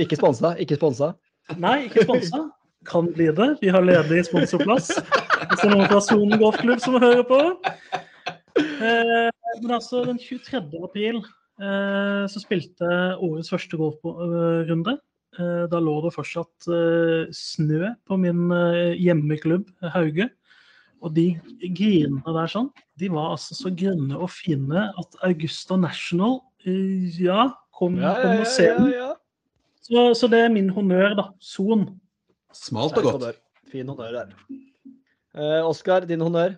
Ikke 0.00 0.18
sponsa, 0.18 0.54
ikke 0.60 0.76
sponsa. 0.76 1.14
Nei, 1.60 1.86
ikke 1.86 2.04
sponsa. 2.04 2.42
Kan 2.88 3.08
bli 3.14 3.30
det. 3.32 3.54
Vi 3.62 3.70
har 3.72 3.84
ledig 3.84 4.26
sponsorplass. 4.26 4.90
Hvis 4.92 5.62
det 5.62 5.68
er 5.70 5.72
noen 5.72 5.88
fra 5.88 6.02
Son 6.04 6.34
golfklubb 6.40 6.82
som 6.84 6.98
hører 7.00 7.24
på. 7.28 7.40
Eh, 8.60 9.30
men 9.62 9.72
altså, 9.72 10.02
den 10.04 10.20
23. 10.20 10.60
april 10.84 11.22
så 11.54 12.40
spilte 12.42 12.86
årets 13.22 13.52
første 13.52 13.78
golfrunde. 13.78 14.96
Eh, 15.38 15.64
da 15.70 15.80
lå 15.82 15.96
det 16.04 16.12
fortsatt 16.14 16.68
eh, 16.70 17.30
snø 17.34 17.90
på 18.06 18.18
min 18.22 18.48
hjemmeklubb 18.98 19.68
Hauge. 19.94 20.28
Og 21.04 21.12
de 21.16 21.26
grinene 21.76 22.34
der 22.36 22.50
sånn, 22.50 22.70
de 23.00 23.10
var 23.12 23.34
altså 23.34 23.56
så 23.58 23.72
grønne 23.74 24.16
og 24.16 24.30
fine 24.32 24.86
at 24.88 25.18
Augusta 25.26 25.76
National 25.76 26.38
ja, 26.64 27.50
kom, 27.76 27.98
ja, 28.00 28.14
kom 28.22 28.40
og 28.40 28.48
se 28.48 28.70
den. 28.78 28.88
Ja, 28.94 29.10
så, 29.84 30.04
så, 30.16 30.30
det 30.32 30.40
er 30.46 30.52
min 30.54 30.70
honnør, 30.72 31.12
da. 31.18 31.26
Son. 31.44 31.84
Smalt 32.56 32.96
og 33.02 33.10
godt. 33.18 33.42
Fin 33.68 33.90
honnør 33.90 34.14
der. 34.16 34.30
Eh, 35.36 35.60
Oskar, 35.66 36.06
din 36.08 36.24
honnør? 36.24 36.54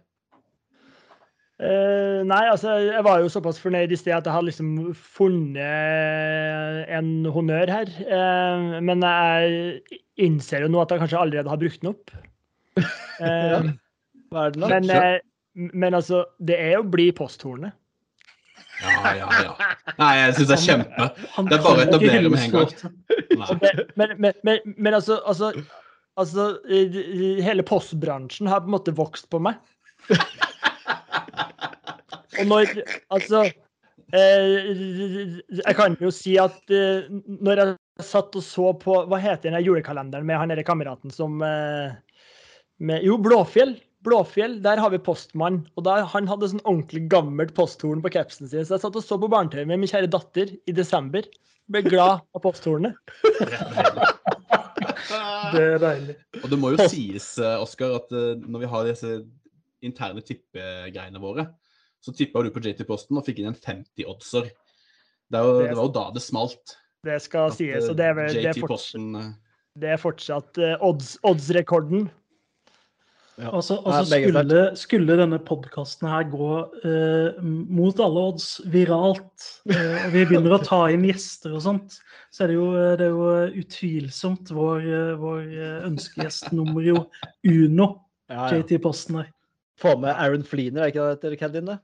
Eh, 1.56 2.18
nei, 2.28 2.42
altså, 2.50 2.74
jeg 2.84 3.00
var 3.06 3.22
jo 3.22 3.30
såpass 3.32 3.56
fornøyd 3.62 3.92
i 3.94 3.96
sted 3.96 4.12
at 4.12 4.26
jeg 4.28 4.34
hadde 4.34 4.50
liksom 4.50 4.72
funnet 5.16 6.90
en 6.92 7.08
honnør 7.32 7.72
her. 7.72 7.92
Uh, 8.04 8.76
men 8.84 9.04
jeg 9.06 10.02
innser 10.20 10.66
jo 10.66 10.68
nå 10.72 10.82
at 10.82 10.92
jeg 10.92 11.00
kanskje 11.00 11.22
allerede 11.22 11.52
har 11.52 11.60
brukt 11.60 11.80
den 11.80 11.94
opp. 11.94 12.12
Hva 13.16 14.42
er 14.42 14.52
den, 14.52 14.66
da? 14.66 14.68
men, 14.74 14.90
uh, 14.92 15.70
men 15.72 15.96
altså, 15.96 16.26
det 16.44 16.58
er 16.60 16.76
jo 16.76 16.84
bli 16.92 17.08
posthornet. 17.16 17.72
Ja, 18.84 19.14
ja, 19.16 19.28
ja. 19.40 19.70
Nei, 19.96 20.10
jeg 20.18 20.34
syns 20.36 20.50
det 20.50 20.56
er 20.58 20.64
kjempe. 20.66 21.06
Det 21.16 21.56
er 21.56 21.62
bare 21.64 21.78
å 21.78 21.84
etablere 21.86 22.28
med 22.28 22.42
en 22.42 22.52
gang. 22.52 22.74
Men, 23.32 23.86
men, 23.96 24.12
men, 24.20 24.34
men, 24.44 24.74
men 24.76 24.96
altså, 24.98 25.16
altså, 25.24 25.54
altså 26.20 26.50
Hele 26.68 27.64
postbransjen 27.64 28.50
har 28.52 28.60
på 28.60 28.68
en 28.68 28.76
måte 28.76 28.92
vokst 28.98 29.30
på 29.32 29.40
meg. 29.48 29.56
Og 32.40 32.50
når 32.50 32.72
Altså 33.14 33.44
eh, 34.14 34.72
Jeg 35.62 35.76
kan 35.78 35.96
jo 36.02 36.12
si 36.14 36.36
at 36.40 36.74
eh, 36.74 37.08
når 37.26 37.62
jeg 37.62 38.06
satt 38.06 38.36
og 38.36 38.44
så 38.44 38.72
på 38.80 39.00
Hva 39.10 39.20
heter 39.22 39.50
den 39.50 39.64
julekalenderen 39.64 40.26
med 40.28 40.40
han 40.40 40.52
derre 40.52 40.66
kameraten 40.66 41.12
som 41.14 41.40
eh, 41.44 41.96
med, 42.76 43.04
Jo, 43.06 43.16
Blåfjell. 43.16 43.76
Blåfjell, 44.04 44.60
Der 44.62 44.78
har 44.82 44.92
vi 44.92 45.00
postmann. 45.02 45.62
Og 45.76 45.86
da, 45.86 46.02
Han 46.12 46.28
hadde 46.28 46.52
sånn 46.52 46.64
ordentlig 46.64 47.06
gammelt 47.12 47.54
posthorn 47.56 48.04
på 48.04 48.12
capsen 48.14 48.50
sin. 48.50 48.66
Så 48.66 48.76
jeg 48.76 48.84
satt 48.84 48.98
og 49.00 49.04
så 49.04 49.18
på 49.18 49.30
barne-TV 49.32 49.64
med 49.64 49.80
min 49.82 49.90
kjære 49.90 50.12
datter 50.12 50.52
i 50.52 50.74
desember. 50.76 51.26
Ble 51.72 51.82
glad 51.82 52.22
av 52.36 52.44
posthornet. 52.44 52.94
Det 55.06 55.62
er 55.62 55.80
deilig. 55.80 56.14
Og 56.42 56.50
det 56.50 56.58
må 56.60 56.70
jo 56.74 56.86
sies, 56.90 57.26
Oskar, 57.38 57.96
at 58.00 58.12
når 58.42 58.62
vi 58.62 58.70
har 58.70 58.86
disse 58.88 59.10
interne 59.86 60.22
tippegreiene 60.24 61.20
våre, 61.22 61.46
så 62.06 62.14
tippa 62.14 62.44
du 62.46 62.52
på 62.54 62.62
JT 62.62 62.84
Posten 62.86 63.18
og 63.18 63.26
fikk 63.26 63.42
inn 63.42 63.50
en 63.50 63.58
50-oddser. 63.58 64.46
Det, 65.26 65.40
Det 65.40 65.40
det 65.42 65.74
var 65.74 65.88
jo 65.88 65.94
da 65.96 66.04
det 66.14 66.22
smalt. 66.22 66.76
Det 67.06 67.16
skal 67.22 67.50
at, 67.50 67.56
sies. 67.58 67.82
eh, 67.82 67.90
Og 67.90 67.98
det 67.98 68.06
er, 68.06 68.14
vel, 68.18 68.36
det 68.36 68.52
er, 68.52 68.60
fortsatt, 68.62 69.18
eh, 69.18 69.32
det 69.82 69.90
er 69.94 69.98
fortsatt 70.02 70.62
odds, 70.86 71.16
odds-rekorden. 71.26 72.06
Ja. 73.36 73.50
Og 73.52 73.60
så 73.66 73.74
Ja, 73.76 73.82
og 73.84 74.06
så 74.06 74.16
skulle, 74.16 74.60
skulle 74.80 75.16
denne 75.18 75.36
podkasten 75.44 76.08
her 76.08 76.24
gå 76.32 76.52
eh, 76.88 77.42
mot 77.44 77.98
alle 78.00 78.22
odds 78.30 78.46
viralt, 78.72 79.48
eh, 79.68 80.06
og 80.06 80.14
vi 80.14 80.22
begynner 80.24 80.56
å 80.56 80.62
ta 80.64 80.78
inn 80.94 81.04
gjester 81.04 81.52
og 81.58 81.60
sånt, 81.66 81.98
så 82.32 82.46
er 82.46 82.52
det 82.52 82.56
jo, 82.56 82.70
det 82.96 83.04
er 83.04 83.12
jo 83.12 83.60
utvilsomt 83.60 84.54
vår, 84.56 84.88
vår 85.20 85.42
ønskegjest 85.90 86.48
nummer 86.56 86.86
jo 86.86 87.02
uno, 87.44 87.90
Ja, 88.30 88.48
ja. 88.48 88.62
JT 88.62 88.80
Posten 88.82 89.20
her. 89.20 89.28
Få 89.76 89.98
med 90.00 90.16
Aaron 90.16 90.46
Fleener, 90.46 90.86
er 90.86 90.94
ikke 91.36 91.52
det 91.52 91.60
jo, 91.60 91.76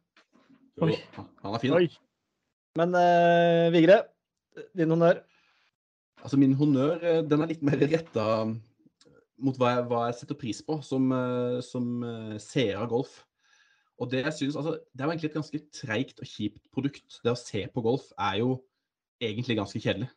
Oi. 0.80 0.96
Han 1.16 1.54
er 1.54 1.60
fin. 1.60 1.74
da. 1.74 1.82
Men 2.80 2.94
uh, 2.96 3.72
Vigre, 3.74 3.98
din 4.76 4.90
honnør. 4.94 5.20
Altså 6.22 6.38
Min 6.38 6.54
honnør 6.54 7.02
eh, 7.02 7.20
den 7.26 7.42
er 7.42 7.50
litt 7.50 7.64
mer 7.66 7.80
retta 7.82 8.24
mot 9.42 9.56
hva 9.58 9.72
jeg, 9.74 9.84
hva 9.90 10.02
jeg 10.06 10.18
setter 10.20 10.38
pris 10.38 10.60
på 10.62 10.76
som, 10.86 11.08
eh, 11.16 11.58
som 11.66 11.88
eh, 12.06 12.36
seer 12.42 12.78
av 12.78 12.86
golf. 12.92 13.16
Og 13.98 14.10
det 14.10 14.22
jeg 14.22 14.36
synes, 14.36 14.58
altså, 14.58 14.76
det 14.94 15.02
er 15.02 15.08
jo 15.08 15.12
egentlig 15.12 15.30
et 15.30 15.38
ganske 15.38 15.60
treigt 15.74 16.22
og 16.22 16.28
kjipt 16.30 16.62
produkt. 16.74 17.18
Det 17.24 17.34
å 17.34 17.38
se 17.38 17.64
på 17.74 17.82
golf 17.84 18.06
er 18.18 18.38
jo 18.40 18.54
egentlig 19.22 19.58
ganske 19.58 19.82
kjedelig. 19.82 20.08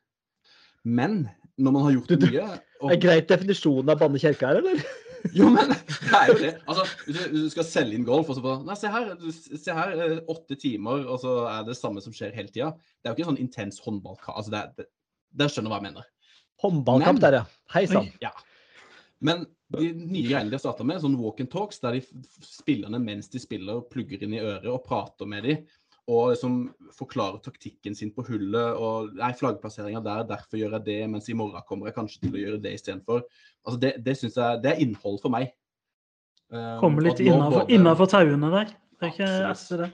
Men 0.85 1.25
når 1.57 1.73
man 1.73 1.87
har 1.87 1.95
gjort 1.97 2.13
du- 2.13 2.27
mye 2.27 2.45
og, 2.81 2.91
Er 2.93 3.01
greit 3.01 3.29
definisjonen 3.29 3.89
av 3.89 3.99
banne 3.99 4.21
kjerka 4.21 4.51
her, 4.51 4.61
eller? 4.61 4.85
Jo, 5.39 5.47
men 5.49 5.71
det 5.71 6.11
er 6.13 6.27
jo 6.29 6.35
det. 6.41 6.51
Altså, 6.69 6.85
hvis 7.07 7.17
du, 7.17 7.37
du 7.45 7.49
skal 7.49 7.65
selge 7.67 7.97
inn 7.97 8.05
golf, 8.07 8.29
og 8.29 8.37
så 8.37 8.43
bare 8.45 8.61
Nei, 8.67 8.75
se 8.77 8.91
her, 8.93 9.13
se 9.33 9.73
her, 9.77 9.93
eh, 10.05 10.19
åtte 10.31 10.57
timer, 10.61 11.05
og 11.09 11.17
så 11.23 11.35
er 11.49 11.65
det 11.67 11.77
samme 11.79 12.03
som 12.03 12.13
skjer 12.15 12.35
hele 12.37 12.51
tida. 12.53 12.71
Det 13.01 13.09
er 13.09 13.13
jo 13.13 13.17
ikke 13.17 13.25
en 13.25 13.31
sånn 13.33 13.41
intens 13.45 13.81
håndballkamp. 13.85 14.37
Altså, 14.37 14.53
det, 14.53 14.61
er- 14.85 14.89
det, 15.41 15.49
skjønner 15.53 15.73
hva 15.73 15.79
jeg 15.81 15.87
mener. 15.89 16.09
Håndballkamp 16.63 17.17
Men- 17.19 17.25
der, 17.25 17.39
ja. 17.41 17.45
Hei 17.75 17.85
sann. 17.89 18.11
Ja. 18.23 18.31
Men 19.25 19.45
de 19.73 19.89
nye 19.97 20.27
greiene 20.27 20.51
de 20.51 20.55
har 20.59 20.61
starta 20.61 20.85
med, 20.85 21.01
sånn 21.01 21.17
walk 21.17 21.39
and 21.41 21.49
talks, 21.51 21.79
der 21.81 21.97
de 21.97 22.03
spillerne 22.45 22.99
mens 23.01 23.31
de 23.33 23.41
spiller, 23.41 23.81
plugger 23.91 24.21
inn 24.27 24.35
i 24.37 24.43
øret 24.43 24.67
og 24.69 24.83
prater 24.85 25.25
med 25.29 25.47
dem, 25.47 25.63
og 26.05 26.31
liksom 26.35 26.57
forklarer 26.93 27.41
taktikken 27.41 27.95
sin 27.97 28.11
på 28.13 28.23
hullet, 28.27 28.77
og 28.77 29.15
nei, 29.17 29.31
flaggplasseringa 29.37 30.03
der, 30.05 30.25
derfor 30.29 30.59
gjør 30.59 30.77
jeg 30.77 30.85
det, 30.85 30.97
mens 31.09 31.29
i 31.31 31.37
morgen 31.37 31.65
kommer 31.65 31.89
jeg 31.89 31.97
kanskje 31.97 32.21
til 32.21 32.35
å 32.35 32.41
gjøre 32.43 32.61
det 32.61 32.73
istedenfor. 32.77 33.23
Altså, 33.65 33.79
det, 33.81 33.93
det 34.05 34.13
synes 34.19 34.37
jeg 34.37 34.59
Det 34.61 34.71
er 34.71 34.81
innhold 34.85 35.17
for 35.23 35.33
meg. 35.33 35.49
Um, 36.53 36.77
Kommer 36.83 37.07
litt 37.07 37.23
innafor 37.25 38.09
tauene 38.11 38.51
der. 38.53 38.75
Det 38.95 39.07
er 39.07 39.13
ikke 39.15 39.31
Absolutt. 39.49 39.57
SV, 39.57 39.79
det. 39.81 39.89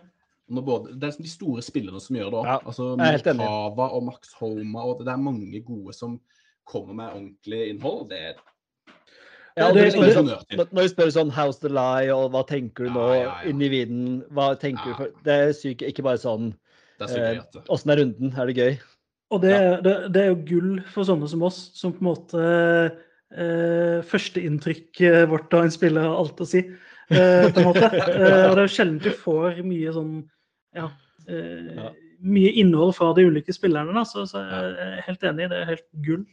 når 0.52 0.66
både, 0.68 0.92
det 0.92 1.08
er 1.08 1.14
liksom 1.14 1.28
de 1.30 1.32
store 1.32 1.64
spillerne 1.64 2.04
som 2.04 2.20
gjør 2.20 2.34
det 2.34 2.40
òg. 2.42 2.50
Ja, 2.52 2.58
altså. 2.60 2.90
Kava 3.32 3.88
og 3.96 4.06
Max 4.10 4.36
Homa. 4.42 4.84
og 4.84 5.06
Det 5.06 5.14
er 5.14 5.26
mange 5.30 5.64
gode 5.64 5.96
som 5.96 6.20
kommer 6.68 6.98
med 6.98 7.16
ordentlig 7.16 7.62
innhold. 7.72 8.10
Det 8.12 8.20
er 8.34 8.44
Ja, 9.58 9.68
og 9.68 9.76
det 9.76 9.90
når, 9.96 10.06
vi 10.06 10.12
spør, 10.14 10.44
når 10.58 10.68
når 10.78 10.90
spør 10.94 11.10
sånn 11.12 11.32
How's 11.36 11.60
the 11.60 11.72
lie, 11.72 12.12
og 12.16 12.30
hva 12.32 12.46
tenker 12.48 12.88
du 12.88 12.96
nå 12.96 13.08
ja, 13.12 13.18
ja. 13.18 13.24
ja. 13.28 13.50
inni 13.52 13.68
vinden, 13.74 14.22
hva 14.32 14.54
tenker 14.60 14.88
Ja. 14.88 14.94
du 14.94 15.00
for 15.02 15.26
Det 15.28 15.38
er 15.38 15.54
sykt, 15.58 15.84
ikke 15.88 16.06
bare 16.08 16.22
sånn 16.22 16.54
Åssen 17.02 17.18
er 17.18 17.42
eh, 17.42 17.96
er 17.96 18.02
runden? 18.04 18.34
Er 18.38 18.48
det 18.48 18.56
gøy? 18.56 18.76
Og 19.32 19.42
det, 19.44 19.56
det, 19.86 19.96
det 20.14 20.22
er 20.22 20.30
jo 20.34 20.40
gull 20.48 20.72
for 20.92 21.08
sånne 21.08 21.28
som 21.32 21.44
oss, 21.48 21.60
som 21.78 21.94
på 21.96 22.04
en 22.04 22.10
måte 22.10 22.46
eh, 23.36 24.02
Førsteinntrykket 24.08 25.30
vårt 25.32 25.54
av 25.56 25.66
en 25.66 25.74
spiller 25.74 26.04
har 26.08 26.20
alt 26.20 26.42
å 26.44 26.48
si, 26.48 26.66
eh, 27.12 27.48
på 27.48 27.64
en 27.64 27.70
måte. 27.70 27.88
Eh, 28.12 28.50
og 28.50 28.58
det 28.58 28.60
er 28.60 28.66
jo 28.66 28.74
sjelden 28.76 29.00
du 29.04 29.12
får 29.16 29.62
mye 29.66 29.94
sånn 29.96 30.14
ja, 30.78 30.90
eh, 31.28 31.72
Ja. 31.78 31.92
mye 32.22 32.52
innhold 32.60 32.94
fra 33.00 33.14
de 33.18 33.26
ulike 33.30 33.56
spillerne. 33.56 33.96
Da, 33.96 34.04
så, 34.08 34.28
så 34.30 34.44
jeg 34.44 34.76
er 34.88 35.02
helt 35.08 35.26
enig, 35.32 35.50
det 35.52 35.62
er 35.62 35.72
helt 35.72 35.88
gull. 36.06 36.26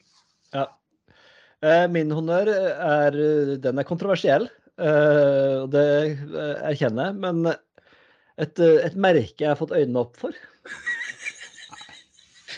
Ja. 0.54 0.66
Eh, 1.64 1.87
Min 1.90 2.11
honnør 2.14 2.49
er 2.55 3.16
Den 3.62 3.79
er 3.81 3.87
kontroversiell, 3.87 4.47
eh, 4.79 5.55
og 5.64 5.71
det 5.75 5.87
eh, 6.12 6.61
erkjenner 6.71 7.11
jeg. 7.11 7.18
Men 7.25 7.47
et, 8.38 8.59
eh, 8.62 8.85
et 8.87 8.94
merke 8.97 9.42
jeg 9.42 9.51
har 9.51 9.59
fått 9.59 9.75
øynene 9.75 10.05
opp 10.05 10.16
for. 10.21 10.37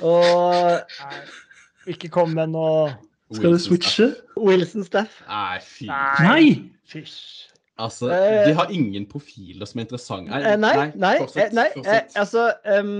Og 0.00 0.80
Nei, 0.80 1.16
Ikke 1.92 2.08
kom 2.12 2.30
med 2.32 2.52
noe 2.54 2.92
Skal 3.36 3.52
du 3.52 3.58
switche? 3.60 4.06
Wilson 4.40 4.84
Staff. 4.86 5.18
Nei, 5.28 5.58
fy. 5.60 5.88
Nei! 5.90 6.44
Fysj. 6.88 7.46
Altså, 7.80 8.08
Eh, 8.12 8.46
de 8.48 8.54
har 8.56 8.68
ingen 8.72 9.06
profiler 9.08 9.66
som 9.68 9.80
er 9.80 9.86
interessante. 9.86 10.28
Nei, 10.30 10.56
Nei, 10.56 10.72
nei, 10.76 10.88
nei, 11.00 11.12
eh, 11.40 11.52
nei 11.56 11.66
eh, 11.84 12.02
altså 12.20 12.50
em, 12.68 12.90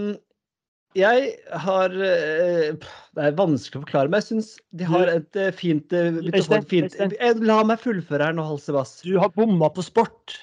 Jeg 0.98 1.35
har 1.62 1.92
eh, 1.94 2.74
Det 3.14 3.22
er 3.22 3.37
vanskelig 3.38 3.79
å 3.79 3.85
forklare, 3.85 4.11
men 4.11 4.18
jeg 4.18 4.29
syns 4.33 4.53
de 4.74 4.87
har 4.88 5.11
et 5.12 5.38
eh, 5.38 5.53
fint, 5.55 5.92
eh, 5.94 6.18
Øystein, 6.18 6.66
fint 6.70 6.90
Øystein. 6.90 7.14
Eh, 7.22 7.42
La 7.46 7.61
meg 7.66 7.83
fullføre 7.83 8.26
her 8.26 8.35
nå, 8.35 8.46
Halsebass. 8.48 8.96
Du 9.07 9.14
har 9.22 9.31
bomma 9.37 9.70
på 9.70 9.85
sport. 9.87 10.35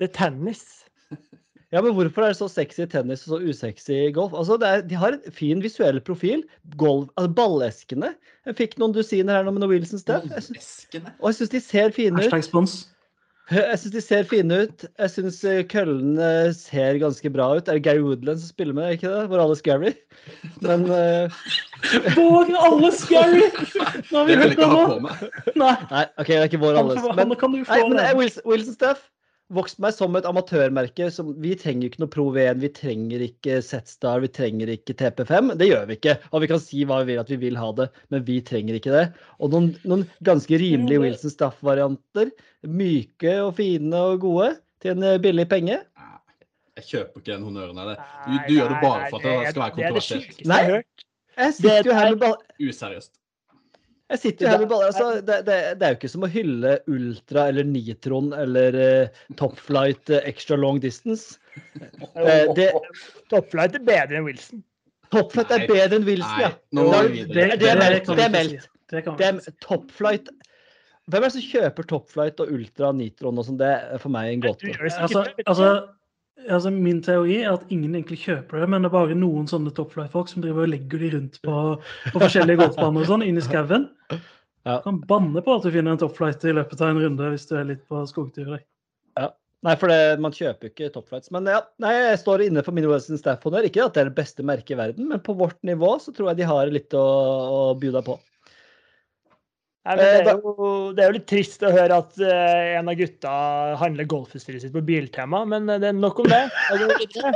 Det 0.00 0.10
er 0.10 0.16
tennis. 0.16 0.64
Ja, 1.72 1.80
men 1.80 1.94
hvorfor 1.96 2.26
er 2.26 2.34
det 2.34 2.36
så 2.36 2.50
sexy 2.52 2.84
tennis 2.90 3.22
og 3.24 3.38
så 3.38 3.38
usexy 3.48 4.00
golf? 4.12 4.34
Altså, 4.36 4.58
det 4.60 4.68
er, 4.68 4.82
De 4.90 4.98
har 4.98 5.14
en 5.16 5.32
fin 5.32 5.62
visuell 5.64 6.02
profil. 6.04 6.42
Golf, 6.76 7.08
altså 7.16 7.32
Balleskene. 7.38 8.10
Jeg 8.44 8.58
fikk 8.58 8.74
noen 8.82 8.92
dusiner 8.92 9.38
her 9.38 9.46
nå 9.46 9.54
med 9.54 9.64
noe 9.64 9.70
Wilson 9.70 10.02
Staff. 10.02 10.26
Jeg. 10.28 11.04
Og 11.22 11.30
jeg 11.30 11.38
syns 11.38 11.54
de 11.54 11.62
ser 11.64 11.94
fine 11.94 12.18
ut. 12.18 12.26
Hashtag 12.26 12.44
spons. 12.50 12.74
Jeg 13.50 13.78
syns 13.80 13.92
de 13.92 14.00
ser 14.00 14.26
fine 14.30 14.58
ut. 14.64 14.84
Jeg 14.98 15.10
syns 15.10 15.40
eh, 15.48 15.64
køllene 15.68 16.28
ser 16.54 17.00
ganske 17.02 17.30
bra 17.34 17.48
ut. 17.58 17.68
Er 17.68 17.78
det 17.78 17.84
Gary 17.84 18.00
Woodland 18.04 18.38
som 18.38 18.52
spiller 18.52 18.76
med, 18.76 18.94
ikke 18.94 19.10
det? 19.10 19.24
Vår 19.32 19.42
alles 19.42 19.62
Gary. 19.62 19.92
Men 20.62 20.86
uh... 20.86 21.42
Vår 22.16 22.52
alles 22.62 23.02
Gary! 23.10 23.48
Nå 24.12 24.18
har 24.18 24.28
vi 24.28 24.36
Det 24.36 24.38
vil 24.38 24.38
hørt 24.38 24.44
jeg 24.44 24.50
ikke 24.50 24.62
det 24.62 24.70
ha 24.70 24.84
på 24.86 25.00
meg. 25.08 25.24
Nei, 25.56 25.74
Nei, 25.90 26.04
OK, 26.16 26.30
det 26.30 26.38
er 26.38 26.48
ikke 26.52 26.62
vår 26.62 26.78
alles. 26.84 27.02
Men, 27.02 27.18
han 27.18 27.40
kan 27.42 27.56
du 27.56 27.58
nei, 27.58 27.66
få. 27.66 27.88
men. 27.90 28.04
Wilson, 28.20 28.46
Wilson 28.46 28.78
Staff 28.78 29.02
vokste 29.54 29.82
meg 29.84 29.94
som 29.96 30.16
et 30.18 30.26
amatørmerke. 30.28 31.08
Som, 31.14 31.32
vi 31.42 31.52
trenger 31.58 31.88
ikke 31.88 32.02
noe 32.02 32.12
Pro 32.12 32.26
V1, 32.34 32.60
vi 32.62 32.70
trenger 32.76 33.24
ikke 33.26 33.60
Zstar, 33.64 34.22
vi 34.24 34.30
trenger 34.32 34.72
ikke 34.74 34.96
TP5. 34.98 35.52
Det 35.60 35.68
gjør 35.70 35.86
vi 35.90 35.96
ikke. 35.98 36.16
Og 36.32 36.44
vi 36.44 36.50
kan 36.52 36.62
si 36.62 36.82
hva 36.88 37.02
vi 37.02 37.12
vil 37.12 37.22
at 37.22 37.30
vi 37.32 37.38
vil 37.44 37.58
ha 37.60 37.70
det, 37.78 37.88
men 38.14 38.26
vi 38.28 38.40
trenger 38.48 38.78
ikke 38.80 38.94
det. 38.94 39.04
Og 39.38 39.54
noen, 39.54 39.70
noen 39.88 40.04
ganske 40.26 40.60
rimelige 40.62 41.04
Wilson 41.04 41.34
Staff-varianter. 41.34 42.32
Myke 42.66 43.38
og 43.46 43.54
fine 43.60 44.02
og 44.12 44.20
gode 44.26 44.52
til 44.82 44.96
en 44.96 45.06
eh, 45.12 45.20
billig 45.22 45.48
penge. 45.50 45.78
Jeg 46.80 46.86
kjøper 46.88 47.20
ikke 47.20 47.34
den 47.34 47.42
honnøren 47.44 47.78
av 47.82 47.90
det. 47.92 47.96
Du, 48.00 48.30
Nei, 48.32 48.44
gjør 48.56 48.70
det 48.72 48.78
bare 48.80 49.00
nei, 49.02 49.08
for 49.12 49.18
at 49.18 49.26
det 49.28 49.32
skal 49.32 49.42
være 49.42 49.50
Det 49.52 49.58
er 49.58 49.64
det 49.64 49.74
kontroversielt. 49.76 50.28
sykeste 50.30 50.48
Nei. 50.48 50.60
jeg 50.62 50.70
har 50.70 50.78
hørt. 50.78 51.08
Jeg 51.42 51.54
sitter 51.58 51.88
jo 51.88 51.96
her 51.96 52.16
med. 52.22 52.46
Useriøst. 52.60 53.12
Jeg 54.12 54.20
sitter 54.20 54.44
jo 54.44 54.50
her 54.52 54.60
med 54.60 54.68
baller. 54.68 54.90
Altså, 54.90 55.20
det, 55.24 55.38
det, 55.46 55.58
det 55.80 55.86
er 55.86 55.94
jo 55.94 55.98
ikke 56.00 56.10
som 56.12 56.26
å 56.26 56.30
hylle 56.32 56.74
Ultra 56.92 57.46
eller 57.52 57.64
Nitron 57.68 58.32
eller 58.36 58.76
uh, 58.76 59.22
Top 59.40 59.56
Flight 59.60 60.12
eh, 60.12 60.20
Extra 60.28 60.58
Long 60.60 60.82
Distance. 60.82 61.38
Uh, 62.16 62.52
det, 62.58 62.68
Topflight 63.32 63.78
er 63.78 63.86
bedre 63.86 64.20
enn 64.20 64.28
Wilson. 64.28 64.60
Top 65.12 65.32
Flight 65.32 65.52
er 65.54 65.64
bedre 65.70 66.00
enn 66.00 66.06
Wilson, 66.08 66.36
Nei, 66.36 66.44
ja. 66.44 66.52
nå 66.76 66.86
det, 67.32 67.48
det 67.60 67.72
er 67.72 67.80
meldt. 67.80 68.12
Det 68.12 68.26
er 68.26 68.34
meldt. 68.36 68.68
Det 68.92 69.04
kan 69.06 69.16
vi 69.16 69.22
Det 69.22 69.30
ikke 69.32 69.40
er 69.40 69.44
si. 69.46 69.56
Top 69.64 69.92
Flight 69.96 70.28
Hvem 71.10 71.24
er 71.24 71.26
det 71.26 71.34
som 71.34 71.42
kjøper 71.48 71.86
Topflight 71.90 72.40
og 72.44 72.52
Ultra 72.54 72.92
Nitron 72.94 73.40
og 73.40 73.48
sånn? 73.48 73.56
Det 73.58 73.70
er 73.72 73.98
for 73.98 74.12
meg 74.14 74.28
en 74.36 74.44
gåte. 74.44 74.70
Altså, 74.78 75.24
altså, 75.42 75.70
altså 76.48 76.72
Min 76.74 77.02
teori 77.04 77.38
er 77.42 77.52
at 77.52 77.68
ingen 77.72 77.94
egentlig 77.94 78.20
kjøper 78.24 78.62
det, 78.62 78.68
men 78.72 78.84
det 78.84 78.90
er 78.90 78.96
bare 78.96 79.18
noen 79.18 79.48
sånne 79.50 79.72
topflight-folk 79.76 80.30
som 80.30 80.44
driver 80.44 80.66
og 80.66 80.72
legger 80.74 81.02
de 81.02 81.12
rundt 81.16 81.40
på, 81.44 81.58
på 82.12 82.22
forskjellige 82.22 82.62
golfbaner 82.62 83.04
og 83.04 83.10
sånn, 83.10 83.26
inn 83.26 83.40
i 83.40 83.44
skauen. 83.44 83.88
Ja. 84.62 84.78
Du 84.78 84.84
kan 84.86 85.00
banne 85.10 85.42
på 85.42 85.56
at 85.56 85.64
du 85.66 85.72
finner 85.74 85.96
en 85.96 86.02
topflight 86.02 86.44
i 86.46 86.54
løpet 86.54 86.82
av 86.82 86.92
en 86.92 87.02
runde 87.02 87.32
hvis 87.32 87.48
du 87.50 87.56
er 87.58 87.70
litt 87.72 87.82
på 87.90 88.04
skogtur. 88.10 88.56
Nei, 89.62 89.76
for 89.78 89.92
det, 89.92 90.18
man 90.22 90.34
kjøper 90.34 90.66
jo 90.66 90.72
ikke 90.72 90.90
Topflights. 90.90 91.30
Men 91.34 91.46
ja, 91.46 91.60
nei, 91.82 91.92
jeg 91.94 92.18
står 92.24 92.42
inne 92.48 92.64
for 92.66 92.74
Midwest 92.74 93.12
Staff 93.20 93.44
Honor. 93.46 93.62
Ikke 93.66 93.84
at 93.84 93.94
det 93.94 94.02
er 94.02 94.08
det 94.10 94.16
beste 94.16 94.42
merket 94.46 94.74
i 94.74 94.78
verden, 94.80 95.06
men 95.12 95.22
på 95.22 95.36
vårt 95.38 95.60
nivå 95.66 95.94
så 96.02 96.14
tror 96.14 96.32
jeg 96.32 96.40
de 96.40 96.48
har 96.50 96.72
litt 96.74 96.96
å, 96.98 97.02
å 97.02 97.60
by 97.78 97.92
deg 97.94 98.08
på. 98.08 98.16
Nei, 99.82 99.96
men 99.96 100.04
det, 100.04 100.10
Eh, 100.22 100.28
er 100.30 100.38
jo, 100.38 100.64
det 100.94 101.02
er 101.02 101.08
jo 101.08 101.16
litt 101.16 101.24
trist 101.26 101.64
å 101.66 101.72
høre 101.74 101.96
at 102.04 102.18
uh, 102.22 102.78
en 102.78 102.90
av 102.92 102.98
gutta 102.98 103.30
handler 103.80 104.06
golfutstyret 104.10 104.62
sitt 104.62 104.74
på 104.74 104.82
Biltema, 104.86 105.40
men 105.48 105.66
eh, 105.66 105.80
det 105.82 105.88
er 105.90 105.96
nok 105.98 106.20
om 106.22 106.28
det. 106.30 106.42
det. 107.10 107.32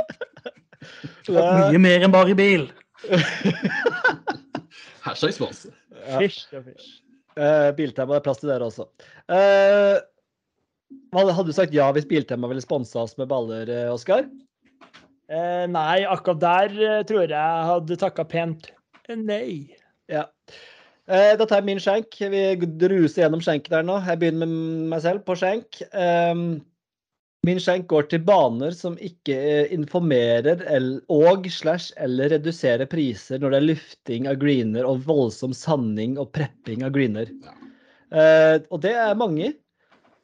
Mye 1.27 1.81
mer 1.83 2.05
enn 2.07 2.13
bare 2.13 2.37
bil. 2.39 2.69
Hashtag 5.07 5.35
sponsor. 5.35 5.75
Ja. 6.05 6.21
Fish, 6.21 6.47
og 6.55 6.63
fish. 6.69 7.01
Uh, 7.35 7.73
Biltema, 7.75 8.15
det 8.15 8.21
er 8.21 8.27
plass 8.29 8.39
til 8.39 8.53
dere 8.53 8.69
også. 8.69 8.87
Uh, 9.27 9.99
hadde 11.17 11.47
du 11.49 11.53
sagt 11.55 11.75
ja 11.75 11.89
hvis 11.91 12.07
Biltema 12.07 12.47
ville 12.47 12.63
sponsa 12.63 13.03
oss 13.03 13.17
med 13.19 13.27
baller, 13.27 13.67
Oskar? 13.91 14.23
Eh, 15.27 15.67
nei, 15.67 16.07
akkurat 16.07 16.39
der 16.39 17.03
tror 17.03 17.25
jeg 17.25 17.35
jeg 17.35 17.67
hadde 17.73 17.99
takka 17.99 18.23
pent 18.31 18.71
nei. 19.11 19.75
Ja. 20.07 20.29
Eh, 21.07 21.33
da 21.39 21.45
tar 21.47 21.61
jeg 21.61 21.67
min 21.69 21.79
skjenk. 21.79 22.17
Vi 22.19 22.41
druser 22.79 23.23
gjennom 23.23 23.43
skjenken 23.43 23.77
her 23.77 23.85
nå. 23.87 23.99
Jeg 24.03 24.19
begynner 24.19 24.49
med 24.49 24.89
meg 24.91 25.03
selv 25.05 25.23
på 25.27 25.37
skjenk. 25.39 25.79
Ehm, 25.95 26.59
min 27.47 27.61
skjenk 27.63 27.85
går 27.87 28.09
til 28.11 28.25
baner 28.27 28.73
som 28.75 28.97
ikke 28.99 29.35
eh, 29.37 29.69
informerer 29.75 30.65
og 31.13 31.47
slash 31.53 31.93
eller 32.03 32.33
reduserer 32.33 32.89
priser 32.91 33.39
når 33.39 33.53
det 33.53 33.59
er 33.59 33.67
lufting 33.69 34.27
av 34.27 34.41
greener 34.41 34.87
og 34.89 35.05
voldsom 35.07 35.55
sanding 35.55 36.17
og 36.19 36.33
prepping 36.35 36.83
av 36.83 36.91
greener. 36.97 37.31
Eh, 38.11 38.57
og 38.67 38.83
det 38.83 38.91
er 38.99 39.15
mange 39.19 39.53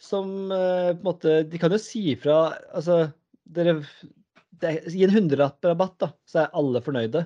som 0.03 0.51
eh, 0.51 0.91
på 0.91 0.99
en 0.99 1.07
måte 1.07 1.33
De 1.47 1.59
kan 1.59 1.71
jo 1.71 1.79
si 1.79 1.99
ifra 2.13 2.53
Altså, 2.71 3.09
dere 3.43 3.73
det, 4.61 4.77
Gi 4.91 5.03
en 5.03 5.11
hundrelapp 5.11 5.63
rabatt, 5.67 5.97
da, 5.99 6.09
så 6.27 6.43
er 6.43 6.53
alle 6.59 6.79
fornøyde. 6.83 7.25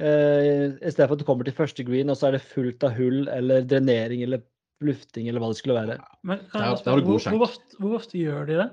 Uh, 0.00 0.78
I 0.80 0.92
stedet 0.92 1.06
for 1.06 1.16
at 1.16 1.22
du 1.22 1.26
kommer 1.28 1.46
til 1.46 1.56
første 1.56 1.84
green, 1.84 2.10
og 2.12 2.16
så 2.16 2.30
er 2.30 2.38
det 2.38 2.46
fullt 2.46 2.84
av 2.86 2.96
hull 2.96 3.26
eller 3.28 3.66
drenering 3.68 4.24
eller 4.24 4.42
lufting 4.84 5.28
eller 5.28 5.42
hva 5.42 5.50
det 5.52 5.60
skulle 5.60 5.76
være. 5.76 5.98
Men 6.24 6.40
kan 6.52 6.64
jeg 6.64 6.80
spørre, 6.80 6.94
har 6.94 7.02
du 7.02 7.08
god 7.10 7.18
hvor, 7.20 7.36
hvor, 7.36 7.46
ofte, 7.50 7.80
hvor 7.82 7.96
ofte 7.98 8.20
gjør 8.20 8.48
de 8.48 8.58
det? 8.62 8.68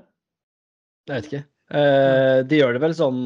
Jeg 1.08 1.14
vet 1.16 1.30
ikke. 1.32 1.44
Uh, 1.68 2.40
de 2.48 2.62
gjør 2.62 2.78
det 2.78 2.80
vel 2.80 2.94
sånn 2.96 3.18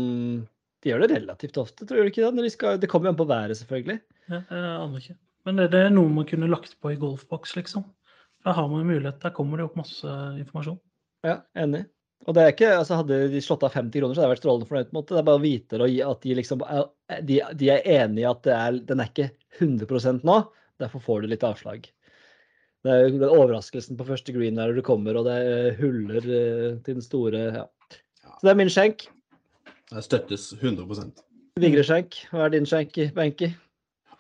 De 0.82 0.90
gjør 0.90 1.04
det 1.04 1.12
relativt 1.12 1.60
ofte, 1.62 1.86
tror 1.86 2.02
du 2.02 2.10
ikke 2.10 2.24
det? 2.24 2.32
Når 2.34 2.48
de 2.48 2.54
skal, 2.56 2.80
det 2.82 2.90
kommer 2.90 3.10
jo 3.10 3.14
an 3.14 3.20
på 3.20 3.30
været, 3.30 3.60
selvfølgelig. 3.60 4.00
Ja, 4.32 4.40
jeg 4.42 4.72
aner 4.72 5.04
ikke. 5.04 5.18
Men 5.46 5.58
det, 5.62 5.68
det 5.74 5.82
er 5.86 5.94
noe 5.94 6.10
man 6.14 6.28
kunne 6.30 6.50
lagt 6.50 6.74
på 6.82 6.94
i 6.94 6.98
golfboks, 7.02 7.54
liksom. 7.58 7.86
Da 8.46 8.54
har 8.58 8.70
man 8.70 8.82
jo 8.82 8.90
mulighet. 8.96 9.22
Der 9.22 9.34
kommer 9.36 9.62
det 9.62 9.68
opp 9.68 9.78
masse 9.78 10.10
informasjon. 10.42 10.80
Ja, 11.26 11.44
enig. 11.58 11.84
Og 12.30 12.36
det 12.38 12.42
er 12.44 12.52
ikke, 12.54 12.74
altså 12.78 13.00
Hadde 13.00 13.18
de 13.32 13.40
slått 13.42 13.64
av 13.66 13.74
50 13.74 13.98
kroner, 13.98 14.14
så 14.14 14.22
hadde 14.22 14.28
jeg 14.28 14.36
vært 14.36 14.44
strålende 14.44 14.68
fornøyd. 14.70 14.90
på 14.90 14.94
en 14.94 15.00
måte. 15.00 15.16
Det 15.16 15.22
er 15.22 15.30
bare 15.30 15.42
å 15.42 15.46
vite 15.46 15.80
at 16.12 16.26
de 16.26 16.36
liksom 16.38 16.66
er, 16.68 16.84
de, 17.28 17.40
de 17.58 17.72
er 17.74 17.88
enige 17.96 18.26
i 18.26 18.30
at 18.30 18.44
det 18.46 18.54
er, 18.58 18.78
den 18.92 19.02
er 19.02 19.10
ikke 19.10 19.32
100% 19.58 20.28
nå. 20.28 20.38
Derfor 20.82 21.04
får 21.06 21.24
du 21.24 21.32
litt 21.32 21.46
avslag. 21.46 21.90
Det 22.82 22.94
er 22.94 23.04
jo 23.04 23.18
den 23.22 23.26
overraskelsen 23.30 23.98
på 23.98 24.08
første 24.08 24.34
green 24.34 24.58
der 24.58 24.74
du 24.74 24.82
kommer, 24.86 25.18
og 25.20 25.28
det 25.28 25.34
er 25.38 25.76
huller 25.82 26.22
eh, 26.22 26.78
til 26.86 26.98
den 26.98 27.06
store 27.06 27.44
ja. 27.60 27.66
Så 28.24 28.48
det 28.48 28.54
er 28.54 28.58
min 28.58 28.72
skjenk. 28.74 29.04
Det 29.92 30.02
støttes 30.06 30.48
100% 30.58 31.22
Vigre 31.62 31.84
skjenk. 31.86 32.16
Hva 32.32 32.48
er 32.48 32.56
din 32.56 32.66
skjenk, 32.70 32.96
Benki? 33.18 33.52
Det 33.52 33.60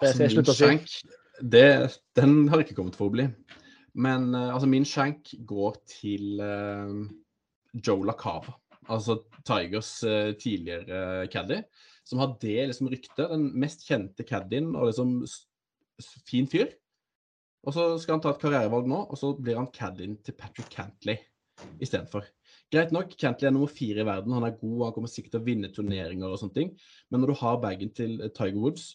Altså, 0.01 0.13
skal 0.13 0.25
jeg 0.25 0.33
slutte 0.33 0.53
å 0.53 0.57
si. 0.57 1.99
den 2.17 2.47
har 2.49 2.61
ikke 2.63 2.75
kommet 2.77 2.97
for 2.97 3.09
å 3.09 3.13
bli. 3.13 3.27
Men 3.93 4.31
eh, 4.35 4.49
altså, 4.53 4.69
min 4.69 4.85
skjenk 4.87 5.33
går 5.47 5.77
til 5.89 6.41
eh, 6.41 6.95
Joe 7.73 8.05
LaCava. 8.07 8.57
Altså 8.91 9.19
Tigers 9.47 10.03
eh, 10.03 10.33
tidligere 10.39 11.27
caddy. 11.31 11.61
Som 12.07 12.19
har 12.19 12.35
det 12.41 12.67
liksom 12.71 12.89
ryktet. 12.91 13.27
Den 13.29 13.51
mest 13.61 13.85
kjente 13.87 14.25
caddien 14.27 14.73
og 14.75 14.89
liksom 14.89 15.19
fin 16.27 16.49
fyr. 16.49 16.71
Og 17.61 17.75
så 17.75 17.91
skal 18.01 18.17
han 18.17 18.23
ta 18.23 18.31
et 18.33 18.41
karrierevalg 18.41 18.87
nå, 18.89 19.03
og 19.05 19.19
så 19.19 19.35
blir 19.37 19.59
han 19.59 19.69
caddien 19.73 20.15
til 20.25 20.33
Patrick 20.37 20.71
Cantley 20.73 21.19
istedenfor. 21.83 22.25
Greit 22.73 22.93
nok, 22.95 23.13
Cantley 23.19 23.49
er 23.49 23.53
nummer 23.53 23.69
fire 23.69 24.01
i 24.01 24.07
verden, 24.07 24.33
han 24.33 24.47
er 24.47 24.55
god, 24.57 24.87
han 24.87 24.95
kommer 24.95 25.11
sikkert 25.11 25.35
til 25.35 25.43
å 25.43 25.45
vinne 25.45 25.69
turneringer 25.75 26.31
og 26.31 26.39
sånne 26.41 26.57
ting. 26.57 26.71
Men 27.11 27.21
når 27.21 27.33
du 27.33 27.39
har 27.43 27.61
bagen 27.61 27.93
til 27.93 28.17
eh, 28.17 28.33
Tiger 28.33 28.57
Woods, 28.63 28.87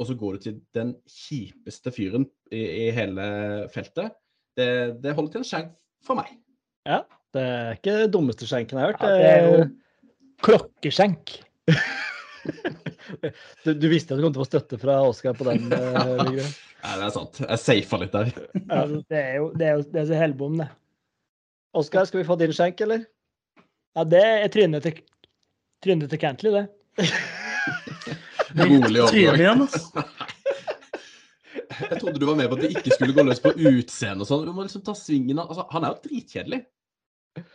og 0.00 0.08
så 0.08 0.16
går 0.18 0.34
du 0.34 0.46
til 0.48 0.60
den 0.74 0.96
kjipeste 1.06 1.92
fyren 1.94 2.26
i, 2.50 2.58
i 2.58 2.86
hele 2.96 3.24
feltet, 3.70 4.16
det, 4.58 4.68
det 5.04 5.14
holder 5.14 5.36
til 5.36 5.44
en 5.44 5.50
skjenk 5.52 5.74
for 6.02 6.18
meg. 6.18 6.32
Det 7.32 7.42
er 7.42 7.78
ikke 7.78 7.94
det 8.02 8.10
dummeste 8.12 8.48
skjenken 8.48 8.78
jeg 8.78 8.84
har 8.84 8.92
hørt. 8.92 9.04
Ja, 9.04 9.12
det 9.16 9.30
er 9.30 9.46
jo 9.46 9.62
Eh, 9.62 9.70
klokkeskjenk. 10.42 11.32
du, 13.64 13.74
du 13.74 13.86
visste 13.88 14.14
at 14.14 14.18
du 14.18 14.24
kom 14.24 14.34
til 14.34 14.42
å 14.42 14.44
få 14.44 14.48
støtte 14.50 14.78
fra 14.82 14.98
Oskar 15.06 15.36
på 15.38 15.46
den? 15.46 15.68
Nei, 15.70 16.42
Ja, 16.82 16.96
det 16.98 17.06
er 17.06 17.12
sant. 17.14 17.38
Jeg 17.44 17.62
safa 17.62 18.00
litt 18.02 18.14
der. 18.16 18.32
Altså, 18.66 19.02
det 19.12 19.20
er 19.20 19.36
jo 19.38 19.50
det 19.54 19.68
er, 19.68 19.76
jo, 19.78 19.86
det 19.94 20.00
er 20.02 20.08
så 20.10 20.18
helbom, 20.18 20.58
det. 20.58 20.66
Oskar, 21.78 22.08
skal 22.08 22.20
vi 22.20 22.26
få 22.28 22.36
din 22.40 22.52
skjenk, 22.52 22.82
eller? 22.84 23.06
Ja, 23.96 24.04
det 24.08 24.24
er 24.26 24.50
trynet 24.52 24.84
til, 24.84 24.98
trynet 25.84 26.10
til 26.10 26.20
Cantley, 26.20 26.58
det. 26.58 26.66
Rolig 28.58 29.00
overgang. 29.06 29.62
Jeg 31.72 32.00
trodde 32.00 32.20
du 32.20 32.26
var 32.28 32.36
med 32.36 32.50
på 32.50 32.58
at 32.58 32.64
vi 32.66 32.74
ikke 32.74 32.92
skulle 32.96 33.14
gå 33.16 33.24
løs 33.24 33.40
på 33.40 33.54
utseende 33.54 34.26
og 34.26 34.28
sånn. 34.28 34.44
Du 34.48 34.52
må 34.56 34.66
liksom 34.66 34.82
ta 34.84 34.94
svingen 34.98 35.40
av 35.40 35.52
altså, 35.52 35.64
Han 35.72 35.86
er 35.86 35.94
jo 35.94 36.02
dritkjedelig. 36.08 36.60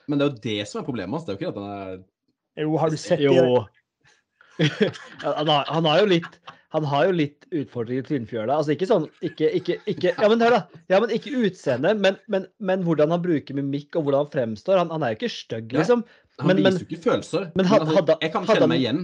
Men 0.07 0.17
det 0.19 0.25
er 0.25 0.29
jo 0.31 0.39
det 0.43 0.67
som 0.69 0.81
er 0.81 0.85
problemet 0.87 1.13
hans. 1.17 1.25
Det 1.27 1.33
er 1.33 1.37
jo 1.37 1.41
ikke 1.41 1.53
at 1.53 1.59
han 1.61 1.71
er 1.71 2.63
Jo, 2.65 2.77
har 2.81 2.89
du 2.93 2.97
sett 2.97 3.19
Jo. 3.21 3.33
det? 3.33 3.65
Han, 5.21 5.47
har, 5.47 5.65
han 5.69 5.85
har 5.85 5.99
jo 6.01 6.07
litt 6.15 6.37
han 6.75 6.83
har 6.89 7.05
jo 7.07 7.11
litt 7.15 7.45
utfordringer 7.55 8.03
i 8.03 8.05
Tvinnfjøla. 8.09 8.55
Altså 8.59 8.73
ikke 8.73 8.87
sånn 8.89 9.05
ikke, 9.23 9.47
ikke, 9.55 9.75
ikke, 9.87 10.11
Ja, 10.17 10.27
men 10.27 10.41
hør, 10.43 10.55
da. 10.57 10.81
Ja, 10.91 10.97
men 10.99 11.13
ikke 11.15 11.31
utseende, 11.47 11.93
men, 11.95 12.17
men, 12.27 12.43
men 12.59 12.81
hvordan 12.83 13.13
han 13.13 13.21
bruker 13.23 13.55
mimikk 13.55 13.95
og 13.95 14.03
hvordan 14.07 14.25
han 14.25 14.33
fremstår. 14.33 14.81
Han, 14.81 14.91
han 14.91 15.05
er 15.07 15.13
jo 15.13 15.19
ikke 15.21 15.29
stygg, 15.31 15.71
liksom. 15.77 16.03
Han 16.41 16.49
Men- 16.51 16.59
men- 16.65 16.73
viser 16.75 16.83
jo 16.83 16.89
ikke 16.91 17.05
følelser. 17.07 17.45
men 17.55 17.63
Men, 17.63 17.69
had- 17.71 17.85
altså, 17.85 17.95
hadde- 18.01 18.17
jeg 18.25 18.33
kan 18.35 18.45
kjenne 18.51 18.67
meg 18.73 18.83
igjen 18.83 19.01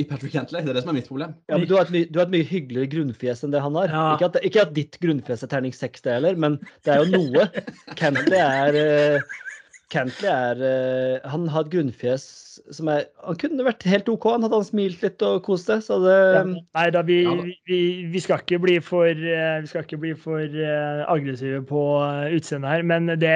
i 0.00 0.04
Patrick 0.08 0.32
Cantley. 0.38 0.62
Det 0.64 0.72
er 0.72 0.78
det 0.78 0.82
som 0.86 0.90
er 0.94 0.98
mitt 1.02 1.10
problem. 1.12 1.34
Ja, 1.52 1.58
men 1.60 1.68
du 1.68 1.74
har, 1.76 1.84
et 1.84 1.92
mye, 1.98 2.08
du 2.10 2.18
har 2.18 2.26
et 2.30 2.34
mye 2.38 2.48
hyggeligere 2.48 2.90
grunnfjes 2.96 3.44
enn 3.44 3.52
det 3.54 3.62
han 3.66 3.76
har. 3.82 3.92
Ja. 3.92 4.06
Ikke, 4.16 4.30
at, 4.32 4.40
ikke 4.48 4.62
at 4.64 4.72
ditt 4.80 4.98
grunnfjes 5.04 5.44
er 5.44 5.52
terning 5.52 5.76
seks, 5.76 6.00
det 6.06 6.16
heller, 6.16 6.36
men 6.40 6.56
det 6.86 6.96
er 6.96 7.04
jo 7.04 7.12
noe. 7.20 7.46
Cantley 8.00 8.40
er 8.40 8.80
uh, 9.20 9.36
Cantley 9.92 10.30
er 10.30 10.62
eh, 10.66 11.26
Han 11.30 11.46
har 11.50 11.66
et 11.66 11.72
grunnfjes 11.74 12.24
som 12.74 12.88
er 12.90 13.04
Han 13.22 13.38
kunne 13.38 13.66
vært 13.66 13.86
helt 13.86 14.08
OK, 14.10 14.26
han 14.34 14.42
hadde 14.42 14.58
han 14.58 14.66
smilt 14.66 15.02
litt 15.04 15.22
og 15.22 15.44
kost 15.46 15.70
seg, 15.70 15.84
så 15.86 15.98
det 16.02 16.16
Ja, 16.34 16.44
Nei 16.48 16.86
da, 16.94 17.02
vi, 17.06 17.20
vi, 17.68 17.80
vi 18.10 18.22
skal 18.22 18.42
ikke 18.42 18.60
bli 18.64 18.78
for, 18.82 19.10
eh, 19.10 19.66
ikke 19.66 20.00
bli 20.02 20.14
for 20.18 20.42
eh, 20.42 21.02
aggressive 21.06 21.62
på 21.68 21.82
utseendet 22.34 22.72
her, 22.72 22.86
men 22.86 23.12
det, 23.12 23.34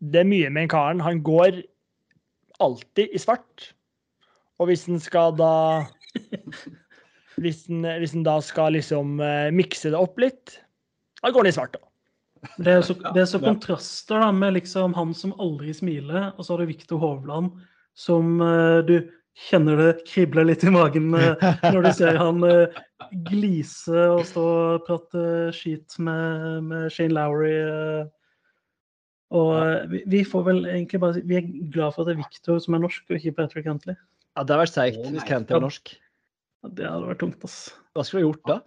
det 0.00 0.22
er 0.22 0.30
mye 0.30 0.50
med 0.50 0.66
en 0.66 0.72
karen. 0.72 1.04
Han 1.04 1.22
går 1.26 1.62
alltid 2.60 3.14
i 3.14 3.20
svart. 3.20 3.70
Og 4.60 4.68
hvis 4.68 4.86
han 4.88 5.00
skal 5.00 5.36
da 5.38 5.52
Hvis 7.40 7.62
han, 7.70 8.24
da 8.26 8.34
skal 8.44 8.74
liksom 8.76 9.20
mikse 9.56 9.94
det 9.94 9.96
opp 9.96 10.18
litt, 10.20 10.58
da 11.22 11.30
går 11.30 11.46
han 11.46 11.48
i 11.52 11.54
svart, 11.56 11.78
da. 11.78 11.89
Det 12.56 12.72
er 12.72 12.82
så, 12.86 12.94
det 13.14 13.20
er 13.20 13.28
så 13.28 13.38
Ja. 13.40 13.50
kontraster 13.50 14.20
da, 14.22 14.30
med 14.32 14.54
liksom 14.56 14.94
han 14.96 15.10
som 15.14 15.34
aldri 15.38 15.74
smiler, 15.76 16.30
og 16.38 16.44
så 16.44 16.54
har 16.54 16.62
du 16.62 16.70
Viktor 16.72 16.98
Hovland 17.02 17.50
som 17.94 18.40
eh, 18.40 18.80
du 18.88 18.94
kjenner 19.50 19.76
det 19.76 19.90
kribler 20.08 20.46
litt 20.48 20.64
i 20.64 20.72
magen 20.72 21.12
eh, 21.14 21.36
når 21.72 21.82
du 21.84 21.90
ser 21.98 22.16
han 22.20 22.42
eh, 22.48 22.80
glise 23.28 24.06
og 24.14 24.24
stå 24.28 24.46
og 24.46 24.86
prate 24.88 25.24
skit 25.56 25.98
med, 26.00 26.64
med 26.64 26.88
Shane 26.94 27.12
Lowry. 27.16 27.52
og 29.30 29.90
vi, 29.92 30.02
vi 30.10 30.24
får 30.26 30.46
vel 30.48 30.64
egentlig 30.66 31.00
bare 31.02 31.18
si 31.18 31.22
Vi 31.28 31.38
er 31.38 31.50
glad 31.70 31.94
for 31.94 32.02
at 32.02 32.10
det 32.10 32.16
er 32.16 32.22
Viktor 32.24 32.58
som 32.62 32.74
er 32.76 32.82
norsk, 32.86 33.04
og 33.10 33.18
ikke 33.20 33.36
Patrick 33.36 33.68
Huntley. 33.68 33.96
Ja, 34.36 34.42
det 34.44 34.54
hadde 34.54 34.62
vært 34.64 34.74
seigt 34.76 35.00
hvis. 35.04 35.26
Cantley 35.28 35.56
var 35.58 35.66
norsk. 35.66 35.92
Ja, 36.64 36.68
Det 36.76 36.86
hadde 36.88 37.08
vært 37.12 37.20
tungt, 37.22 37.44
ass. 37.46 37.58
Hva 37.94 38.04
skulle 38.06 38.24
du 38.24 38.30
gjort 38.30 38.46
da? 38.48 38.60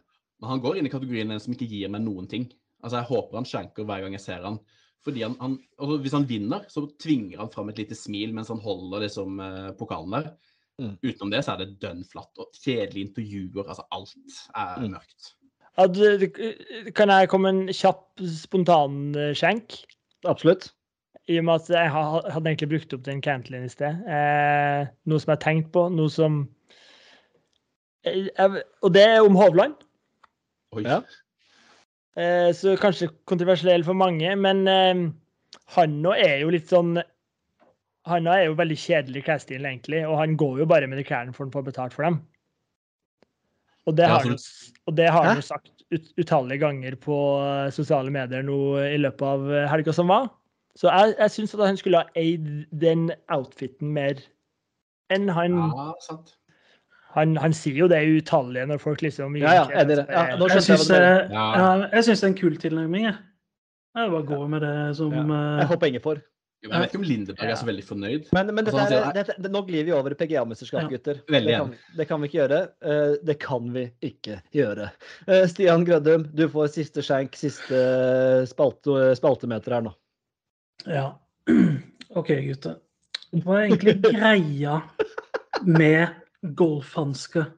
Men 0.43 0.49
han 0.53 0.61
går 0.63 0.79
inn 0.79 0.87
i 0.89 0.91
kategorien 0.91 1.33
som 1.39 1.53
ikke 1.55 1.67
gir 1.71 1.91
meg 1.91 2.03
noen 2.03 2.27
ting. 2.29 2.49
Altså, 2.83 2.97
Jeg 2.99 3.09
håper 3.09 3.39
han 3.39 3.45
skjenker 3.47 3.85
hver 3.87 4.01
gang 4.03 4.15
jeg 4.17 4.21
ser 4.25 4.43
han. 4.43 4.59
Fordi 5.03 5.23
han, 5.25 5.35
han 5.39 5.57
altså, 5.79 5.97
Hvis 6.03 6.15
han 6.15 6.27
vinner, 6.29 6.65
så 6.71 6.85
tvinger 7.01 7.39
han 7.39 7.51
fram 7.51 7.69
et 7.71 7.79
lite 7.81 7.95
smil 7.95 8.33
mens 8.35 8.51
han 8.51 8.61
holder 8.63 9.05
liksom, 9.07 9.39
eh, 9.43 9.71
pokalen 9.79 10.11
der. 10.17 10.33
Mm. 10.81 10.97
Utenom 11.03 11.31
det 11.31 11.43
så 11.45 11.53
er 11.53 11.63
det 11.63 11.79
dønn 11.83 12.03
flatt 12.09 12.39
og 12.41 12.53
kjedelige 12.57 13.07
intervjuer. 13.09 13.67
Altså 13.67 13.83
alt 13.91 14.15
er 14.55 14.79
Mm. 14.81 14.95
mørkt. 14.95 15.33
At, 15.77 15.97
eh, 15.97 16.91
kan 16.93 17.09
jeg 17.09 17.29
komme 17.29 17.49
en 17.49 17.67
kjapp 17.67 18.19
spontanskjenk? 18.19 19.83
Absolutt. 20.25 20.71
I 21.29 21.37
og 21.39 21.45
med 21.45 21.61
at 21.61 21.69
jeg 21.69 21.89
hadde 21.91 22.49
egentlig 22.49 22.69
brukt 22.69 22.93
opp 22.93 23.03
den 23.03 23.21
Cantlin 23.21 23.63
i 23.63 23.69
sted. 23.71 24.01
Eh, 24.07 24.87
noe 25.05 25.19
som 25.19 25.31
jeg 25.31 25.37
har 25.39 25.45
tenkt 25.45 25.71
på, 25.71 25.87
noe 25.91 26.09
som 26.09 26.43
Eh, 28.05 28.27
jeg, 28.37 28.63
Og 28.83 28.93
det 28.93 29.01
er 29.07 29.21
om 29.23 29.35
Hovland. 29.35 29.75
Oi. 30.75 30.81
Ja. 30.83 31.01
Eh, 32.19 32.51
så 32.53 32.75
kanskje 32.77 33.09
kontroversiell 33.29 33.85
for 33.85 33.97
mange, 33.97 34.35
men 34.37 34.67
eh, 34.69 35.01
han 35.77 35.95
nå 36.03 36.13
er 36.13 36.43
jo 36.43 36.51
litt 36.53 36.69
sånn 36.69 36.99
Han 38.09 38.27
er 38.27 38.49
jo 38.49 38.57
veldig 38.59 38.75
kjedelig 38.77 39.21
i 39.21 39.25
klesstilen, 39.29 39.65
egentlig, 39.69 40.01
og 40.03 40.17
han 40.19 40.35
går 40.37 40.57
jo 40.59 40.65
bare 40.67 40.89
med 40.91 40.99
de 40.99 41.05
klærne 41.07 41.31
for 41.31 41.45
han 41.45 41.53
får 41.53 41.63
betalt 41.69 41.93
for 41.95 42.03
dem. 42.03 42.17
Og 43.87 43.95
det 43.95 44.09
har 44.11 44.27
og 44.27 44.95
det 44.97 45.07
har 45.07 45.23
han 45.29 45.39
jo 45.39 45.45
sagt 45.47 45.85
ut, 45.93 46.09
utallige 46.19 46.59
ganger 46.65 46.97
på 46.99 47.17
eh, 47.39 47.71
sosiale 47.71 48.11
medier 48.11 48.43
nå 48.43 48.59
i 48.83 48.99
løpet 48.99 49.23
av 49.23 49.47
helga 49.71 49.95
som 49.95 50.11
var. 50.11 50.27
Så 50.75 50.89
jeg, 50.89 51.15
jeg 51.19 51.31
syns 51.31 51.55
at 51.55 51.65
han 51.67 51.79
skulle 51.79 52.03
ha 52.03 52.19
eid 52.19 52.47
den 52.81 53.07
outfiten 53.31 53.93
mer 53.95 54.19
enn 55.13 55.29
han 55.31 55.57
Ja, 55.61 55.89
sant. 56.03 56.35
Han, 57.13 57.35
han 57.37 57.53
sier 57.53 57.75
jo 57.83 57.87
det 57.91 57.99
utallige 58.09 58.65
når 58.69 58.79
folk 58.81 59.01
liksom 59.05 59.35
Ja, 59.37 59.53
ja, 59.59 59.65
enig 59.83 59.93
i 59.93 60.01
det. 60.01 60.05
Ja, 60.09 60.23
nå 60.39 60.47
Jeg 60.49 60.63
syns 60.65 60.89
mener. 60.89 61.27
Ja. 61.29 61.47
ja, 61.93 62.01
synes 62.01 62.21
det 62.23 62.27
er 62.27 62.31
en 62.33 62.37
kul 62.41 62.55
tilnærming. 62.57 63.03
Jeg 63.11 63.17
Jeg 63.95 64.09
bare 64.15 64.25
går 64.25 64.47
med 64.49 64.61
det 64.65 64.77
som 64.97 65.11
Ja. 65.13 65.21
eh, 65.21 65.59
Jeg 65.61 65.67
håper 65.73 65.87
ingen 65.91 66.01
for. 66.01 66.21
Jo, 66.63 66.69
men 66.69 66.73
Jeg 66.77 66.81
vet 66.81 66.93
ikke 66.93 66.99
om 67.01 67.03
Lindeberg 67.09 67.49
er 67.51 67.55
så 67.59 67.65
veldig 67.67 67.83
fornøyd. 67.83 68.27
Men, 68.33 68.47
men 68.55 68.65
dette 68.65 68.79
Altså, 68.79 68.95
er, 69.03 69.11
dette, 69.13 69.33
det, 69.43 69.49
nå 69.51 69.61
glir 69.67 69.83
vi 69.83 69.91
over 69.91 70.11
i 70.11 70.15
PGA-mesterskap, 70.15 70.85
Ja. 70.85 70.87
gutter. 70.87 71.19
Veldig 71.27 71.51
det, 71.51 71.57
kan, 71.59 71.73
det 71.97 72.07
kan 72.07 72.21
vi 72.23 72.29
ikke 72.29 72.39
gjøre. 72.39 72.59
Eh, 72.81 73.15
det 73.27 73.35
kan 73.43 73.67
vi 73.73 73.83
ikke 74.01 74.37
gjøre. 74.55 74.87
Eh, 75.27 75.43
Stian 75.51 75.83
Grødum, 75.85 76.23
du 76.33 76.47
får 76.49 76.71
siste 76.71 77.03
skjenk, 77.03 77.35
siste 77.35 78.47
spalte, 78.47 79.11
spaltemeter 79.19 79.75
her 79.75 79.81
nå. 79.89 79.93
Ja. 80.87 81.05
OK, 82.15 82.31
gutter. 82.47 82.79
Hva 83.43 83.59
er 83.59 83.67
egentlig 83.67 83.97
greia 84.15 84.79
med 85.67 86.07
golfhansker? 86.43 87.51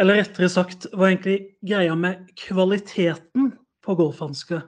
Eller 0.00 0.20
rettere 0.22 0.48
sagt, 0.48 0.86
hva 0.92 1.06
er 1.08 1.14
egentlig 1.14 1.38
greia 1.68 1.94
med 1.98 2.28
kvaliteten 2.40 3.50
på 3.84 3.96
golfhanske? 3.98 4.62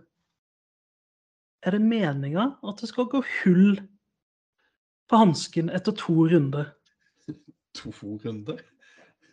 Er 1.65 1.77
det 1.77 1.81
meninga 1.81 2.51
at 2.69 2.81
det 2.83 2.91
skal 2.91 3.09
gå 3.09 3.23
hull 3.41 3.79
på 5.09 5.21
hansken 5.21 5.71
etter 5.73 5.97
to 5.97 6.27
runder? 6.29 6.73
To 7.81 7.91
runder. 8.25 8.61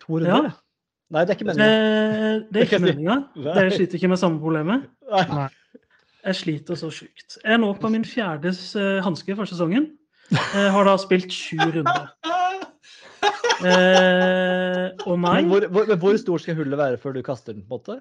To 0.04 0.20
runder? 0.20 0.52
Ja. 0.52 0.58
Nei, 1.12 1.26
det 1.28 1.34
er 1.34 1.40
ikke 1.40 1.48
Det, 1.50 1.58
meningen. 1.58 2.46
det 2.52 2.62
er 2.62 2.70
ikke 2.70 2.80
meninga. 2.88 3.18
Dere 3.36 3.72
sliter 3.76 4.00
ikke 4.00 4.12
med 4.14 4.22
samme 4.22 4.40
problemet? 4.40 4.88
Nei. 5.12 5.48
Jeg 6.22 6.38
sliter 6.38 6.78
så 6.80 6.92
sjukt. 6.94 7.36
Jeg 7.44 7.54
er 7.58 7.60
nå 7.60 7.74
på 7.82 7.90
min 7.92 8.06
fjerde 8.06 8.54
uh, 8.54 9.02
hanske 9.04 9.36
for 9.36 9.50
sesongen. 9.50 9.90
Jeg 10.32 10.72
har 10.72 10.88
da 10.88 10.96
spilt 11.02 11.34
sju 11.36 11.58
runder. 11.60 12.08
Eh, 13.66 14.88
og 15.06 15.20
nei, 15.22 15.42
hvor, 15.50 15.66
hvor, 15.74 15.92
hvor 16.02 16.18
stort 16.20 16.44
skal 16.46 16.58
hullet 16.58 16.80
være 16.80 16.98
før 17.02 17.14
du 17.18 17.22
kaster 17.26 17.54
den? 17.54 17.64
på 17.68 17.78
en 17.78 17.82
måte? 17.82 17.98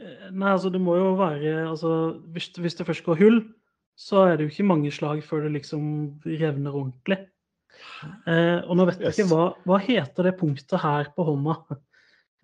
eh, 0.00 0.28
nei, 0.32 0.52
altså 0.54 0.70
det 0.72 0.80
må 0.80 0.96
jo 0.96 1.10
være 1.18 1.68
altså, 1.68 1.94
hvis, 2.32 2.50
hvis 2.56 2.78
det 2.78 2.86
først 2.88 3.04
går 3.04 3.18
hull, 3.20 3.40
så 4.00 4.24
er 4.30 4.36
det 4.38 4.46
jo 4.46 4.54
ikke 4.54 4.68
mange 4.70 4.92
slag 4.94 5.20
før 5.26 5.44
det 5.44 5.52
liksom 5.58 5.84
revner 6.24 6.72
ordentlig. 6.72 7.18
Eh, 8.26 8.60
og 8.64 8.76
nå 8.78 8.86
vet 8.88 9.00
jeg 9.02 9.10
Yes. 9.12 9.18
ikke 9.18 9.30
hva, 9.34 9.46
hva 9.68 9.78
heter 9.84 10.28
det 10.30 10.36
punktet 10.40 10.80
her 10.80 11.10
på 11.16 11.26
hånda? 11.28 11.58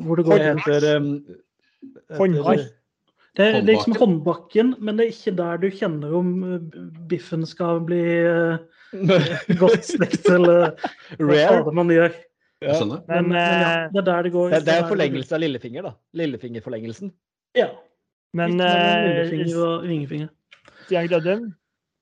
Hvor 0.05 0.17
det 0.21 0.27
Det 0.27 0.33
går 0.33 0.43
heter 0.45 0.97
um, 0.97 1.13
Håndbar. 2.19 2.61
Det 3.37 3.45
er 3.47 3.65
liksom 3.65 3.93
håndbakken, 4.01 4.75
men 4.81 4.97
det 4.97 5.07
er 5.07 5.13
ikke 5.13 5.37
der 5.37 5.59
du 5.61 5.67
kjenner 5.71 6.15
om 6.17 6.31
eh, 6.45 6.77
biffen 7.09 7.45
skal 7.49 7.83
bli 7.85 8.01
eh, 8.25 8.57
godt 9.61 9.85
stekt, 9.85 10.29
eller 10.31 10.71
hva 11.19 11.27
Rare. 11.33 11.49
fader 11.59 11.77
man 11.77 11.91
gjør. 11.93 12.15
Ja. 12.65 12.79
Men, 12.81 13.03
Men, 13.09 13.29
men 13.29 13.37
ja, 13.37 13.69
eh, 13.85 13.91
det 13.93 14.01
er 14.01 14.07
der 14.09 14.23
det 14.23 14.33
går. 14.33 14.51
Det, 14.55 14.63
det 14.67 14.75
er 14.79 14.89
forlengelse 14.89 15.35
av 15.37 15.43
lillefinger, 15.43 15.83
da. 15.91 15.93
Lillefingerforlengelsen. 16.17 17.13
Ja. 17.59 17.69
Men 18.37 18.57
eh, 18.61 19.29
lillefinger 19.29 19.63
og. 19.67 20.29
Stian 20.87 21.09
Grødum, 21.11 21.47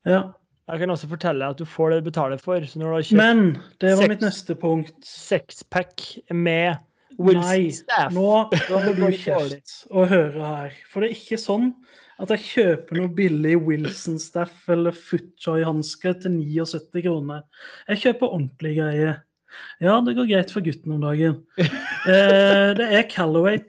Ja. 0.06 0.22
jeg 0.70 0.78
kan 0.80 0.90
også 0.92 1.08
fortelle 1.08 1.46
at 1.50 1.58
du 1.58 1.64
får 1.64 1.90
det 1.90 1.98
du 2.04 2.10
betaler 2.10 2.38
for. 2.40 2.60
Så 2.68 2.78
når 2.78 2.86
du 2.86 2.94
har 2.94 3.06
kjøpt 3.08 3.20
Men 3.20 3.44
det 3.80 3.90
var 3.96 4.02
Seks. 4.04 4.08
mitt 4.14 4.20
neste 4.26 4.54
punkt. 4.60 4.94
sexpack 5.04 6.04
med 6.30 6.76
Nei, 7.14 7.18
Wilson 7.18 7.70
Staff 7.78 8.12
nå 8.14 8.50
du 8.50 8.56
går 8.68 8.84
det 8.88 8.94
dårlig. 8.98 9.18
kjeft 9.24 9.74
og 9.96 10.08
høre 10.10 10.48
her. 10.54 10.72
For 10.92 11.00
det 11.04 11.10
er 11.10 11.16
ikke 11.18 11.38
sånn 11.40 11.72
at 12.22 12.32
jeg 12.34 12.44
kjøper 12.46 13.00
noe 13.00 13.10
billig 13.16 13.56
Wilson-staff 13.66 14.68
eller 14.70 14.94
Footjoy-hansker 14.94 16.18
til 16.22 16.36
79 16.38 17.04
kroner. 17.06 17.44
Jeg 17.90 18.02
kjøper 18.04 18.36
ordentlige 18.36 18.80
greier. 18.82 19.16
Ja, 19.82 20.00
det 20.02 20.16
går 20.18 20.28
greit 20.30 20.52
for 20.54 20.66
gutten 20.66 20.96
om 20.96 21.04
dagen. 21.08 21.42
Eh, 22.04 22.74
det 22.76 22.84
er 22.84 23.06
Callaway 23.08 23.62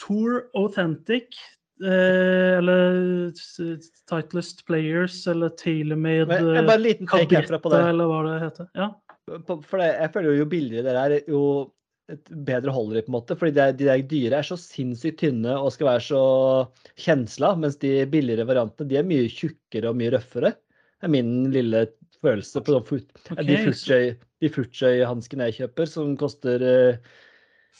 Tour 0.00 0.46
Authentic. 0.56 1.36
Eh, 1.84 2.54
eller 2.56 3.34
Titlest 3.34 3.98
Titleist 4.08 4.62
Players, 4.64 5.26
eller 5.28 5.52
TaylorMade 5.60 6.38
Cabretta, 7.04 7.82
eller 7.90 8.08
hva 8.08 8.22
det 8.24 8.38
heter. 8.46 8.70
Ja. 8.78 8.88
For 9.44 9.80
det, 9.80 9.90
jeg 9.90 10.12
føler 10.14 10.30
jo 10.30 10.38
jo 10.38 10.48
billigere 10.48 10.94
det 10.94 11.02
er, 11.02 11.28
jo 11.32 11.42
et 12.12 12.30
bedre 12.46 12.72
holder 12.74 12.98
de, 12.98 13.02
på 13.06 13.12
en 13.12 13.16
måte. 13.16 13.36
Fordi 13.40 13.54
de, 13.56 13.62
er- 13.64 13.76
de 13.78 13.88
der 13.88 14.02
dyre 14.10 14.38
er 14.40 14.46
så 14.46 14.58
sinnssykt 14.60 15.20
tynne 15.22 15.54
og 15.56 15.72
skal 15.74 15.88
være 15.88 16.04
så 16.04 16.22
kjensla, 17.00 17.54
mens 17.60 17.78
de 17.82 17.94
billigere 18.12 18.46
variantene 18.48 18.90
de 18.90 18.98
er 19.00 19.06
mye 19.08 19.30
tjukkere 19.32 19.90
og 19.92 19.96
mye 20.00 20.12
røffere. 20.16 20.54
Det 21.00 21.08
er 21.08 21.14
min 21.14 21.32
lille 21.52 21.86
følelse 22.24 22.62
på 22.64 22.72
de 22.76 22.80
foot- 22.88 23.28
de 23.40 24.48
Footjoy-hanskene 24.52 25.46
jeg 25.48 25.56
kjøper, 25.62 25.88
som 25.88 26.16
koster 26.20 26.60
uh, 26.64 27.12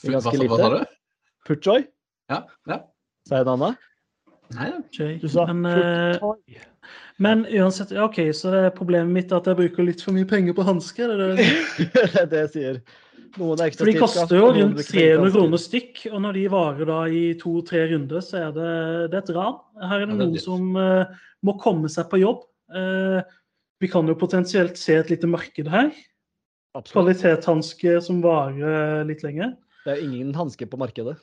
ganske 0.09 0.33
lite. 0.37 0.49
hva 0.49 0.57
sa 0.61 0.69
du? 0.73 0.95
Footjoy? 1.45 1.83
Ja, 2.33 2.39
ja. 2.69 2.79
Sa 3.29 3.41
jeg 3.41 3.45
noe 3.45 3.57
annet? 3.59 3.83
Nei. 4.55 4.69
Du 5.21 5.27
sa 5.29 5.45
Men, 5.49 5.65
eh, 5.65 6.17
Men 7.21 7.45
uansett, 7.49 7.91
ja, 7.93 8.05
OK, 8.05 8.19
så 8.37 8.51
det 8.53 8.59
er 8.67 8.73
problemet 8.77 9.13
mitt 9.13 9.31
at 9.33 9.45
jeg 9.49 9.57
bruker 9.57 9.85
litt 9.87 10.01
for 10.05 10.13
mye 10.13 10.27
penger 10.29 10.53
på 10.57 10.65
hansker? 10.67 11.09
er 11.09 11.17
det 11.21 11.29
det 11.29 11.45
du 11.45 11.65
sier? 11.73 11.89
det 12.13 12.21
er 12.21 12.29
det 12.33 12.41
jeg 12.43 12.51
sier. 12.55 12.81
For 13.35 13.89
de 13.89 13.95
koster 13.99 14.37
jo 14.37 14.49
rundt 14.55 14.77
bruker 14.77 14.95
penger 14.95 15.17
på 15.19 15.27
300 15.27 15.33
kroner 15.35 15.61
stykk, 15.61 16.01
og 16.13 16.21
når 16.23 16.37
de 16.37 16.43
varer 16.53 16.89
da 16.89 16.99
i 17.11 17.23
to-tre 17.39 17.81
runder, 17.91 18.23
så 18.23 18.41
er 18.45 18.53
det, 18.55 18.73
det 19.11 19.19
er 19.19 19.23
et 19.23 19.31
ran. 19.35 19.57
Her 19.91 20.05
er 20.05 20.11
det 20.11 20.17
noen 20.21 20.37
som 20.39 20.69
uh, 20.79 21.03
må 21.43 21.57
komme 21.59 21.91
seg 21.91 22.07
på 22.11 22.21
jobb. 22.23 22.45
Uh, 22.71 23.19
vi 23.83 23.91
kan 23.91 24.07
jo 24.07 24.15
potensielt 24.17 24.79
se 24.79 24.95
et 25.01 25.11
lite 25.11 25.27
marked 25.27 25.67
her. 25.71 25.91
Absolutt. 26.75 26.95
Kvalitetshansker 26.95 27.99
som 28.03 28.23
varer 28.23 29.03
litt 29.07 29.23
lenger. 29.23 29.55
Det 29.85 29.97
er 29.97 30.03
ingen 30.07 30.31
hansker 30.35 30.71
på 30.71 30.79
markedet. 30.79 31.17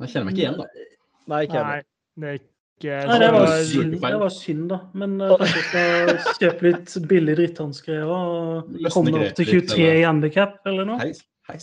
Jeg 0.00 0.12
kjenner 0.12 0.30
meg 0.30 0.36
ikke 0.36 0.44
igjen, 0.44 0.60
da. 0.62 0.86
Nei, 1.26 1.40
ikke 1.46 1.58
jeg. 1.58 1.66
Nei, 1.66 2.22
det 2.22 2.30
er 2.30 2.38
ikke 2.40 2.55
Nei, 2.84 3.18
det 3.22 3.28
var 3.32 3.54
synd, 3.64 3.94
det 4.02 4.18
var 4.20 4.32
synd 4.34 4.66
da. 4.68 4.80
Men 5.00 5.16
uh, 5.22 5.32
kanskje 5.40 5.62
jeg 5.62 6.18
skal 6.26 6.42
kjøpe 6.42 6.66
litt 6.66 6.96
billig 7.08 7.38
dritthansker 7.38 8.02
og 8.04 8.76
komme 8.92 9.14
opp 9.16 9.32
til 9.38 9.48
litt, 9.48 9.72
23 9.72 9.88
i 9.94 10.04
handikap 10.04 10.60
eller 10.68 10.88
noe. 10.88 11.08
Hei. 11.48 11.62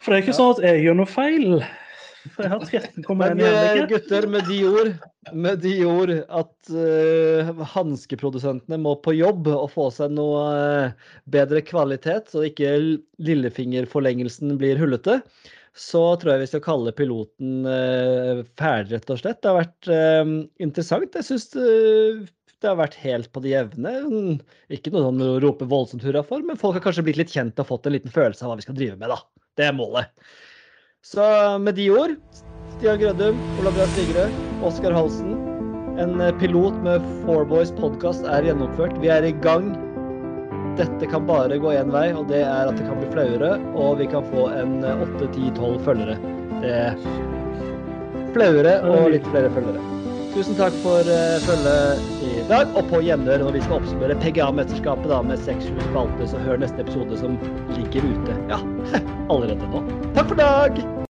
For 0.00 0.12
det 0.12 0.16
er 0.16 0.24
ikke 0.24 0.38
sånn 0.38 0.54
at 0.56 0.64
jeg 0.64 0.82
gjør 0.86 0.98
noe 1.02 1.10
feil. 1.10 1.46
For 2.34 2.44
jeg 2.44 2.52
har 2.52 2.64
13,1 2.64 3.20
Men 3.20 3.40
i 3.40 3.44
eh, 3.44 3.58
handikap. 3.58 3.92
gutter, 3.92 4.26
med 4.32 4.48
de 4.48 4.58
ord, 4.68 4.90
med 5.44 5.62
de 5.64 5.74
ord 5.88 6.12
at 6.40 6.72
uh, 6.72 7.62
hanskeprodusentene 7.74 8.80
må 8.80 8.96
på 9.04 9.14
jobb 9.16 9.48
og 9.52 9.70
få 9.72 9.88
seg 9.94 10.12
noe 10.16 10.42
uh, 10.48 11.14
bedre 11.32 11.62
kvalitet, 11.64 12.32
så 12.32 12.44
ikke 12.48 12.74
lillefingerforlengelsen 13.28 14.56
blir 14.60 14.80
hullete, 14.80 15.20
så 15.76 16.02
tror 16.18 16.34
jeg 16.34 16.42
vi 16.42 16.50
skal 16.50 16.62
kalle 16.64 16.92
piloten 16.96 17.64
uh, 17.68 18.42
ferdig, 18.58 18.96
rett 18.96 19.12
og 19.14 19.20
slett. 19.22 19.40
Det 19.40 19.50
har 19.50 19.58
vært 19.60 19.90
eh, 19.94 20.32
interessant. 20.64 21.14
Jeg 21.14 21.28
syns 21.28 21.46
det 22.60 22.68
har 22.68 22.78
vært 22.80 22.98
helt 23.00 23.30
på 23.32 23.42
det 23.44 23.54
jevne. 23.54 23.94
Ikke 24.72 24.92
noe 24.92 25.06
sånn 25.06 25.24
å 25.24 25.32
rope 25.42 25.68
voldsomt 25.70 26.04
hurra 26.04 26.22
for, 26.26 26.44
men 26.44 26.58
folk 26.60 26.76
har 26.76 26.84
kanskje 26.84 27.06
blitt 27.06 27.20
litt 27.22 27.32
kjent 27.32 27.60
og 27.62 27.70
fått 27.70 27.88
en 27.88 27.96
liten 27.96 28.12
følelse 28.12 28.44
av 28.44 28.52
hva 28.52 28.60
vi 28.60 28.66
skal 28.66 28.76
drive 28.76 28.98
med, 29.00 29.14
da. 29.14 29.20
Det 29.56 29.68
er 29.70 29.76
målet. 29.76 30.10
Så 31.06 31.24
med 31.62 31.78
de 31.80 31.86
ord 31.94 32.18
Stian 32.76 33.00
Grødum, 33.00 33.38
Olav 33.60 33.78
Bra 33.78 33.86
Stigerød, 33.94 34.36
Oskar 34.68 34.92
Halsen. 34.96 35.32
En 36.00 36.20
eh, 36.20 36.34
pilot 36.40 36.76
med 36.84 37.04
Four 37.22 37.46
Boys 37.48 37.72
podkast 37.76 38.28
er 38.28 38.46
gjennomført. 38.46 38.98
Vi 39.00 39.10
er 39.12 39.24
i 39.24 39.32
gang. 39.44 39.72
Dette 40.80 41.06
kan 41.12 41.26
bare 41.28 41.58
gå 41.60 41.74
én 41.76 41.90
vei, 41.92 42.06
og 42.16 42.30
det 42.30 42.40
er 42.40 42.70
at 42.70 42.78
det 42.78 42.86
kan 42.86 42.96
bli 42.96 43.10
flauere, 43.12 43.56
og 43.76 43.98
vi 44.00 44.06
kan 44.08 44.24
få 44.32 44.46
en 44.56 44.78
8-10-12 44.80 45.80
følgere. 45.84 46.16
Det 46.62 46.70
er 46.72 46.94
flauere 48.32 48.78
og 48.88 49.10
litt 49.12 49.26
flere 49.28 49.50
følgere. 49.52 49.82
Tusen 50.30 50.54
takk 50.54 50.76
for 50.84 51.08
uh, 51.10 51.36
følget 51.42 52.04
i 52.22 52.44
dag, 52.48 52.70
og 52.78 52.86
på 52.92 53.02
gjenhør 53.02 53.42
når 53.42 53.58
vi 53.58 53.64
skal 53.66 53.80
oppsummere 53.80 54.16
PGA-mesterskapet 54.22 55.10
da 55.10 55.18
med 55.26 55.42
6-7 55.42 55.82
spalter, 55.90 56.30
så 56.30 56.40
hør 56.46 56.62
neste 56.62 56.86
episode 56.86 57.18
som 57.20 57.36
ligger 57.74 58.08
ute. 58.14 58.40
Ja, 58.52 58.62
allerede 59.32 59.74
nå. 59.74 59.84
Takk 60.14 60.32
for 60.32 60.40
dag! 60.40 60.99